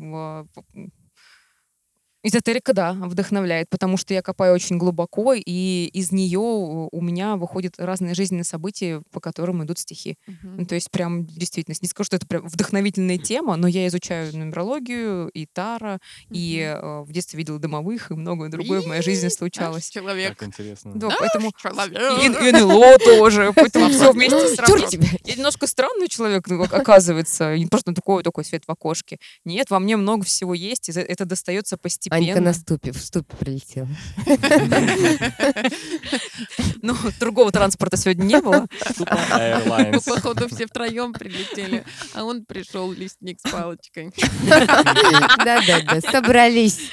Эзотерика, 2.23 2.73
да, 2.73 2.93
вдохновляет, 2.93 3.67
потому 3.69 3.97
что 3.97 4.13
я 4.13 4.21
копаю 4.21 4.53
очень 4.53 4.77
глубоко, 4.77 5.33
и 5.33 5.89
из 5.91 6.11
нее 6.11 6.39
у 6.39 7.01
меня 7.01 7.35
выходят 7.35 7.73
разные 7.79 8.13
жизненные 8.13 8.43
события, 8.43 9.01
по 9.11 9.19
которым 9.19 9.63
идут 9.63 9.79
стихи. 9.79 10.17
Мгм. 10.27 10.57
Ну, 10.57 10.65
то 10.65 10.75
есть 10.75 10.91
прям 10.91 11.25
действительно, 11.25 11.75
не 11.81 11.87
скажу, 11.87 12.05
что 12.05 12.17
это 12.17 12.27
прям 12.27 12.47
вдохновительная 12.47 13.17
тема, 13.17 13.55
но 13.55 13.67
я 13.67 13.87
изучаю 13.87 14.35
нумерологию 14.37 15.29
и 15.29 15.47
Тара, 15.47 15.99
и 16.29 16.59
э, 16.59 17.01
в 17.01 17.11
детстве 17.11 17.39
видела 17.39 17.57
дымовых, 17.57 18.11
и 18.11 18.13
многое 18.13 18.49
другое 18.49 18.81
в 18.81 18.85
моей 18.85 19.01
жизни 19.01 19.21
И 19.21 19.25
наш 19.25 19.33
случалось. 19.33 19.89
Человек. 19.89 20.37
Так 20.37 20.47
интересно. 20.47 20.91
Да, 20.93 21.09
поэтому 21.17 21.51
Человек. 21.59 22.21
и, 22.21 22.49
и 22.49 22.51
НЛО 22.51 22.99
тоже, 22.99 23.51
поэтому 23.55 23.89
все 23.89 24.11
вместе 24.11 24.55
сразу. 24.55 24.75
Я 25.23 25.35
немножко 25.35 25.65
странный 25.65 26.07
человек, 26.07 26.47
оказывается, 26.71 27.57
не 27.57 27.65
просто 27.65 27.93
такой 27.93 28.21
такой 28.21 28.45
свет 28.45 28.63
в 28.67 28.71
окошке. 28.71 29.17
Нет, 29.43 29.71
во 29.71 29.79
мне 29.79 29.97
много 29.97 30.23
всего 30.23 30.53
есть, 30.53 30.89
и 30.89 30.91
это 30.91 31.25
достается 31.25 31.77
Анька 31.77 32.10
постепенно. 32.19 32.41
на 32.41 32.53
ступе, 32.53 32.91
в 32.91 32.97
ступе 32.97 33.35
прилетела. 33.37 33.87
Ну, 36.81 36.95
другого 37.19 37.51
транспорта 37.51 37.95
сегодня 37.97 38.23
не 38.23 38.41
было. 38.41 38.65
Походу, 40.05 40.47
все 40.49 40.65
втроем 40.65 41.13
прилетели, 41.13 41.85
а 42.13 42.23
он 42.23 42.45
пришел 42.45 42.91
лесник 42.91 43.39
с 43.39 43.49
палочкой. 43.49 44.11
Да-да-да, 44.47 46.01
собрались. 46.01 46.91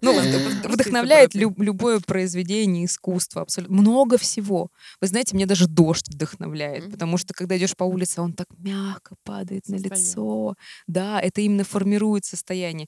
Ну, 0.00 0.18
вдохновляет 0.64 1.34
любое 1.34 2.00
произведение 2.00 2.86
искусства, 2.86 3.42
абсолютно. 3.42 3.76
Много 3.76 4.18
всего. 4.18 4.70
Вы 5.00 5.08
знаете, 5.08 5.34
мне 5.34 5.46
даже 5.46 5.66
дождь 5.66 6.08
вдохновляет, 6.08 6.90
потому 6.90 7.18
что 7.18 7.34
когда 7.34 7.56
идешь 7.58 7.76
по 7.76 7.84
улице, 7.84 8.20
он 8.20 8.32
так 8.32 8.46
мягко 8.58 9.16
падает 9.24 9.68
на 9.68 9.76
лицо. 9.76 10.54
Да, 10.86 11.20
это 11.20 11.40
именно 11.40 11.64
формирует 11.64 12.24
состояние. 12.24 12.86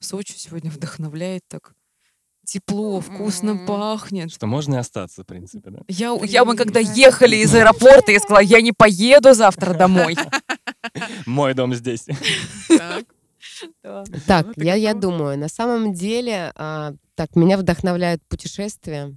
Сочи 0.00 0.34
сегодня 0.36 0.70
вдохновляет 0.70 1.42
так. 1.48 1.74
Тепло, 2.44 3.00
вкусно 3.00 3.64
пахнет. 3.66 4.32
Что 4.32 4.46
можно 4.46 4.76
и 4.76 4.78
остаться, 4.78 5.22
в 5.22 5.26
принципе, 5.26 5.70
да. 5.70 5.80
Я, 5.86 6.18
я 6.24 6.44
мы 6.44 6.56
когда 6.56 6.80
ехали 6.80 7.36
из 7.36 7.54
аэропорта, 7.54 8.10
я 8.10 8.18
сказала, 8.18 8.40
я 8.42 8.60
не 8.60 8.72
поеду 8.72 9.34
завтра 9.34 9.74
домой. 9.74 10.16
Мой 11.26 11.54
дом 11.54 11.74
здесь. 11.74 12.06
Так. 12.68 13.04
Я, 14.56 14.74
я 14.74 14.94
думаю, 14.94 15.38
на 15.38 15.48
самом 15.48 15.92
деле, 15.92 16.52
а, 16.56 16.94
так, 17.14 17.36
меня 17.36 17.56
вдохновляют 17.56 18.22
путешествия, 18.28 19.16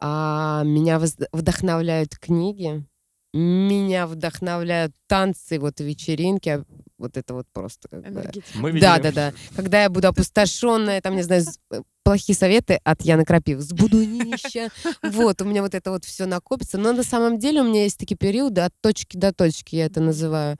а, 0.00 0.62
меня 0.64 1.00
вдохновляют 1.32 2.16
книги, 2.18 2.84
меня 3.32 4.06
вдохновляют 4.06 4.94
танцы, 5.06 5.58
вот 5.58 5.80
вечеринки, 5.80 6.64
вот 7.00 7.16
это 7.16 7.34
вот 7.34 7.46
просто 7.52 7.88
как 7.88 8.02
бы... 8.02 8.08
Энергетика. 8.08 8.58
Мы 8.58 8.70
видели. 8.70 8.82
Да, 8.82 8.98
да, 8.98 9.12
да. 9.12 9.32
Когда 9.56 9.82
я 9.82 9.90
буду 9.90 10.08
опустошенная, 10.08 11.00
там, 11.00 11.16
не 11.16 11.22
знаю, 11.22 11.44
э, 11.72 11.80
плохие 12.04 12.36
советы 12.36 12.80
от 12.84 13.02
Яны 13.02 13.24
Крапив. 13.24 13.60
Сбуду 13.60 14.02
нища. 14.04 14.68
Вот, 15.02 15.40
у 15.42 15.44
меня 15.44 15.62
вот 15.62 15.74
это 15.74 15.90
вот 15.90 16.04
все 16.04 16.26
накопится. 16.26 16.78
Но 16.78 16.92
на 16.92 17.02
самом 17.02 17.38
деле 17.38 17.62
у 17.62 17.64
меня 17.64 17.82
есть 17.84 17.98
такие 17.98 18.16
периоды 18.16 18.60
от 18.60 18.72
точки 18.80 19.16
до 19.16 19.32
точки, 19.32 19.76
я 19.76 19.86
это 19.86 20.00
называю. 20.00 20.56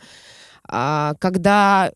А, 0.64 1.14
Когда 1.20 1.92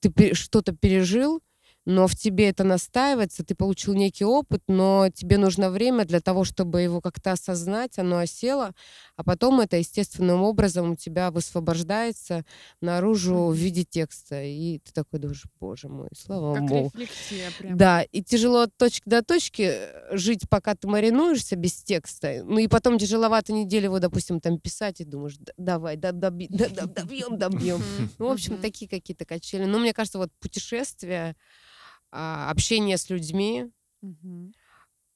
ты 0.00 0.34
что-то 0.34 0.72
пережил, 0.72 1.40
но 1.88 2.06
в 2.06 2.14
тебе 2.14 2.50
это 2.50 2.64
настаивается, 2.64 3.42
ты 3.42 3.54
получил 3.54 3.94
некий 3.94 4.26
опыт, 4.26 4.62
но 4.68 5.08
тебе 5.08 5.38
нужно 5.38 5.70
время 5.70 6.04
для 6.04 6.20
того, 6.20 6.44
чтобы 6.44 6.82
его 6.82 7.00
как-то 7.00 7.32
осознать, 7.32 7.98
оно 7.98 8.18
осело, 8.18 8.74
а 9.16 9.24
потом 9.24 9.58
это 9.60 9.78
естественным 9.78 10.42
образом 10.42 10.90
у 10.90 10.96
тебя 10.96 11.30
высвобождается 11.30 12.44
наружу 12.82 13.46
в 13.46 13.54
виде 13.54 13.84
текста. 13.84 14.42
И 14.44 14.80
ты 14.80 14.92
такой 14.92 15.18
думаешь, 15.18 15.44
боже 15.58 15.88
мой, 15.88 16.08
слава 16.14 16.56
Как 16.56 16.66
богу. 16.66 16.90
рефлексия 16.94 17.50
прям. 17.58 17.78
Да, 17.78 18.02
и 18.02 18.22
тяжело 18.22 18.60
от 18.64 18.76
точки 18.76 19.08
до 19.08 19.22
точки 19.22 19.72
жить, 20.12 20.46
пока 20.50 20.74
ты 20.74 20.88
маринуешься 20.88 21.56
без 21.56 21.72
текста. 21.82 22.42
Ну 22.44 22.58
и 22.58 22.68
потом 22.68 22.98
тяжеловато 22.98 23.54
неделю 23.54 23.84
его, 23.84 23.98
допустим, 23.98 24.40
там 24.40 24.58
писать 24.60 25.00
и 25.00 25.04
думаешь, 25.04 25.36
«Да- 25.38 25.54
давай, 25.56 25.96
да, 25.96 26.10
доби- 26.10 26.48
да, 26.50 26.68
да, 26.68 26.84
добьем, 26.84 27.38
добьем. 27.38 27.82
Ну, 28.18 28.28
в 28.28 28.32
общем, 28.32 28.58
такие 28.58 28.90
какие-то 28.90 29.24
качели. 29.24 29.64
Но 29.64 29.78
мне 29.78 29.94
кажется, 29.94 30.18
вот 30.18 30.28
путешествия, 30.38 31.34
а, 32.12 32.50
общение 32.50 32.96
с 32.98 33.10
людьми, 33.10 33.70
Мгм. 34.02 34.52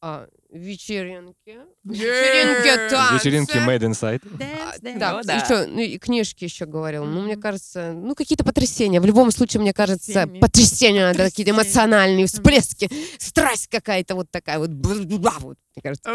а, 0.00 0.26
вечеринки. 0.50 1.58
Вечеринки, 1.84 2.90
танцы. 2.90 3.14
Вечеринки 3.14 3.56
Made 3.56 3.80
Inside. 3.90 4.22
А, 4.34 4.76
Dance, 4.76 4.80
dance. 4.82 4.98
Да, 4.98 5.12
Ну 5.12 5.20
да. 5.24 5.34
еще, 5.36 5.66
ну 5.66 5.80
и 5.80 5.98
книжки 5.98 6.44
еще 6.44 6.66
говорил. 6.66 7.04
Ну, 7.04 7.22
мне 7.22 7.36
кажется, 7.36 7.92
ну, 7.92 8.14
какие-то 8.14 8.44
потрясения. 8.44 9.00
В 9.00 9.06
любом 9.06 9.30
случае, 9.30 9.60
мне 9.60 9.72
кажется, 9.72 10.12
Потрясения. 10.12 10.40
потрясения 10.40 11.00
надо, 11.06 11.24
какие-то 11.30 11.52
Потрясения. 11.52 11.52
эмоциональные 11.52 12.26
всплески, 12.26 12.90
страсть 13.18 13.68
какая-то 13.68 14.14
вот 14.16 14.30
такая 14.30 14.58
вот. 14.58 14.70
вот, 14.70 15.56
мне 15.76 15.82
кажется. 15.82 16.10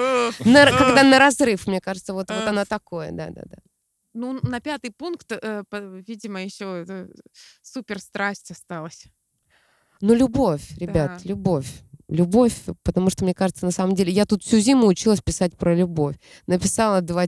На- 0.46 0.72
когда 0.78 1.04
на 1.04 1.18
разрыв, 1.20 1.66
мне 1.68 1.80
кажется, 1.82 2.14
вот, 2.14 2.30
вот 2.30 2.44
она 2.48 2.66
такое, 2.66 3.12
да-да-да. 3.12 3.58
Ну, 4.14 4.40
на 4.42 4.60
пятый 4.60 4.92
пункт, 4.92 5.32
э, 5.32 5.64
по- 5.70 5.76
видимо, 5.78 6.44
еще 6.44 7.08
супер 7.62 8.00
страсть 8.00 8.50
осталась. 8.52 9.06
Ну, 10.02 10.14
любовь, 10.14 10.62
ребят, 10.78 11.22
Да. 11.24 11.30
любовь. 11.30 11.68
Любовь, 12.10 12.54
потому 12.84 13.10
что, 13.10 13.26
мне 13.26 13.34
кажется, 13.34 13.66
на 13.66 13.72
самом 13.72 13.94
деле, 13.94 14.12
я 14.14 14.26
тут 14.26 14.42
всю 14.44 14.60
зиму 14.60 14.88
училась 14.88 15.22
писать 15.22 15.58
про 15.58 15.76
любовь. 15.76 16.16
Написала 16.48 17.02
два 17.02 17.26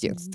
Текст. 0.00 0.30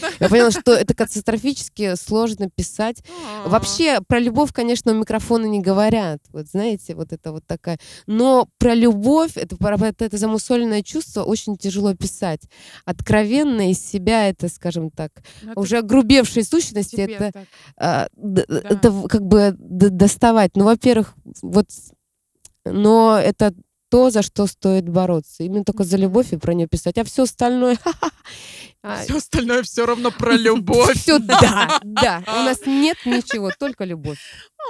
Я 0.20 0.28
поняла, 0.28 0.50
что 0.50 0.72
это 0.72 0.94
катастрофически 0.94 1.94
сложно 1.96 2.48
писать. 2.50 3.02
А. 3.44 3.48
Вообще 3.48 4.00
про 4.06 4.18
любовь, 4.18 4.52
конечно, 4.52 4.92
у 4.92 4.94
микрофона 4.94 5.46
не 5.46 5.60
говорят. 5.60 6.20
Вот 6.30 6.46
знаете, 6.46 6.94
вот 6.94 7.12
это 7.12 7.32
вот 7.32 7.46
такая. 7.46 7.78
Но 8.06 8.48
про 8.58 8.74
любовь, 8.74 9.36
это 9.36 9.56
это, 9.84 10.04
это 10.04 10.18
замусоленное 10.18 10.82
чувство 10.82 11.22
очень 11.22 11.56
тяжело 11.56 11.94
писать. 11.94 12.42
Откровенно 12.84 13.70
из 13.70 13.78
себя 13.84 14.28
это, 14.28 14.48
скажем 14.48 14.90
так, 14.90 15.10
Ну, 15.42 15.52
это 15.52 15.60
уже 15.60 15.78
огрубевшей 15.78 16.44
сущности, 16.44 16.96
это, 17.00 17.46
а, 17.76 18.08
Да. 18.16 18.42
это 18.48 19.08
как 19.08 19.22
бы 19.22 19.54
доставать. 19.58 20.56
Ну, 20.56 20.64
во-первых, 20.64 21.14
вот, 21.42 21.66
но 22.64 23.18
это 23.18 23.54
то, 23.92 24.08
за 24.08 24.22
что 24.22 24.46
стоит 24.46 24.88
бороться. 24.88 25.42
Именно 25.42 25.64
только 25.64 25.84
за 25.84 25.98
любовь 25.98 26.32
и 26.32 26.38
про 26.38 26.54
нее 26.54 26.66
писать. 26.66 26.96
А 26.96 27.04
все 27.04 27.24
остальное... 27.24 27.76
а, 28.82 29.02
Все 29.02 29.18
остальное 29.18 29.62
все 29.64 29.84
равно 29.84 30.10
про 30.10 30.32
любовь. 30.48 30.96
Всё, 30.96 31.18
да, 31.18 31.78
да. 31.82 32.22
У 32.26 32.30
нас 32.46 32.64
нет 32.64 32.96
ничего, 33.04 33.50
только 33.58 33.84
любовь. 33.84 34.18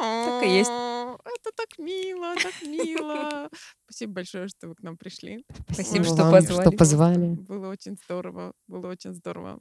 Так 0.00 0.42
и 0.42 0.48
есть. 0.48 0.70
Это 0.70 1.50
так 1.54 1.78
мило, 1.78 2.34
так 2.34 2.62
мило. 2.62 3.48
Спасибо 3.84 4.14
большое, 4.14 4.48
что 4.48 4.66
вы 4.66 4.74
к 4.74 4.82
нам 4.82 4.96
пришли. 4.96 5.44
Спасибо, 5.70 6.04
что 6.04 6.28
позвали. 6.28 6.60
Что 6.60 6.70
позвали. 6.72 7.26
Было 7.48 7.68
очень 7.68 7.96
здорово, 8.04 8.54
было 8.66 8.88
очень 8.88 9.14
здорово. 9.14 9.60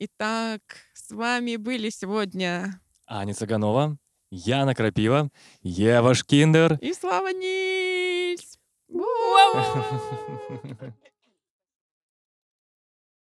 Итак, 0.00 0.60
с 0.92 1.12
вами 1.12 1.54
были 1.54 1.90
сегодня 1.90 2.80
Аня 3.06 3.32
Цыганова. 3.32 3.96
Яна 4.32 4.74
Крапива, 4.74 5.30
Ева 5.62 6.14
Шкиндер. 6.14 6.78
И 6.82 6.92
Слава 6.94 7.32
Нильс! 7.32 8.55
Вау! 8.88 9.54